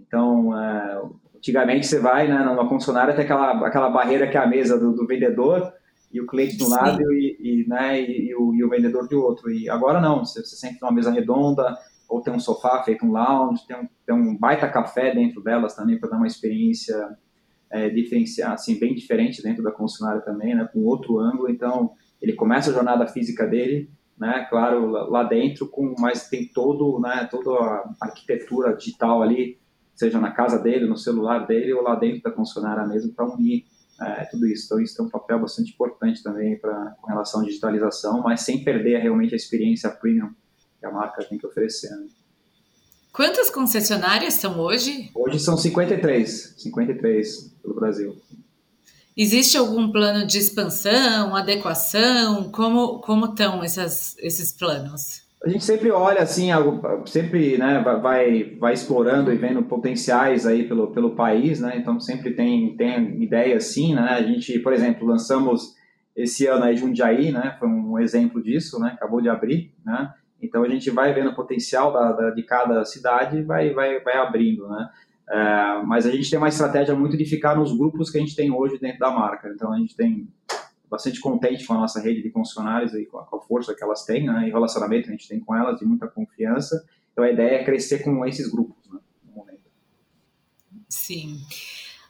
Então, 0.08 0.58
é, 0.58 1.02
antigamente 1.36 1.88
você 1.88 2.00
vai 2.00 2.28
né, 2.28 2.44
numa 2.44 2.68
concessionária, 2.68 3.14
tem 3.14 3.26
aquela, 3.26 3.68
aquela 3.68 3.90
barreira 3.90 4.28
que 4.28 4.38
é 4.38 4.40
a 4.40 4.48
mesa 4.48 4.80
do, 4.80 4.94
do 4.94 5.06
vendedor 5.06 5.74
e 6.12 6.22
o 6.22 6.28
cliente 6.28 6.58
de 6.58 6.64
um 6.64 6.70
lado 6.70 7.02
e, 7.14 7.38
e, 7.40 7.68
né, 7.68 8.02
e, 8.02 8.30
e, 8.30 8.36
o, 8.36 8.54
e, 8.56 8.64
o, 8.64 8.70
vendedor 8.70 9.08
de 9.08 9.16
outro. 9.16 9.52
E 9.52 9.70
agora 9.70 10.00
não, 10.00 10.24
você, 10.24 10.42
você 10.44 10.56
sente 10.56 10.82
numa 10.82 10.92
mesa 10.92 11.12
redonda, 11.12 11.78
ou 12.08 12.22
tem 12.22 12.34
um 12.34 12.40
sofá 12.40 12.84
feito 12.84 13.06
um 13.06 13.12
lounge, 13.12 13.66
tem 13.68 13.76
um, 13.76 13.88
tem 14.06 14.16
um 14.16 14.38
baita 14.38 14.70
café 14.70 15.14
dentro 15.14 15.44
delas 15.44 15.76
também 15.76 16.00
para 16.00 16.10
dar 16.10 16.18
uma 16.18 16.28
experiência 16.28 17.18
é, 17.70 17.90
diferenciar, 17.90 18.54
assim, 18.54 18.80
bem 18.80 18.96
diferente 18.96 19.44
dentro 19.44 19.64
da 19.64 19.72
concessionária 19.72 20.22
também, 20.22 20.56
né, 20.56 20.70
com 20.72 20.80
outro 20.86 21.20
ângulo. 21.20 21.50
Então, 21.50 21.92
ele 22.22 22.34
começa 22.34 22.70
a 22.70 22.74
jornada 22.74 23.08
física 23.08 23.46
dele, 23.46 23.90
né, 24.18 24.48
claro, 24.50 24.88
lá 24.88 25.24
dentro, 25.24 25.68
com, 25.68 25.94
mas 26.00 26.30
tem 26.30 26.48
todo, 26.48 27.00
né, 27.00 27.28
toda 27.30 27.52
a 27.52 27.96
arquitetura 28.00 28.76
digital 28.76 29.22
ali, 29.22 29.60
seja 29.96 30.20
na 30.20 30.32
casa 30.32 30.60
dele, 30.60 30.86
no 30.86 30.98
celular 30.98 31.48
dele 31.48 31.74
ou 31.74 31.82
lá 31.82 31.96
dentro 31.96 32.22
da 32.22 32.32
funcionária 32.32 32.86
mesmo, 32.86 33.14
para 33.14 33.26
unir 33.26 33.66
é, 34.02 34.26
tudo 34.26 34.46
isso. 34.46 34.66
Então, 34.66 34.80
isso 34.80 34.98
tem 34.98 35.06
um 35.06 35.10
papel 35.10 35.40
bastante 35.40 35.72
importante 35.72 36.22
também 36.22 36.58
pra, 36.58 36.96
com 37.02 37.08
relação 37.08 37.42
à 37.42 37.46
digitalização, 37.46 38.22
mas 38.22 38.42
sem 38.42 38.64
perder 38.64 39.00
realmente 39.00 39.34
a 39.34 39.38
experiência 39.38 39.90
premium 39.90 40.32
que 40.80 40.86
a 40.86 40.92
marca 40.92 41.24
tem 41.24 41.38
que 41.38 41.48
oferecer. 41.48 41.90
Né? 41.90 42.08
Quantas 43.12 43.50
concessionárias 43.50 44.34
são 44.34 44.60
hoje? 44.60 45.10
Hoje 45.16 45.40
são 45.40 45.58
53, 45.58 46.56
53 46.58 47.56
pelo 47.62 47.76
Brasil. 47.76 48.22
Existe 49.18 49.58
algum 49.58 49.90
plano 49.90 50.28
de 50.28 50.38
expansão, 50.38 51.34
adequação? 51.34 52.52
Como, 52.52 53.00
como 53.00 53.28
estão 53.28 53.64
essas, 53.64 54.18
esses 54.18 54.52
planos? 54.52 55.25
A 55.46 55.50
gente 55.50 55.64
sempre 55.64 55.92
olha 55.92 56.24
assim, 56.24 56.50
sempre 57.06 57.56
né, 57.56 57.80
vai, 58.02 58.56
vai 58.60 58.74
explorando 58.74 59.32
e 59.32 59.38
vendo 59.38 59.62
potenciais 59.62 60.48
aí 60.48 60.68
pelo, 60.68 60.88
pelo 60.88 61.16
país, 61.16 61.60
né? 61.60 61.78
Então 61.78 62.00
sempre 62.00 62.34
tem, 62.34 62.76
tem 62.76 63.22
ideia 63.22 63.56
assim, 63.56 63.94
né? 63.94 64.10
A 64.10 64.24
gente, 64.24 64.58
por 64.58 64.74
exemplo, 64.74 65.08
lançamos 65.08 65.76
esse 66.16 66.48
ano 66.48 66.64
aí 66.64 66.76
Jundiaí, 66.76 67.32
né? 67.32 67.56
Foi 67.60 67.68
um 67.68 68.00
exemplo 68.00 68.42
disso, 68.42 68.80
né? 68.80 68.94
Acabou 68.96 69.22
de 69.22 69.30
abrir, 69.30 69.72
né? 69.86 70.12
Então 70.42 70.64
a 70.64 70.68
gente 70.68 70.90
vai 70.90 71.14
vendo 71.14 71.30
o 71.30 71.36
potencial 71.36 71.94
da, 71.94 72.12
da 72.12 72.30
de 72.32 72.42
cada 72.42 72.84
cidade 72.84 73.38
e 73.38 73.44
vai, 73.44 73.72
vai, 73.72 74.00
vai 74.00 74.18
abrindo, 74.18 74.68
né? 74.68 74.90
É, 75.30 75.84
mas 75.86 76.08
a 76.08 76.12
gente 76.12 76.28
tem 76.28 76.40
uma 76.40 76.50
estratégia 76.50 76.96
muito 76.96 77.16
de 77.16 77.26
ficar 77.26 77.56
nos 77.56 77.72
grupos 77.78 78.10
que 78.10 78.18
a 78.18 78.22
gente 78.22 78.36
tem 78.36 78.52
hoje 78.52 78.80
dentro 78.80 78.98
da 78.98 79.12
marca. 79.12 79.48
Então 79.54 79.72
a 79.72 79.78
gente 79.78 79.96
tem 79.96 80.28
bastante 80.90 81.20
contente 81.20 81.66
com 81.66 81.74
a 81.74 81.78
nossa 81.78 82.02
rede 82.02 82.22
de 82.22 82.30
funcionários 82.30 82.94
e 82.94 83.06
com 83.06 83.20
a, 83.20 83.26
com 83.26 83.38
a 83.38 83.42
força 83.42 83.76
que 83.76 83.84
elas 83.84 84.04
têm, 84.06 84.26
né, 84.26 84.48
e 84.48 84.52
relacionamento 84.52 85.04
que 85.04 85.10
a 85.10 85.14
gente 85.14 85.28
tem 85.28 85.40
com 85.40 85.56
elas, 85.56 85.80
de 85.80 85.86
muita 85.86 86.08
confiança. 86.08 86.86
Então 87.12 87.24
a 87.24 87.32
ideia 87.32 87.62
é 87.62 87.64
crescer 87.64 88.04
com 88.04 88.26
esses 88.26 88.50
grupos, 88.50 88.78
né, 88.92 89.00
no 89.24 89.34
momento. 89.34 89.62
Sim. 90.90 91.40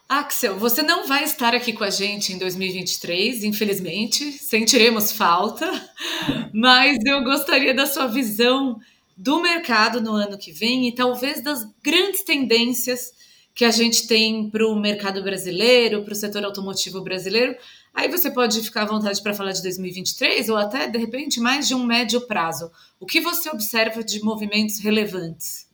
Axel, 0.08 0.56
você 0.56 0.82
não 0.82 1.06
vai 1.06 1.24
estar 1.24 1.54
aqui 1.54 1.72
com 1.72 1.82
a 1.82 1.90
gente 1.90 2.32
em 2.32 2.38
2023, 2.38 3.42
infelizmente, 3.42 4.32
sentiremos 4.32 5.10
falta, 5.10 5.68
mas 6.54 6.98
eu 7.04 7.24
gostaria 7.24 7.74
da 7.74 7.86
sua 7.86 8.06
visão 8.06 8.78
do 9.16 9.40
mercado 9.40 10.00
no 10.00 10.12
ano 10.12 10.38
que 10.38 10.52
vem 10.52 10.86
e 10.86 10.94
talvez 10.94 11.42
das 11.42 11.66
grandes 11.82 12.22
tendências 12.22 13.16
que 13.56 13.64
a 13.64 13.70
gente 13.70 14.06
tem 14.06 14.50
para 14.50 14.66
o 14.68 14.78
mercado 14.78 15.22
brasileiro, 15.22 16.04
para 16.04 16.12
o 16.12 16.16
setor 16.16 16.44
automotivo 16.44 17.00
brasileiro. 17.00 17.56
Aí 17.96 18.10
você 18.10 18.30
pode 18.30 18.60
ficar 18.60 18.82
à 18.82 18.84
vontade 18.84 19.22
para 19.22 19.32
falar 19.32 19.52
de 19.52 19.62
2023 19.62 20.50
ou 20.50 20.56
até, 20.58 20.86
de 20.86 20.98
repente, 20.98 21.40
mais 21.40 21.66
de 21.66 21.74
um 21.74 21.86
médio 21.86 22.20
prazo. 22.26 22.70
O 23.00 23.06
que 23.06 23.22
você 23.22 23.48
observa 23.48 24.04
de 24.04 24.22
movimentos 24.22 24.78
relevantes? 24.78 25.66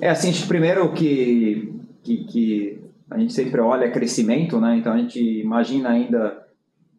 É 0.00 0.08
assim, 0.08 0.32
primeiro 0.48 0.90
que, 0.94 1.70
que, 2.02 2.24
que 2.24 2.80
a 3.10 3.18
gente 3.18 3.34
sempre 3.34 3.60
olha 3.60 3.90
crescimento, 3.90 4.58
né? 4.58 4.78
Então 4.78 4.94
a 4.94 4.96
gente 4.96 5.20
imagina 5.20 5.90
ainda 5.90 6.42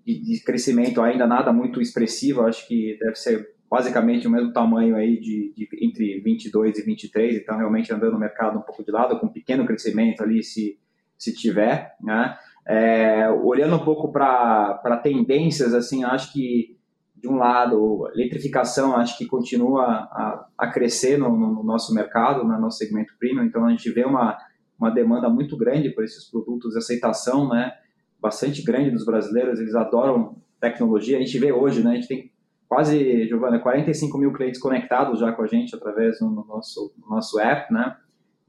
de, 0.05 0.19
de 0.19 0.43
crescimento 0.43 1.01
ainda 1.01 1.25
nada 1.25 1.51
muito 1.51 1.81
expressivo, 1.81 2.43
acho 2.43 2.67
que 2.67 2.95
deve 2.99 3.15
ser 3.15 3.53
basicamente 3.67 4.27
o 4.27 4.29
mesmo 4.29 4.53
tamanho 4.53 4.95
aí 4.95 5.19
de, 5.19 5.51
de, 5.57 5.67
entre 5.81 6.19
22 6.19 6.77
e 6.77 6.81
23, 6.83 7.37
então 7.37 7.57
realmente 7.57 7.91
andando 7.91 8.13
no 8.13 8.19
mercado 8.19 8.59
um 8.59 8.61
pouco 8.61 8.85
de 8.85 8.91
lado, 8.91 9.19
com 9.19 9.27
pequeno 9.27 9.65
crescimento 9.65 10.21
ali 10.21 10.43
se, 10.43 10.77
se 11.17 11.33
tiver, 11.33 11.95
né? 11.99 12.37
É, 12.65 13.29
olhando 13.29 13.75
um 13.75 13.83
pouco 13.83 14.11
para 14.11 14.99
tendências, 15.03 15.73
assim, 15.73 16.03
acho 16.03 16.31
que 16.31 16.77
de 17.15 17.29
um 17.29 17.37
lado, 17.37 18.09
eletrificação 18.13 18.97
acho 18.97 19.17
que 19.17 19.25
continua 19.25 19.85
a, 19.85 20.45
a 20.57 20.67
crescer 20.67 21.17
no, 21.17 21.29
no, 21.29 21.63
nosso 21.63 21.93
mercado, 21.93 22.43
no 22.43 22.59
nosso 22.59 22.77
segmento 22.77 23.13
premium, 23.17 23.45
então 23.45 23.65
a 23.65 23.69
gente 23.69 23.89
vê 23.91 24.03
uma, 24.03 24.37
uma 24.77 24.89
demanda 24.89 25.29
muito 25.29 25.55
grande 25.55 25.89
por 25.89 26.03
esses 26.03 26.29
produtos, 26.29 26.75
aceitação, 26.75 27.47
né, 27.47 27.71
bastante 28.19 28.61
grande 28.61 28.91
dos 28.91 29.05
brasileiros, 29.05 29.59
eles 29.59 29.73
adoram 29.73 30.35
tecnologia, 30.59 31.17
a 31.17 31.21
gente 31.21 31.39
vê 31.39 31.53
hoje, 31.53 31.81
né, 31.81 31.91
a 31.91 31.95
gente 31.95 32.09
tem 32.09 32.33
quase, 32.67 33.27
Giovana, 33.27 33.59
45 33.59 34.17
mil 34.17 34.33
clientes 34.33 34.59
conectados 34.59 35.19
já 35.19 35.31
com 35.31 35.43
a 35.43 35.47
gente 35.47 35.75
através 35.75 36.19
do 36.19 36.29
nosso, 36.29 36.93
nosso 37.07 37.39
app, 37.39 37.71
né? 37.71 37.95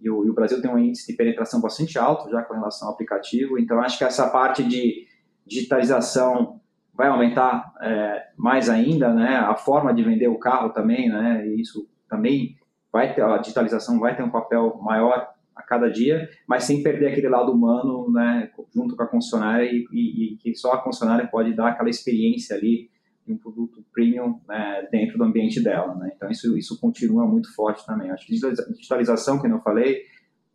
E 0.05 0.11
o, 0.11 0.27
e 0.27 0.31
o, 0.31 0.35
Brasil 0.35 0.61
tem 0.61 0.71
um 0.71 0.79
índice 0.79 1.11
de 1.11 1.17
penetração 1.17 1.63
bastante 1.63 1.99
alto 1.99 2.31
já 2.31 2.43
com 2.43 2.53
relação 2.53 2.89
ao 2.89 2.95
aplicativo. 2.95 3.59
Então, 3.59 3.81
acho 3.81 3.97
que 3.97 4.05
essa 4.05 4.29
parte 4.29 4.63
de 4.63 5.07
digitalização 5.47 6.61
vai 6.93 7.09
aumentar 7.09 7.73
é, 7.81 8.29
mais 8.37 8.69
ainda, 8.69 9.13
né? 9.13 9.37
A 9.37 9.57
forma 9.57 9.95
de 9.95 10.03
vender 10.03 10.29
o 10.29 10.39
carro 10.39 10.71
também, 10.71 11.09
né? 11.09 11.47
E 11.47 11.61
isso 11.61 11.89
também 12.09 12.57
vai 12.93 13.15
ter, 13.15 13.23
a 13.23 13.39
digitalização 13.39 13.99
vai 13.99 14.15
ter 14.15 14.23
um 14.23 14.31
papel 14.31 14.79
maior 14.83 15.27
a 15.57 15.63
cada 15.63 15.91
dia, 15.91 16.29
mas 16.47 16.65
sem 16.65 16.83
perder 16.83 17.09
aquele 17.09 17.29
lado 17.29 17.51
humano, 17.51 18.13
né? 18.13 18.51
Junto 18.75 18.95
com 18.95 19.03
a 19.03 19.07
concessionária 19.07 19.65
e, 19.65 19.87
e, 19.91 20.35
e 20.35 20.37
que 20.37 20.55
só 20.55 20.73
a 20.73 20.83
concessionária 20.83 21.27
pode 21.27 21.55
dar 21.55 21.69
aquela 21.69 21.89
experiência 21.89 22.55
ali 22.55 22.91
de 23.27 23.33
um 23.33 23.39
produto 23.39 23.85
premium 23.93 24.41
né, 24.47 24.87
dentro 24.91 25.19
do 25.19 25.25
ambiente 25.25 25.63
dela. 25.63 25.95
Né? 25.95 26.13
Então, 26.15 26.31
isso, 26.31 26.57
isso 26.57 26.79
continua 26.81 27.27
muito 27.27 27.55
forte 27.55 27.85
também. 27.87 28.11
Acho 28.11 28.27
que 28.27 28.35
digitalização, 28.35 29.41
que 29.41 29.47
eu 29.47 29.61
falei, 29.61 30.03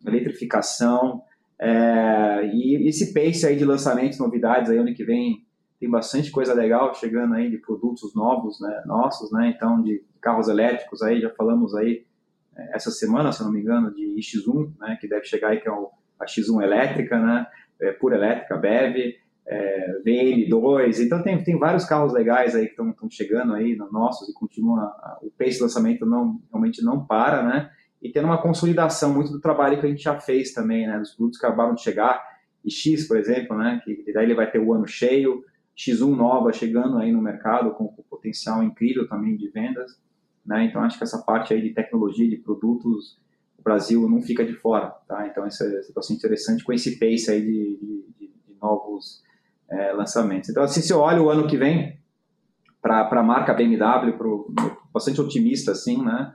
eletrificação, 0.05 1.23
é, 1.59 2.49
e 2.53 2.87
esse 2.87 3.13
pace 3.13 3.45
aí 3.45 3.57
de 3.57 3.65
lançamentos, 3.65 4.17
novidades 4.17 4.71
aí, 4.71 4.77
ano 4.77 4.93
que 4.93 5.03
vem 5.03 5.45
tem 5.77 5.89
bastante 5.89 6.31
coisa 6.31 6.53
legal 6.53 6.93
chegando 6.93 7.35
aí 7.35 7.49
de 7.49 7.57
produtos 7.57 8.13
novos, 8.15 8.59
né, 8.61 8.83
nossos, 8.85 9.31
né, 9.31 9.53
então 9.55 9.81
de 9.81 10.03
carros 10.21 10.47
elétricos 10.47 11.01
aí, 11.01 11.21
já 11.21 11.29
falamos 11.29 11.75
aí 11.75 12.05
é, 12.55 12.75
essa 12.75 12.91
semana, 12.91 13.31
se 13.31 13.43
não 13.43 13.51
me 13.51 13.61
engano, 13.61 13.93
de 13.93 14.15
X1, 14.19 14.73
né, 14.79 14.97
que 14.99 15.07
deve 15.07 15.25
chegar 15.25 15.49
aí, 15.49 15.59
que 15.59 15.67
é 15.67 15.71
a 15.71 16.25
X1 16.25 16.63
elétrica, 16.63 17.19
né, 17.19 17.47
é, 17.81 17.91
pura 17.91 18.15
elétrica, 18.15 18.57
BEV, 18.57 19.15
é, 19.49 19.99
VM2, 20.05 21.03
então 21.03 21.23
tem, 21.23 21.43
tem 21.43 21.57
vários 21.57 21.83
carros 21.83 22.13
legais 22.13 22.55
aí 22.55 22.67
que 22.67 22.79
estão 22.79 23.09
chegando 23.09 23.55
aí, 23.55 23.75
nossos, 23.91 24.29
e 24.29 24.33
continua, 24.33 24.93
o 25.23 25.31
pace 25.31 25.55
de 25.55 25.63
lançamento 25.63 26.05
não, 26.05 26.39
realmente 26.51 26.83
não 26.83 27.03
para, 27.03 27.41
né, 27.41 27.71
e 27.99 28.11
tendo 28.11 28.25
uma 28.25 28.39
consolidação 28.39 29.11
muito 29.11 29.31
do 29.31 29.41
trabalho 29.41 29.79
que 29.79 29.87
a 29.87 29.89
gente 29.89 30.03
já 30.03 30.19
fez 30.19 30.53
também, 30.53 30.85
né, 30.85 30.99
dos 30.99 31.15
produtos 31.15 31.39
que 31.39 31.45
acabaram 31.47 31.73
de 31.73 31.81
chegar, 31.81 32.23
e 32.63 32.69
X, 32.69 33.07
por 33.07 33.17
exemplo, 33.17 33.57
né, 33.57 33.81
que 33.83 34.13
daí 34.13 34.25
ele 34.25 34.35
vai 34.35 34.49
ter 34.49 34.59
o 34.59 34.71
ano 34.71 34.85
cheio, 34.85 35.43
X1 35.75 36.15
nova 36.15 36.53
chegando 36.53 36.99
aí 36.99 37.11
no 37.11 37.21
mercado 37.21 37.71
com, 37.71 37.87
com 37.87 38.03
potencial 38.03 38.61
incrível 38.61 39.07
também 39.09 39.35
de 39.35 39.49
vendas, 39.49 39.99
né, 40.45 40.65
então 40.65 40.83
acho 40.83 40.95
que 40.95 41.03
essa 41.03 41.23
parte 41.23 41.55
aí 41.55 41.61
de 41.61 41.73
tecnologia, 41.73 42.29
de 42.29 42.37
produtos, 42.37 43.17
o 43.57 43.63
Brasil 43.63 44.07
não 44.07 44.21
fica 44.21 44.45
de 44.45 44.53
fora, 44.53 44.91
tá, 45.07 45.25
então 45.25 45.47
isso 45.47 45.63
é 45.63 45.81
bastante 45.95 46.19
interessante 46.19 46.63
com 46.63 46.71
esse 46.71 46.99
pace 46.99 47.31
aí 47.31 47.41
de, 47.41 47.79
de, 47.81 48.05
de 48.19 48.55
novos 48.61 49.27
é, 49.69 49.91
lançamentos. 49.93 50.49
Então, 50.49 50.63
assim, 50.63 50.81
se 50.81 50.91
eu 50.91 50.99
olho 50.99 51.25
o 51.25 51.29
ano 51.29 51.47
que 51.47 51.57
vem 51.57 51.99
para 52.81 53.07
a 53.09 53.23
marca 53.23 53.53
BMW, 53.53 54.17
pro, 54.17 54.53
bastante 54.93 55.21
otimista, 55.21 55.71
assim, 55.71 56.03
né? 56.03 56.33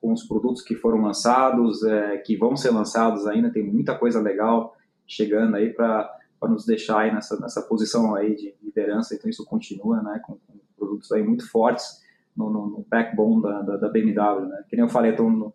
Com 0.00 0.12
os 0.12 0.24
produtos 0.24 0.62
que 0.62 0.74
foram 0.74 1.00
lançados, 1.00 1.82
é, 1.84 2.16
que 2.18 2.36
vão 2.36 2.56
ser 2.56 2.70
lançados 2.70 3.26
ainda, 3.26 3.50
tem 3.50 3.64
muita 3.64 3.96
coisa 3.96 4.20
legal 4.20 4.76
chegando 5.06 5.56
aí 5.56 5.70
para 5.70 6.18
nos 6.42 6.64
deixar 6.64 7.00
aí 7.00 7.14
nessa, 7.14 7.38
nessa 7.38 7.62
posição 7.62 8.14
aí 8.14 8.34
de 8.34 8.54
liderança. 8.62 9.14
Então, 9.14 9.30
isso 9.30 9.44
continua, 9.44 10.02
né? 10.02 10.20
Com, 10.24 10.34
com 10.34 10.58
produtos 10.76 11.12
aí 11.12 11.22
muito 11.22 11.48
fortes 11.48 12.02
no, 12.36 12.50
no, 12.50 12.66
no 12.66 12.86
backbone 12.88 13.42
da, 13.42 13.62
da, 13.62 13.76
da, 13.76 13.88
BMW, 13.88 14.46
né? 14.48 14.64
Que 14.68 14.76
nem 14.76 14.84
eu 14.84 14.88
falei, 14.88 15.12
estou 15.12 15.54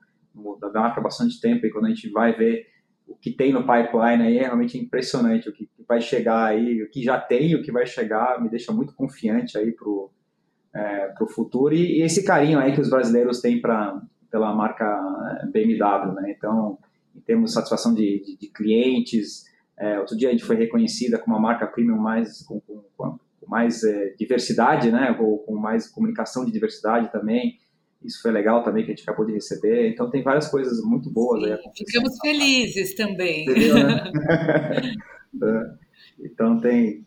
da 0.59 0.69
marca 0.69 0.99
há 0.99 1.03
bastante 1.03 1.41
tempo 1.41 1.65
e 1.65 1.71
quando 1.71 1.85
a 1.85 1.89
gente 1.89 2.09
vai 2.09 2.33
ver 2.33 2.67
o 3.07 3.15
que 3.15 3.31
tem 3.31 3.53
no 3.53 3.61
pipeline 3.61 4.23
aí 4.23 4.37
é 4.37 4.43
realmente 4.43 4.77
impressionante 4.77 5.49
o 5.49 5.53
que 5.53 5.69
vai 5.87 6.01
chegar 6.01 6.45
aí, 6.45 6.83
o 6.83 6.89
que 6.89 7.01
já 7.01 7.19
tem, 7.19 7.55
o 7.55 7.61
que 7.61 7.71
vai 7.71 7.85
chegar, 7.85 8.41
me 8.41 8.49
deixa 8.49 8.71
muito 8.71 8.93
confiante 8.93 9.57
aí 9.57 9.71
pro, 9.71 10.11
é, 10.73 11.07
pro 11.09 11.27
futuro 11.27 11.73
e, 11.73 11.99
e, 11.99 12.01
esse 12.01 12.23
carinho 12.23 12.59
aí 12.59 12.73
que 12.73 12.81
os 12.81 12.89
brasileiros 12.89 13.39
têm 13.39 13.61
pra, 13.61 14.01
pela 14.29 14.53
marca 14.53 14.85
é, 15.41 15.45
BMW, 15.47 16.13
né? 16.13 16.33
Então, 16.35 16.77
em 17.15 17.21
termos 17.21 17.51
de 17.51 17.55
satisfação 17.55 17.93
de, 17.93 18.21
de, 18.23 18.37
de 18.37 18.47
clientes, 18.47 19.45
é, 19.77 19.99
outro 19.99 20.17
dia 20.17 20.29
a 20.29 20.31
gente 20.31 20.43
foi 20.43 20.55
reconhecida 20.55 21.17
como 21.17 21.35
uma 21.35 21.41
marca 21.41 21.65
premium 21.65 21.97
mais 21.97 22.43
com, 22.43 22.59
com, 22.59 22.83
com 22.97 23.17
mais 23.47 23.83
é, 23.83 24.13
diversidade, 24.17 24.91
né? 24.91 25.15
Ou 25.19 25.39
com 25.39 25.55
mais 25.55 25.87
comunicação 25.87 26.45
de 26.45 26.51
diversidade 26.51 27.11
também. 27.11 27.57
Isso 28.07 28.21
foi 28.21 28.31
legal 28.31 28.63
também 28.63 28.85
que 28.85 28.91
a 28.91 28.95
gente 28.95 29.03
acabou 29.03 29.25
de 29.25 29.33
receber. 29.33 29.89
Então 29.89 30.09
tem 30.09 30.23
várias 30.23 30.47
coisas 30.47 30.81
muito 30.81 31.11
boas 31.11 31.43
Sim, 31.43 31.51
aí 31.51 31.59
Ficamos 31.75 32.17
felizes 32.21 32.95
também. 32.95 33.43
Entendeu, 33.43 33.75
né? 33.75 34.11
É. 35.39 36.25
então 36.25 36.59
tem, 36.59 37.05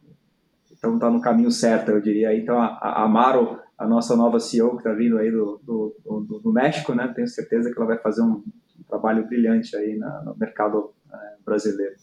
então 0.71 0.97
tá 1.01 1.11
no 1.11 1.21
caminho 1.21 1.51
certo, 1.51 1.91
eu 1.91 2.01
diria. 2.01 2.37
Então 2.37 2.61
a, 2.61 2.79
a 2.81 3.03
Amaro, 3.03 3.59
a 3.77 3.89
nossa 3.89 4.15
nova 4.15 4.39
CEO 4.39 4.73
que 4.73 4.77
está 4.77 4.93
vindo 4.93 5.19
aí 5.19 5.33
do, 5.33 5.61
do, 5.65 5.97
do, 6.05 6.39
do, 6.39 6.53
México, 6.53 6.95
né? 6.95 7.11
Tenho 7.13 7.27
certeza 7.27 7.73
que 7.73 7.77
ela 7.77 7.89
vai 7.89 7.99
fazer 7.99 8.23
um, 8.23 8.45
um 8.79 8.83
trabalho 8.87 9.27
brilhante 9.27 9.75
aí 9.75 9.97
na, 9.97 10.23
no 10.23 10.37
mercado 10.37 10.93
é, 11.13 11.17
brasileiro. 11.45 11.97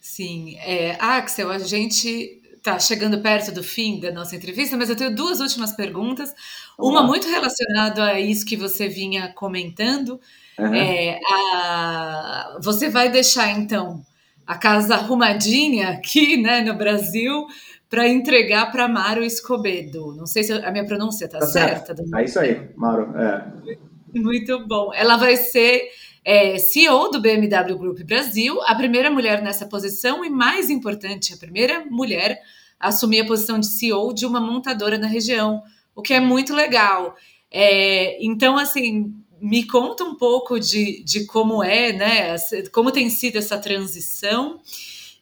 Sim, 0.00 0.56
é, 0.56 0.96
Axel, 0.98 1.48
a 1.48 1.58
gente 1.58 2.42
está 2.68 2.78
chegando 2.78 3.20
perto 3.20 3.52
do 3.52 3.62
fim 3.62 3.98
da 3.98 4.12
nossa 4.12 4.36
entrevista, 4.36 4.76
mas 4.76 4.90
eu 4.90 4.96
tenho 4.96 5.14
duas 5.14 5.40
últimas 5.40 5.72
perguntas. 5.72 6.34
Uma 6.78 7.02
muito 7.02 7.28
relacionada 7.28 8.04
a 8.04 8.20
isso 8.20 8.44
que 8.44 8.56
você 8.56 8.88
vinha 8.88 9.32
comentando. 9.34 10.20
Uhum. 10.58 10.74
É, 10.74 11.18
a, 11.32 12.58
você 12.62 12.88
vai 12.88 13.10
deixar 13.10 13.50
então 13.50 14.04
a 14.46 14.56
casa 14.56 14.94
arrumadinha 14.94 15.90
aqui, 15.90 16.36
né, 16.36 16.60
no 16.60 16.74
Brasil, 16.74 17.46
para 17.88 18.06
entregar 18.06 18.70
para 18.70 18.88
Maro 18.88 19.22
Escobedo. 19.22 20.14
Não 20.14 20.26
sei 20.26 20.44
se 20.44 20.52
a 20.52 20.70
minha 20.70 20.84
pronúncia 20.84 21.24
está 21.24 21.38
tá 21.38 21.46
certa. 21.46 21.96
Certo. 21.96 22.16
É 22.16 22.24
isso 22.24 22.38
aí, 22.38 22.68
Maro. 22.76 23.16
É. 23.16 23.78
Muito 24.14 24.66
bom. 24.66 24.92
Ela 24.94 25.16
vai 25.16 25.36
ser 25.36 25.88
é, 26.24 26.58
CEO 26.58 27.10
do 27.10 27.20
BMW 27.20 27.78
Group 27.78 28.00
Brasil, 28.00 28.60
a 28.62 28.74
primeira 28.74 29.10
mulher 29.10 29.42
nessa 29.42 29.66
posição 29.66 30.24
e, 30.24 30.30
mais 30.30 30.68
importante, 30.68 31.32
a 31.32 31.36
primeira 31.36 31.84
mulher 31.86 32.40
assumir 32.78 33.20
a 33.20 33.26
posição 33.26 33.58
de 33.58 33.66
CEO 33.66 34.12
de 34.12 34.24
uma 34.26 34.40
montadora 34.40 34.98
na 34.98 35.06
região, 35.06 35.62
o 35.94 36.02
que 36.02 36.14
é 36.14 36.20
muito 36.20 36.54
legal. 36.54 37.16
É, 37.50 38.22
então, 38.24 38.56
assim, 38.56 39.14
me 39.40 39.64
conta 39.64 40.04
um 40.04 40.14
pouco 40.14 40.58
de, 40.58 41.02
de 41.04 41.24
como 41.26 41.62
é, 41.62 41.92
né? 41.92 42.36
Como 42.72 42.92
tem 42.92 43.08
sido 43.10 43.36
essa 43.36 43.58
transição. 43.58 44.60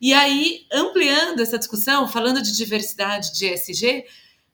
E 0.00 0.12
aí, 0.12 0.66
ampliando 0.72 1.40
essa 1.40 1.58
discussão, 1.58 2.06
falando 2.08 2.42
de 2.42 2.54
diversidade 2.54 3.32
de 3.34 3.46
ESG, 3.46 4.04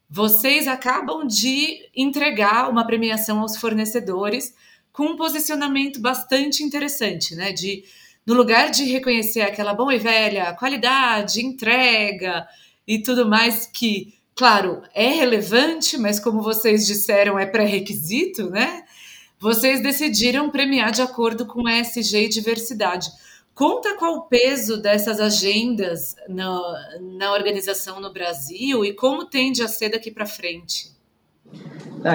vocês 0.09 0.67
acabam 0.67 1.25
de 1.25 1.89
entregar 1.95 2.69
uma 2.69 2.85
premiação 2.85 3.39
aos 3.39 3.57
fornecedores 3.57 4.53
com 4.91 5.07
um 5.07 5.15
posicionamento 5.15 5.99
bastante 5.99 6.63
interessante, 6.63 7.35
né? 7.35 7.51
De 7.51 7.83
no 8.25 8.33
lugar 8.33 8.69
de 8.69 8.85
reconhecer 8.85 9.41
aquela 9.41 9.73
boa 9.73 9.93
e 9.93 9.99
velha 9.99 10.53
qualidade, 10.53 11.45
entrega 11.45 12.47
e 12.87 13.01
tudo 13.01 13.27
mais 13.27 13.65
que, 13.65 14.13
claro, 14.35 14.81
é 14.93 15.09
relevante, 15.09 15.97
mas 15.97 16.19
como 16.19 16.41
vocês 16.41 16.85
disseram, 16.85 17.37
é 17.39 17.45
pré-requisito, 17.45 18.49
né? 18.49 18.83
vocês 19.43 19.83
decidiram 19.83 20.49
premiar 20.49 20.89
de 20.89 21.01
acordo 21.01 21.45
com 21.45 21.67
ESG 21.67 22.17
e 22.17 22.29
diversidade. 22.29 23.11
Conta 23.53 23.97
qual 23.97 24.15
o 24.15 24.21
peso 24.21 24.77
dessas 24.81 25.19
agendas 25.19 26.15
na, 26.29 26.61
na 27.17 27.33
organização 27.33 27.99
no 27.99 28.13
Brasil 28.13 28.85
e 28.85 28.93
como 28.93 29.25
tende 29.25 29.61
a 29.61 29.67
ser 29.67 29.89
daqui 29.89 30.09
para 30.09 30.25
frente. 30.25 30.93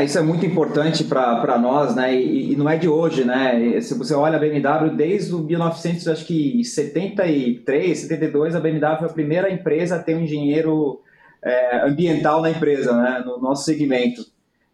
Isso 0.05 0.18
é 0.18 0.22
muito 0.22 0.44
importante 0.44 1.05
para 1.05 1.59
nós, 1.59 1.94
né? 1.94 2.14
E, 2.14 2.53
e, 2.53 2.57
não 2.57 2.68
é 2.68 2.77
de 2.77 2.87
hoje, 2.88 3.24
né? 3.24 3.81
Se 3.81 3.94
você 3.94 4.12
olha 4.14 4.37
a 4.37 4.38
BMW 4.38 4.94
desde 4.94 5.35
o 5.35 5.38
1973, 5.38 7.98
72, 7.98 8.55
a 8.55 8.61
BMW 8.61 8.98
foi 8.98 9.09
a 9.09 9.12
primeira 9.12 9.51
empresa 9.51 9.96
a 9.96 10.03
ter 10.03 10.14
um 10.14 10.20
engenheiro 10.20 11.01
é, 11.42 11.87
ambiental 11.87 12.42
na 12.42 12.51
empresa, 12.51 12.94
né? 12.94 13.22
No 13.24 13.40
nosso 13.40 13.64
segmento. 13.64 14.22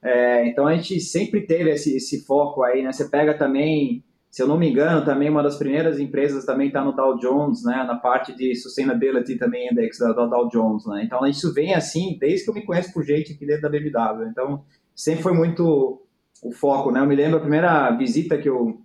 É, 0.02 0.48
então 0.48 0.66
a 0.66 0.74
gente 0.74 0.98
sempre 1.00 1.42
teve 1.42 1.70
esse, 1.70 1.96
esse 1.96 2.24
foco 2.24 2.62
aí, 2.62 2.82
né? 2.82 2.92
Você 2.92 3.08
pega 3.08 3.34
também 3.34 4.02
se 4.34 4.42
eu 4.42 4.48
não 4.48 4.58
me 4.58 4.68
engano, 4.68 5.04
também 5.04 5.30
uma 5.30 5.44
das 5.44 5.56
primeiras 5.56 6.00
empresas 6.00 6.44
também 6.44 6.66
está 6.66 6.82
no 6.82 6.90
Dow 6.90 7.16
Jones, 7.18 7.62
né, 7.62 7.84
na 7.86 7.94
parte 7.94 8.34
de 8.34 8.52
Sustainability 8.56 9.36
também 9.36 9.68
Index 9.70 9.96
da, 9.96 10.12
da 10.12 10.26
Dow 10.26 10.48
Jones, 10.48 10.84
né, 10.86 11.04
então 11.04 11.24
isso 11.24 11.54
vem 11.54 11.72
assim 11.72 12.18
desde 12.18 12.42
que 12.42 12.50
eu 12.50 12.54
me 12.54 12.64
conheço 12.64 12.92
por 12.92 13.04
gente 13.04 13.32
aqui 13.32 13.46
dentro 13.46 13.62
da 13.62 13.68
BMW, 13.68 14.26
então 14.28 14.64
sempre 14.94 15.22
foi 15.22 15.32
muito 15.32 16.00
o 16.42 16.52
foco, 16.52 16.90
né, 16.90 17.00
eu 17.00 17.06
me 17.06 17.16
lembro 17.16 17.38
a 17.38 17.40
primeira 17.40 17.90
visita 17.92 18.36
que 18.36 18.48
eu, 18.48 18.80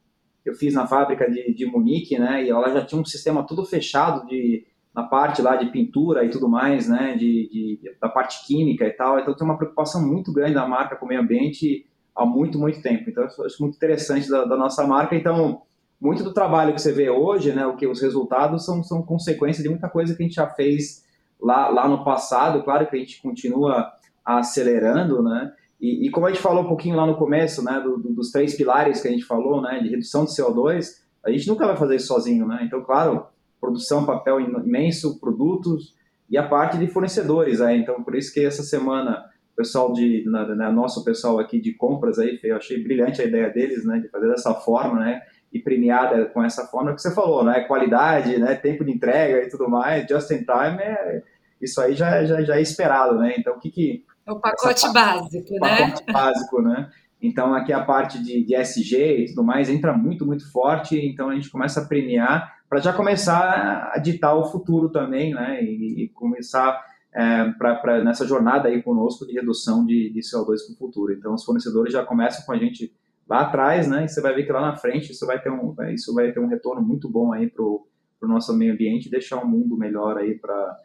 eu 0.46 0.54
fiz 0.54 0.74
na 0.74 0.88
fábrica 0.88 1.30
de, 1.30 1.54
de 1.54 1.66
Munique, 1.66 2.18
né, 2.18 2.44
e 2.44 2.50
ela 2.50 2.72
já 2.74 2.86
tinha 2.86 3.02
um 3.02 3.06
sistema 3.06 3.44
tudo 3.44 3.66
fechado 3.66 4.28
de 4.28 4.66
na 4.96 5.04
parte 5.04 5.42
lá 5.42 5.56
de 5.56 5.72
pintura 5.72 6.26
e 6.26 6.30
tudo 6.30 6.50
mais, 6.50 6.90
né, 6.90 7.16
de, 7.16 7.50
de 7.50 7.96
da 8.02 8.10
parte 8.10 8.46
química 8.46 8.86
e 8.86 8.92
tal, 8.92 9.20
então 9.20 9.36
tem 9.36 9.46
uma 9.46 9.58
preocupação 9.58 10.06
muito 10.06 10.34
grande 10.34 10.56
da 10.56 10.68
marca 10.68 10.96
com 10.96 11.06
o 11.06 11.10
meio 11.10 11.22
ambiente 11.22 11.86
há 12.20 12.26
muito, 12.26 12.60
muito 12.60 12.82
tempo. 12.82 13.10
Então, 13.10 13.24
eu 13.24 13.46
acho 13.46 13.62
muito 13.62 13.76
interessante 13.76 14.30
da, 14.30 14.44
da, 14.44 14.58
nossa 14.58 14.86
marca. 14.86 15.16
Então, 15.16 15.62
muito 16.00 16.24
do 16.24 16.34
trabalho 16.34 16.74
que 16.74 16.82
você 16.82 16.92
vê 16.92 17.10
hoje, 17.10 17.54
né, 17.54 17.66
o 17.66 17.76
que 17.76 17.88
os 17.88 18.02
resultados 18.02 18.66
são, 18.66 18.84
são 18.84 19.02
consequência 19.02 19.64
de 19.64 19.70
muita 19.70 19.90
coisa 19.90 20.14
que 20.14 20.22
a 20.22 20.26
gente 20.26 20.36
já 20.36 20.48
fez 20.48 21.06
lá, 21.42 21.70
lá 21.70 21.88
no 21.88 22.04
passado. 22.04 22.64
Claro 22.64 22.88
que 22.88 22.96
a 22.96 23.00
gente 23.00 23.22
continua 23.22 23.92
acelerando, 24.24 25.24
né? 25.24 25.54
E, 25.80 26.08
e 26.08 26.12
como 26.12 26.26
a 26.26 26.30
gente 26.30 26.42
falou 26.42 26.64
um 26.64 26.68
pouquinho 26.68 26.96
lá 26.96 27.06
no 27.06 27.16
começo, 27.16 27.64
né, 27.64 27.80
do, 27.80 27.98
do, 27.98 28.14
dos 28.14 28.32
três 28.32 28.56
pilares 28.56 29.02
que 29.02 29.08
a 29.08 29.12
gente 29.12 29.26
falou, 29.26 29.62
né, 29.62 29.80
de 29.80 29.90
redução 29.90 30.26
de 30.26 30.32
CO2, 30.32 31.00
a 31.24 31.32
gente 31.32 31.48
nunca 31.48 31.66
vai 31.66 31.76
fazer 31.76 31.96
isso 31.96 32.08
sozinho, 32.08 32.48
né? 32.48 32.62
Então, 32.64 32.82
claro, 32.82 33.26
produção, 33.60 34.06
papel 34.06 34.40
imenso, 34.40 35.20
produtos 35.20 35.96
e 36.30 36.38
a 36.38 36.48
parte 36.48 36.78
de 36.78 36.88
fornecedores, 36.88 37.60
né? 37.60 37.76
Então, 37.76 38.04
por 38.04 38.16
isso 38.16 38.34
que 38.34 38.46
essa 38.46 38.64
semana 38.64 39.30
pessoal 39.60 39.92
de, 39.92 40.24
na, 40.26 40.56
na, 40.56 40.72
nosso 40.72 41.04
pessoal 41.04 41.38
aqui 41.38 41.60
de 41.60 41.74
compras 41.74 42.18
aí, 42.18 42.40
eu 42.42 42.56
achei 42.56 42.82
brilhante 42.82 43.22
a 43.22 43.26
ideia 43.26 43.50
deles, 43.50 43.84
né, 43.84 44.00
de 44.00 44.08
fazer 44.08 44.30
dessa 44.30 44.54
forma, 44.54 45.02
né, 45.02 45.22
e 45.52 45.60
premiada 45.60 46.28
com 46.28 46.42
essa 46.42 46.66
forma 46.68 46.96
que 46.96 47.02
você 47.02 47.14
falou, 47.14 47.44
né, 47.44 47.60
qualidade, 47.62 48.40
né, 48.40 48.56
tempo 48.56 48.86
de 48.86 48.92
entrega 48.94 49.46
e 49.46 49.50
tudo 49.50 49.70
mais, 49.70 50.08
just 50.08 50.32
in 50.32 50.46
time, 50.46 50.82
é, 50.82 51.24
isso 51.62 51.82
aí 51.82 51.94
já, 51.94 52.24
já, 52.24 52.42
já 52.42 52.56
é 52.56 52.62
esperado, 52.62 53.20
né, 53.20 53.36
então 53.38 53.58
o 53.58 53.60
que 53.60 53.70
que... 53.70 54.06
É 54.30 54.32
o 54.32 54.40
pacote 54.40 54.86
essa, 54.86 54.94
básico, 54.94 55.56
o 55.56 55.60
né? 55.60 55.78
pacote 55.78 56.12
básico, 56.12 56.62
né, 56.62 56.90
então 57.22 57.54
aqui 57.54 57.74
a 57.74 57.84
parte 57.84 58.24
de, 58.24 58.44
de 58.46 58.56
SG 58.56 59.24
e 59.24 59.26
tudo 59.30 59.44
mais 59.44 59.70
entra 59.70 59.92
muito, 59.92 60.26
muito 60.26 60.50
forte, 60.52 61.00
então 61.00 61.30
a 61.30 61.36
gente 61.36 61.50
começa 61.50 61.82
a 61.82 61.86
premiar 61.86 62.60
para 62.70 62.80
já 62.80 62.94
começar 62.94 63.92
a 63.94 63.98
ditar 63.98 64.36
o 64.36 64.46
futuro 64.46 64.90
também, 64.90 65.34
né, 65.34 65.64
e, 65.64 66.04
e 66.04 66.10
começar 66.10 66.80
é, 67.14 67.52
pra, 67.58 68.04
nessa 68.04 68.26
jornada 68.26 68.68
aí 68.68 68.82
conosco 68.82 69.26
de 69.26 69.34
redução 69.34 69.86
de, 69.86 70.12
de 70.12 70.20
CO2 70.20 70.66
para 70.66 70.74
o 70.74 70.78
futuro. 70.78 71.14
Então, 71.14 71.34
os 71.34 71.44
fornecedores 71.44 71.92
já 71.92 72.06
começam 72.06 72.46
com 72.46 72.52
a 72.52 72.58
gente 72.58 72.94
lá 73.28 73.42
atrás, 73.42 73.88
né? 73.88 74.06
E 74.06 74.08
você 74.08 74.22
vai 74.22 74.34
ver 74.34 74.44
que 74.44 74.52
lá 74.52 74.62
na 74.62 74.76
frente 74.76 75.12
isso 75.12 75.26
vai 75.26 75.42
ter 75.42 75.52
um, 75.52 75.76
isso 75.94 76.14
vai 76.14 76.32
ter 76.32 76.40
um 76.40 76.48
retorno 76.48 76.82
muito 76.82 77.10
bom 77.10 77.32
aí 77.34 77.50
para 77.50 77.64
o 77.64 77.88
nosso 78.22 78.56
meio 78.56 78.74
ambiente 78.74 79.08
e 79.08 79.12
deixar 79.12 79.44
um 79.44 79.48
mundo 79.48 79.78
melhor 79.78 80.18
aí 80.18 80.36
para 80.36 80.78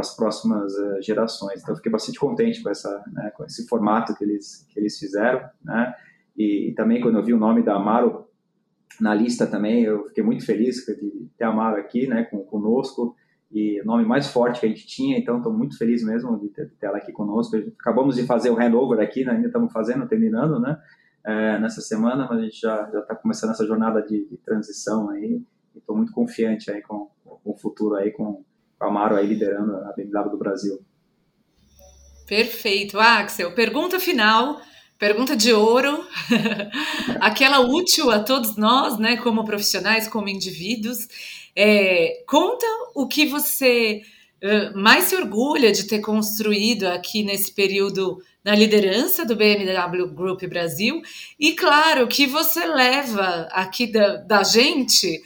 as 0.00 0.16
próximas 0.16 0.72
uh, 0.72 1.02
gerações. 1.02 1.62
Então, 1.62 1.76
fiquei 1.76 1.92
bastante 1.92 2.18
contente 2.18 2.62
com, 2.62 2.70
essa, 2.70 3.02
né, 3.12 3.30
com 3.36 3.44
esse 3.44 3.66
formato 3.68 4.14
que 4.14 4.24
eles, 4.24 4.66
que 4.70 4.78
eles 4.78 4.98
fizeram, 4.98 5.42
né? 5.62 5.94
E, 6.36 6.70
e, 6.70 6.74
também 6.74 7.00
quando 7.00 7.18
eu 7.18 7.24
vi 7.24 7.34
o 7.34 7.38
nome 7.38 7.62
da 7.62 7.76
Amaro 7.76 8.26
na 9.00 9.14
lista 9.14 9.46
também, 9.46 9.82
eu 9.82 10.08
fiquei 10.08 10.24
muito 10.24 10.46
feliz 10.46 10.76
de 10.86 11.28
ter 11.36 11.44
a 11.44 11.48
Amaro 11.48 11.76
aqui, 11.76 12.06
né, 12.06 12.24
com, 12.24 12.38
conosco 12.44 13.14
e 13.52 13.82
o 13.82 13.84
nome 13.84 14.04
mais 14.06 14.28
forte 14.28 14.60
que 14.60 14.66
a 14.66 14.68
gente 14.68 14.86
tinha, 14.86 15.18
então 15.18 15.36
estou 15.36 15.52
muito 15.52 15.76
feliz 15.76 16.02
mesmo 16.02 16.38
de 16.38 16.48
ter, 16.48 16.66
de 16.66 16.74
ter, 16.74 16.86
ela 16.86 16.96
aqui 16.96 17.12
conosco. 17.12 17.54
Acabamos 17.78 18.16
de 18.16 18.24
fazer 18.24 18.48
o 18.48 18.58
handover 18.58 18.98
aqui, 18.98 19.24
né? 19.24 19.32
ainda 19.32 19.48
estamos 19.48 19.70
fazendo, 19.70 20.08
terminando, 20.08 20.58
né? 20.58 20.80
É, 21.24 21.58
nessa 21.58 21.82
semana, 21.82 22.26
mas 22.28 22.38
a 22.38 22.42
gente 22.42 22.58
já 22.58 22.82
está 22.88 23.14
começando 23.14 23.50
essa 23.50 23.66
jornada 23.66 24.02
de, 24.02 24.26
de 24.26 24.36
transição 24.38 25.10
aí, 25.10 25.40
estou 25.76 25.94
muito 25.94 26.12
confiante 26.12 26.70
aí 26.70 26.82
com, 26.82 27.10
com, 27.24 27.38
o 27.44 27.56
futuro 27.56 27.94
aí, 27.94 28.10
com, 28.10 28.42
Amaro 28.82 29.16
aí 29.16 29.26
liderando 29.26 29.76
a 29.76 29.92
BMW 29.92 30.30
do 30.30 30.38
Brasil. 30.38 30.80
Perfeito, 32.26 32.98
Axel. 32.98 33.52
Pergunta 33.52 34.00
final, 34.00 34.60
pergunta 34.98 35.36
de 35.36 35.52
ouro, 35.52 36.04
aquela 37.20 37.60
útil 37.60 38.10
a 38.10 38.20
todos 38.20 38.56
nós, 38.56 38.98
né, 38.98 39.16
como 39.16 39.44
profissionais, 39.44 40.08
como 40.08 40.28
indivíduos. 40.28 41.08
É, 41.54 42.22
conta 42.26 42.66
o 42.94 43.06
que 43.06 43.26
você 43.26 44.02
mais 44.74 45.04
se 45.04 45.16
orgulha 45.16 45.70
de 45.70 45.84
ter 45.84 46.00
construído 46.00 46.84
aqui 46.84 47.22
nesse 47.22 47.52
período 47.52 48.20
na 48.44 48.54
liderança 48.54 49.24
do 49.24 49.36
BMW 49.36 50.08
Group 50.12 50.42
Brasil 50.44 51.00
e, 51.38 51.52
claro, 51.52 52.08
que 52.08 52.26
você 52.26 52.66
leva 52.66 53.48
aqui 53.52 53.86
da, 53.86 54.16
da 54.16 54.42
gente 54.42 55.22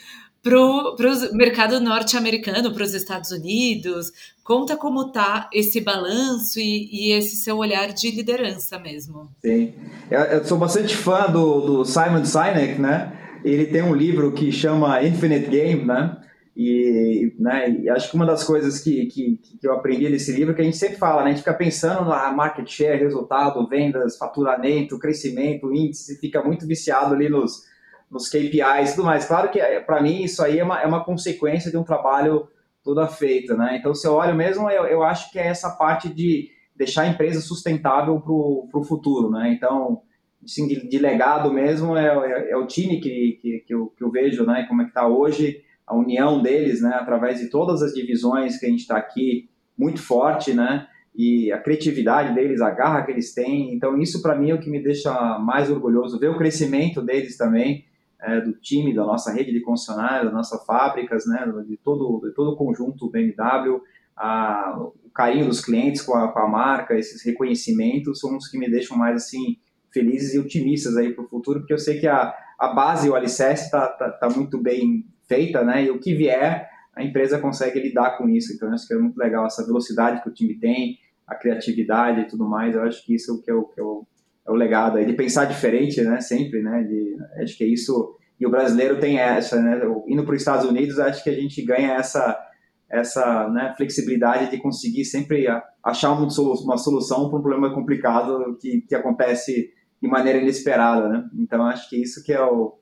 para 0.46 0.60
o 0.60 1.36
mercado 1.36 1.80
norte-americano, 1.80 2.72
para 2.72 2.84
os 2.84 2.94
Estados 2.94 3.32
Unidos. 3.32 4.12
Conta 4.44 4.76
como 4.76 5.10
tá 5.10 5.50
esse 5.52 5.80
balanço 5.80 6.60
e, 6.60 6.88
e, 6.92 7.12
esse 7.12 7.34
seu 7.34 7.56
olhar 7.56 7.92
de 7.92 8.12
liderança 8.12 8.78
mesmo. 8.78 9.28
Sim, 9.44 9.74
eu, 10.08 10.20
eu 10.20 10.44
sou 10.44 10.56
bastante 10.56 10.94
fã 10.94 11.26
do, 11.26 11.60
do 11.60 11.84
Simon 11.84 12.24
Sinek, 12.24 12.80
né? 12.80 13.12
ele 13.44 13.66
tem 13.66 13.82
um 13.82 13.94
livro 13.94 14.32
que 14.32 14.50
chama 14.50 15.02
Infinite 15.02 15.48
Game, 15.48 15.84
né? 15.84 16.16
E, 16.56 17.34
né, 17.38 17.70
e 17.82 17.90
acho 17.90 18.08
que 18.10 18.16
uma 18.16 18.24
das 18.24 18.42
coisas 18.42 18.80
que, 18.80 19.06
que, 19.06 19.38
que 19.60 19.68
eu 19.68 19.74
aprendi 19.74 20.08
nesse 20.08 20.32
livro 20.32 20.52
é 20.52 20.56
que 20.56 20.62
a 20.62 20.64
gente 20.64 20.78
sempre 20.78 20.96
fala, 20.96 21.22
né? 21.22 21.26
A 21.26 21.28
gente 21.28 21.40
fica 21.40 21.52
pensando 21.52 22.08
na 22.08 22.32
market 22.32 22.66
share, 22.66 22.98
resultado, 22.98 23.66
vendas, 23.68 24.16
faturamento, 24.16 24.98
crescimento, 24.98 25.72
índice, 25.72 26.18
fica 26.18 26.42
muito 26.42 26.66
viciado 26.66 27.14
ali 27.14 27.28
nos, 27.28 27.64
nos 28.10 28.28
KPIs 28.28 28.92
e 28.92 28.94
tudo 28.96 29.06
mais. 29.06 29.26
Claro 29.26 29.50
que 29.50 29.60
para 29.80 30.00
mim 30.02 30.22
isso 30.22 30.42
aí 30.42 30.58
é 30.58 30.64
uma, 30.64 30.80
é 30.80 30.86
uma 30.86 31.04
consequência 31.04 31.70
de 31.70 31.76
um 31.76 31.84
trabalho 31.84 32.48
toda 32.82 33.06
feito, 33.08 33.56
né? 33.56 33.76
Então, 33.78 33.94
se 33.94 34.06
eu 34.06 34.14
olho 34.14 34.34
mesmo, 34.34 34.70
eu, 34.70 34.84
eu 34.84 35.02
acho 35.02 35.30
que 35.32 35.38
é 35.38 35.46
essa 35.46 35.70
parte 35.70 36.08
de 36.08 36.50
deixar 36.74 37.02
a 37.02 37.08
empresa 37.08 37.40
sustentável 37.40 38.20
para 38.20 38.80
o 38.80 38.84
futuro, 38.84 39.30
né? 39.30 39.52
Então, 39.52 40.02
assim, 40.46 40.66
de, 40.68 40.88
de 40.88 40.98
legado 40.98 41.52
mesmo 41.52 41.96
é, 41.96 42.06
é, 42.06 42.50
é, 42.52 42.56
o 42.56 42.66
time 42.66 43.00
que, 43.00 43.38
que, 43.42 43.64
que, 43.66 43.74
eu, 43.74 43.92
que 43.96 44.02
eu 44.02 44.10
vejo, 44.10 44.46
né, 44.46 44.64
como 44.68 44.82
é 44.82 44.84
que 44.84 44.90
está 44.90 45.06
hoje, 45.06 45.62
a 45.86 45.94
união 45.94 46.40
deles, 46.40 46.80
né, 46.80 46.94
através 46.94 47.40
de 47.40 47.50
todas 47.50 47.82
as 47.82 47.92
divisões 47.92 48.58
que 48.58 48.66
a 48.66 48.68
gente 48.68 48.80
está 48.80 48.96
aqui, 48.96 49.48
muito 49.76 50.00
forte, 50.00 50.54
né, 50.54 50.86
e 51.14 51.50
a 51.52 51.58
criatividade 51.58 52.34
deles, 52.34 52.60
a 52.60 52.70
garra 52.70 53.02
que 53.02 53.10
eles 53.10 53.34
têm, 53.34 53.74
então 53.74 53.98
isso 53.98 54.22
para 54.22 54.36
mim 54.36 54.50
é 54.50 54.54
o 54.54 54.60
que 54.60 54.70
me 54.70 54.82
deixa 54.82 55.38
mais 55.38 55.70
orgulhoso, 55.70 56.18
ver 56.18 56.30
o 56.30 56.38
crescimento 56.38 57.02
deles 57.02 57.36
também, 57.36 57.84
é, 58.20 58.40
do 58.40 58.52
time, 58.54 58.94
da 58.94 59.04
nossa 59.04 59.32
rede 59.32 59.52
de 59.52 59.60
concessionários, 59.60 60.24
das 60.24 60.32
nossas 60.32 60.64
fábricas, 60.64 61.26
né, 61.26 61.44
de 61.66 61.76
todo, 61.76 62.26
de 62.26 62.34
todo 62.34 62.52
o 62.52 62.56
conjunto 62.56 63.10
BMW, 63.10 63.80
a, 64.16 64.76
o 64.78 65.10
carinho 65.10 65.46
dos 65.46 65.64
clientes 65.64 66.02
com 66.02 66.14
a, 66.14 66.32
com 66.32 66.38
a 66.38 66.48
marca, 66.48 66.94
esses 66.94 67.24
reconhecimentos 67.24 68.18
são 68.20 68.36
os 68.36 68.48
que 68.48 68.58
me 68.58 68.70
deixam 68.70 68.96
mais 68.96 69.16
assim 69.16 69.58
felizes 69.92 70.34
e 70.34 70.38
otimistas 70.38 70.96
aí 70.96 71.12
para 71.12 71.24
o 71.24 71.28
futuro, 71.28 71.60
porque 71.60 71.72
eu 71.72 71.78
sei 71.78 71.98
que 71.98 72.06
a, 72.06 72.34
a 72.58 72.68
base, 72.68 73.08
o 73.08 73.14
alicerce 73.14 73.64
está 73.64 73.88
tá, 73.88 74.10
tá 74.10 74.28
muito 74.28 74.58
bem 74.58 75.06
feita, 75.26 75.64
né? 75.64 75.84
E 75.84 75.90
o 75.90 75.98
que 75.98 76.14
vier, 76.14 76.68
a 76.94 77.02
empresa 77.02 77.38
consegue 77.38 77.80
lidar 77.80 78.16
com 78.18 78.28
isso. 78.28 78.52
Então, 78.52 78.68
eu 78.68 78.74
acho 78.74 78.86
que 78.86 78.94
é 78.94 78.98
muito 78.98 79.16
legal 79.16 79.46
essa 79.46 79.64
velocidade 79.64 80.22
que 80.22 80.28
o 80.28 80.32
time 80.32 80.58
tem, 80.58 80.98
a 81.26 81.34
criatividade 81.34 82.20
e 82.20 82.26
tudo 82.26 82.48
mais. 82.48 82.74
Eu 82.74 82.82
acho 82.82 83.04
que 83.04 83.14
isso 83.14 83.30
é 83.30 83.34
o 83.34 83.42
que 83.42 83.50
é 83.50 83.74
que 83.74 83.80
é 83.80 83.84
o, 83.84 84.06
é 84.46 84.50
o 84.50 84.54
legado 84.54 84.96
aí, 84.98 85.04
de 85.04 85.12
pensar 85.12 85.44
diferente, 85.44 86.00
né? 86.02 86.20
Sempre, 86.20 86.62
né? 86.62 86.82
De, 86.82 87.16
acho 87.42 87.56
que 87.56 87.64
é 87.64 87.66
isso. 87.66 88.15
E 88.38 88.46
o 88.46 88.50
brasileiro 88.50 88.98
tem 89.00 89.18
essa, 89.18 89.60
né? 89.60 89.80
Indo 90.06 90.24
para 90.24 90.34
os 90.34 90.40
Estados 90.40 90.68
Unidos, 90.68 90.98
acho 90.98 91.24
que 91.24 91.30
a 91.30 91.34
gente 91.34 91.62
ganha 91.64 91.94
essa 91.94 92.42
essa 92.88 93.48
né, 93.48 93.74
flexibilidade 93.76 94.48
de 94.48 94.58
conseguir 94.58 95.04
sempre 95.04 95.46
achar 95.82 96.12
uma 96.12 96.78
solução 96.78 97.28
para 97.28 97.38
um 97.38 97.42
problema 97.42 97.74
complicado 97.74 98.56
que, 98.60 98.82
que 98.82 98.94
acontece 98.94 99.72
de 100.00 100.08
maneira 100.08 100.38
inesperada, 100.38 101.08
né? 101.08 101.28
Então 101.36 101.64
acho 101.66 101.88
que 101.88 102.00
isso 102.00 102.22
que 102.22 102.32
é 102.32 102.40
o 102.40 102.78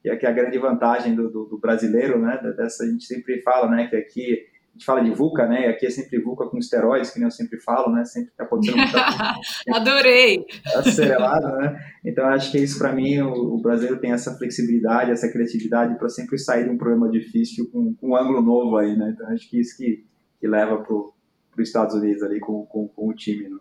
que 0.00 0.08
é, 0.08 0.18
é 0.20 0.26
a 0.26 0.32
grande 0.32 0.58
vantagem 0.58 1.14
do, 1.14 1.28
do, 1.28 1.44
do, 1.46 1.58
brasileiro, 1.58 2.20
né? 2.20 2.38
Dessa 2.56 2.84
a 2.84 2.86
gente 2.86 3.04
sempre 3.04 3.42
fala, 3.42 3.68
né? 3.68 3.88
Que 3.88 3.96
aqui 3.96 4.46
gente 4.78 4.84
fala 4.84 5.02
de 5.02 5.10
VUCA, 5.10 5.46
né? 5.46 5.66
Aqui 5.66 5.86
é 5.86 5.90
sempre 5.90 6.20
VUCA 6.20 6.46
com 6.46 6.56
esteroides, 6.56 7.10
que 7.10 7.18
nem 7.18 7.26
eu 7.26 7.32
sempre 7.32 7.60
falo, 7.60 7.92
né? 7.92 8.04
Sempre 8.04 8.32
acontecendo 8.38 8.76
muita 8.76 9.34
Adorei! 9.74 10.46
Acelerado, 10.76 11.58
né? 11.58 11.84
Então, 12.04 12.24
acho 12.26 12.52
que 12.52 12.58
isso, 12.58 12.78
para 12.78 12.92
mim, 12.92 13.18
o, 13.18 13.54
o, 13.54 13.60
brasileiro 13.60 14.00
tem 14.00 14.12
essa 14.12 14.36
flexibilidade, 14.38 15.10
essa 15.10 15.30
criatividade 15.30 15.98
para 15.98 16.08
sempre 16.08 16.38
sair 16.38 16.64
de 16.64 16.70
um 16.70 16.78
problema 16.78 17.10
difícil 17.10 17.68
com, 17.70 17.92
com, 17.94 18.10
um 18.10 18.16
ângulo 18.16 18.40
novo 18.40 18.76
aí, 18.76 18.96
né? 18.96 19.12
Então, 19.14 19.28
acho 19.28 19.50
que 19.50 19.58
isso 19.58 19.76
que, 19.76 20.04
que 20.40 20.46
leva 20.46 20.78
para 20.78 20.94
os 20.94 21.68
Estados 21.68 21.96
Unidos 21.96 22.22
ali 22.22 22.38
com, 22.38 22.64
com, 22.66 22.86
com 22.86 23.08
o 23.08 23.14
time, 23.14 23.48
né? 23.48 23.58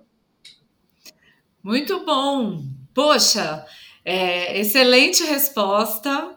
Muito 1.63 2.05
bom! 2.05 2.61
Poxa, 2.93 3.65
é, 4.05 4.59
excelente 4.59 5.23
resposta. 5.23 6.35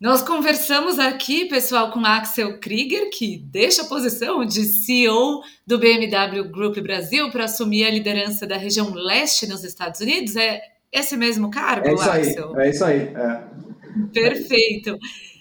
Nós 0.00 0.22
conversamos 0.22 0.98
aqui, 0.98 1.46
pessoal, 1.46 1.90
com 1.92 2.04
Axel 2.04 2.58
Krieger, 2.58 3.10
que 3.10 3.38
deixa 3.38 3.82
a 3.82 3.86
posição 3.86 4.44
de 4.44 4.64
CEO 4.64 5.42
do 5.66 5.78
BMW 5.78 6.50
Group 6.50 6.78
Brasil 6.78 7.30
para 7.30 7.44
assumir 7.44 7.84
a 7.84 7.90
liderança 7.90 8.46
da 8.46 8.56
região 8.56 8.92
leste 8.92 9.46
nos 9.46 9.62
Estados 9.62 10.00
Unidos. 10.00 10.36
É 10.36 10.60
esse 10.92 11.16
mesmo 11.16 11.50
cargo, 11.50 11.88
é 11.88 11.94
isso 11.94 12.10
Axel? 12.10 12.56
Aí, 12.56 12.66
é 12.66 12.70
isso 12.70 12.84
aí. 12.84 13.00
É. 13.00 13.44
Perfeito. 14.12 14.98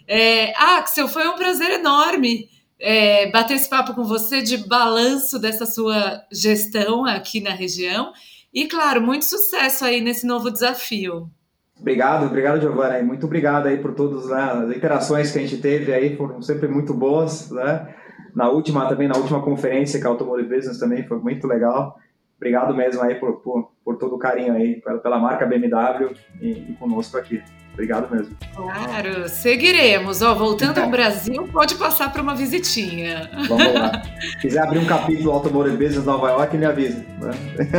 É, 0.07 0.53
Axel, 0.55 1.07
foi 1.07 1.27
um 1.27 1.35
prazer 1.35 1.71
enorme 1.71 2.47
é, 2.79 3.31
bater 3.31 3.55
esse 3.55 3.69
papo 3.69 3.93
com 3.93 4.03
você 4.03 4.41
de 4.41 4.57
balanço 4.57 5.39
dessa 5.39 5.65
sua 5.65 6.23
gestão 6.31 7.05
aqui 7.05 7.39
na 7.39 7.51
região. 7.51 8.13
E, 8.53 8.67
claro, 8.67 9.01
muito 9.01 9.25
sucesso 9.25 9.83
aí 9.83 9.99
nesse 9.99 10.27
novo 10.27 10.51
desafio. 10.51 11.29
Obrigado, 11.83 12.27
obrigado, 12.27 12.61
Giovanna. 12.61 13.03
Muito 13.03 13.25
obrigado 13.25 13.67
aí 13.67 13.77
por 13.77 13.93
todas 13.93 14.29
né, 14.29 14.41
as 14.41 14.73
interações 14.73 15.33
que 15.33 15.37
a 15.37 15.41
gente 15.41 15.57
teve 15.57 15.93
aí, 15.93 16.15
foram 16.15 16.41
sempre 16.41 16.65
muito 16.65 16.93
boas, 16.93 17.51
né? 17.51 17.93
Na 18.33 18.49
última, 18.49 18.87
também 18.87 19.05
na 19.05 19.17
última 19.17 19.41
conferência 19.41 19.99
que 19.99 20.07
a 20.07 20.09
Automotive 20.09 20.47
Business 20.47 20.79
também 20.79 21.05
foi 21.05 21.19
muito 21.19 21.45
legal. 21.45 21.99
Obrigado 22.37 22.73
mesmo 22.73 23.01
aí 23.01 23.15
por, 23.15 23.33
por, 23.41 23.69
por 23.83 23.97
todo 23.97 24.15
o 24.15 24.17
carinho 24.17 24.53
aí, 24.53 24.79
pela, 24.79 24.97
pela 24.97 25.19
marca 25.19 25.45
BMW 25.45 26.15
e, 26.39 26.71
e 26.71 26.77
conosco 26.79 27.17
aqui. 27.17 27.43
Obrigado 27.73 28.13
mesmo. 28.13 28.35
Claro, 28.55 29.27
seguiremos. 29.27 30.21
Ó, 30.21 30.35
voltando 30.35 30.79
ao 30.79 30.89
Brasil, 30.91 31.47
pode 31.51 31.75
passar 31.75 32.11
para 32.11 32.21
uma 32.21 32.35
visitinha. 32.35 33.29
Vamos 33.47 33.73
lá. 33.73 34.03
Se 34.19 34.37
quiser 34.41 34.61
abrir 34.61 34.79
um 34.79 34.85
capítulo 34.85 35.31
Automotive 35.31 35.77
Business 35.77 36.05
Nova 36.05 36.29
York, 36.29 36.55
me 36.55 36.65
avisa. 36.65 37.03
Né? 37.19 37.31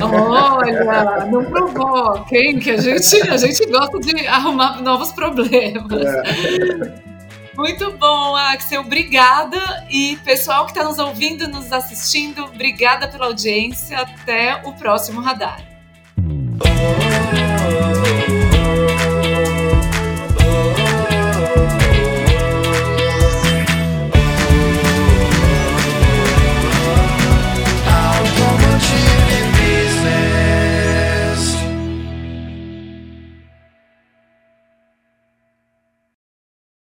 Olha, 0.03 1.27
não 1.27 1.45
provoquem, 1.45 2.59
que 2.59 2.73
a 2.73 2.77
gente, 2.77 3.31
a 3.31 3.37
gente 3.37 3.67
gosta 3.67 3.99
de 4.01 4.27
arrumar 4.27 4.83
novos 4.83 5.13
problemas. 5.13 6.05
É. 6.05 7.15
Muito 7.57 7.93
bom, 7.93 8.35
Axel. 8.35 8.81
Obrigada. 8.81 9.87
E 9.89 10.17
pessoal 10.25 10.65
que 10.65 10.73
está 10.73 10.83
nos 10.83 10.99
ouvindo, 10.99 11.47
nos 11.47 11.73
assistindo, 11.73 12.45
obrigada 12.45 13.07
pela 13.07 13.27
audiência. 13.27 13.99
Até 13.99 14.61
o 14.65 14.73
próximo 14.73 15.21
radar. 15.21 15.75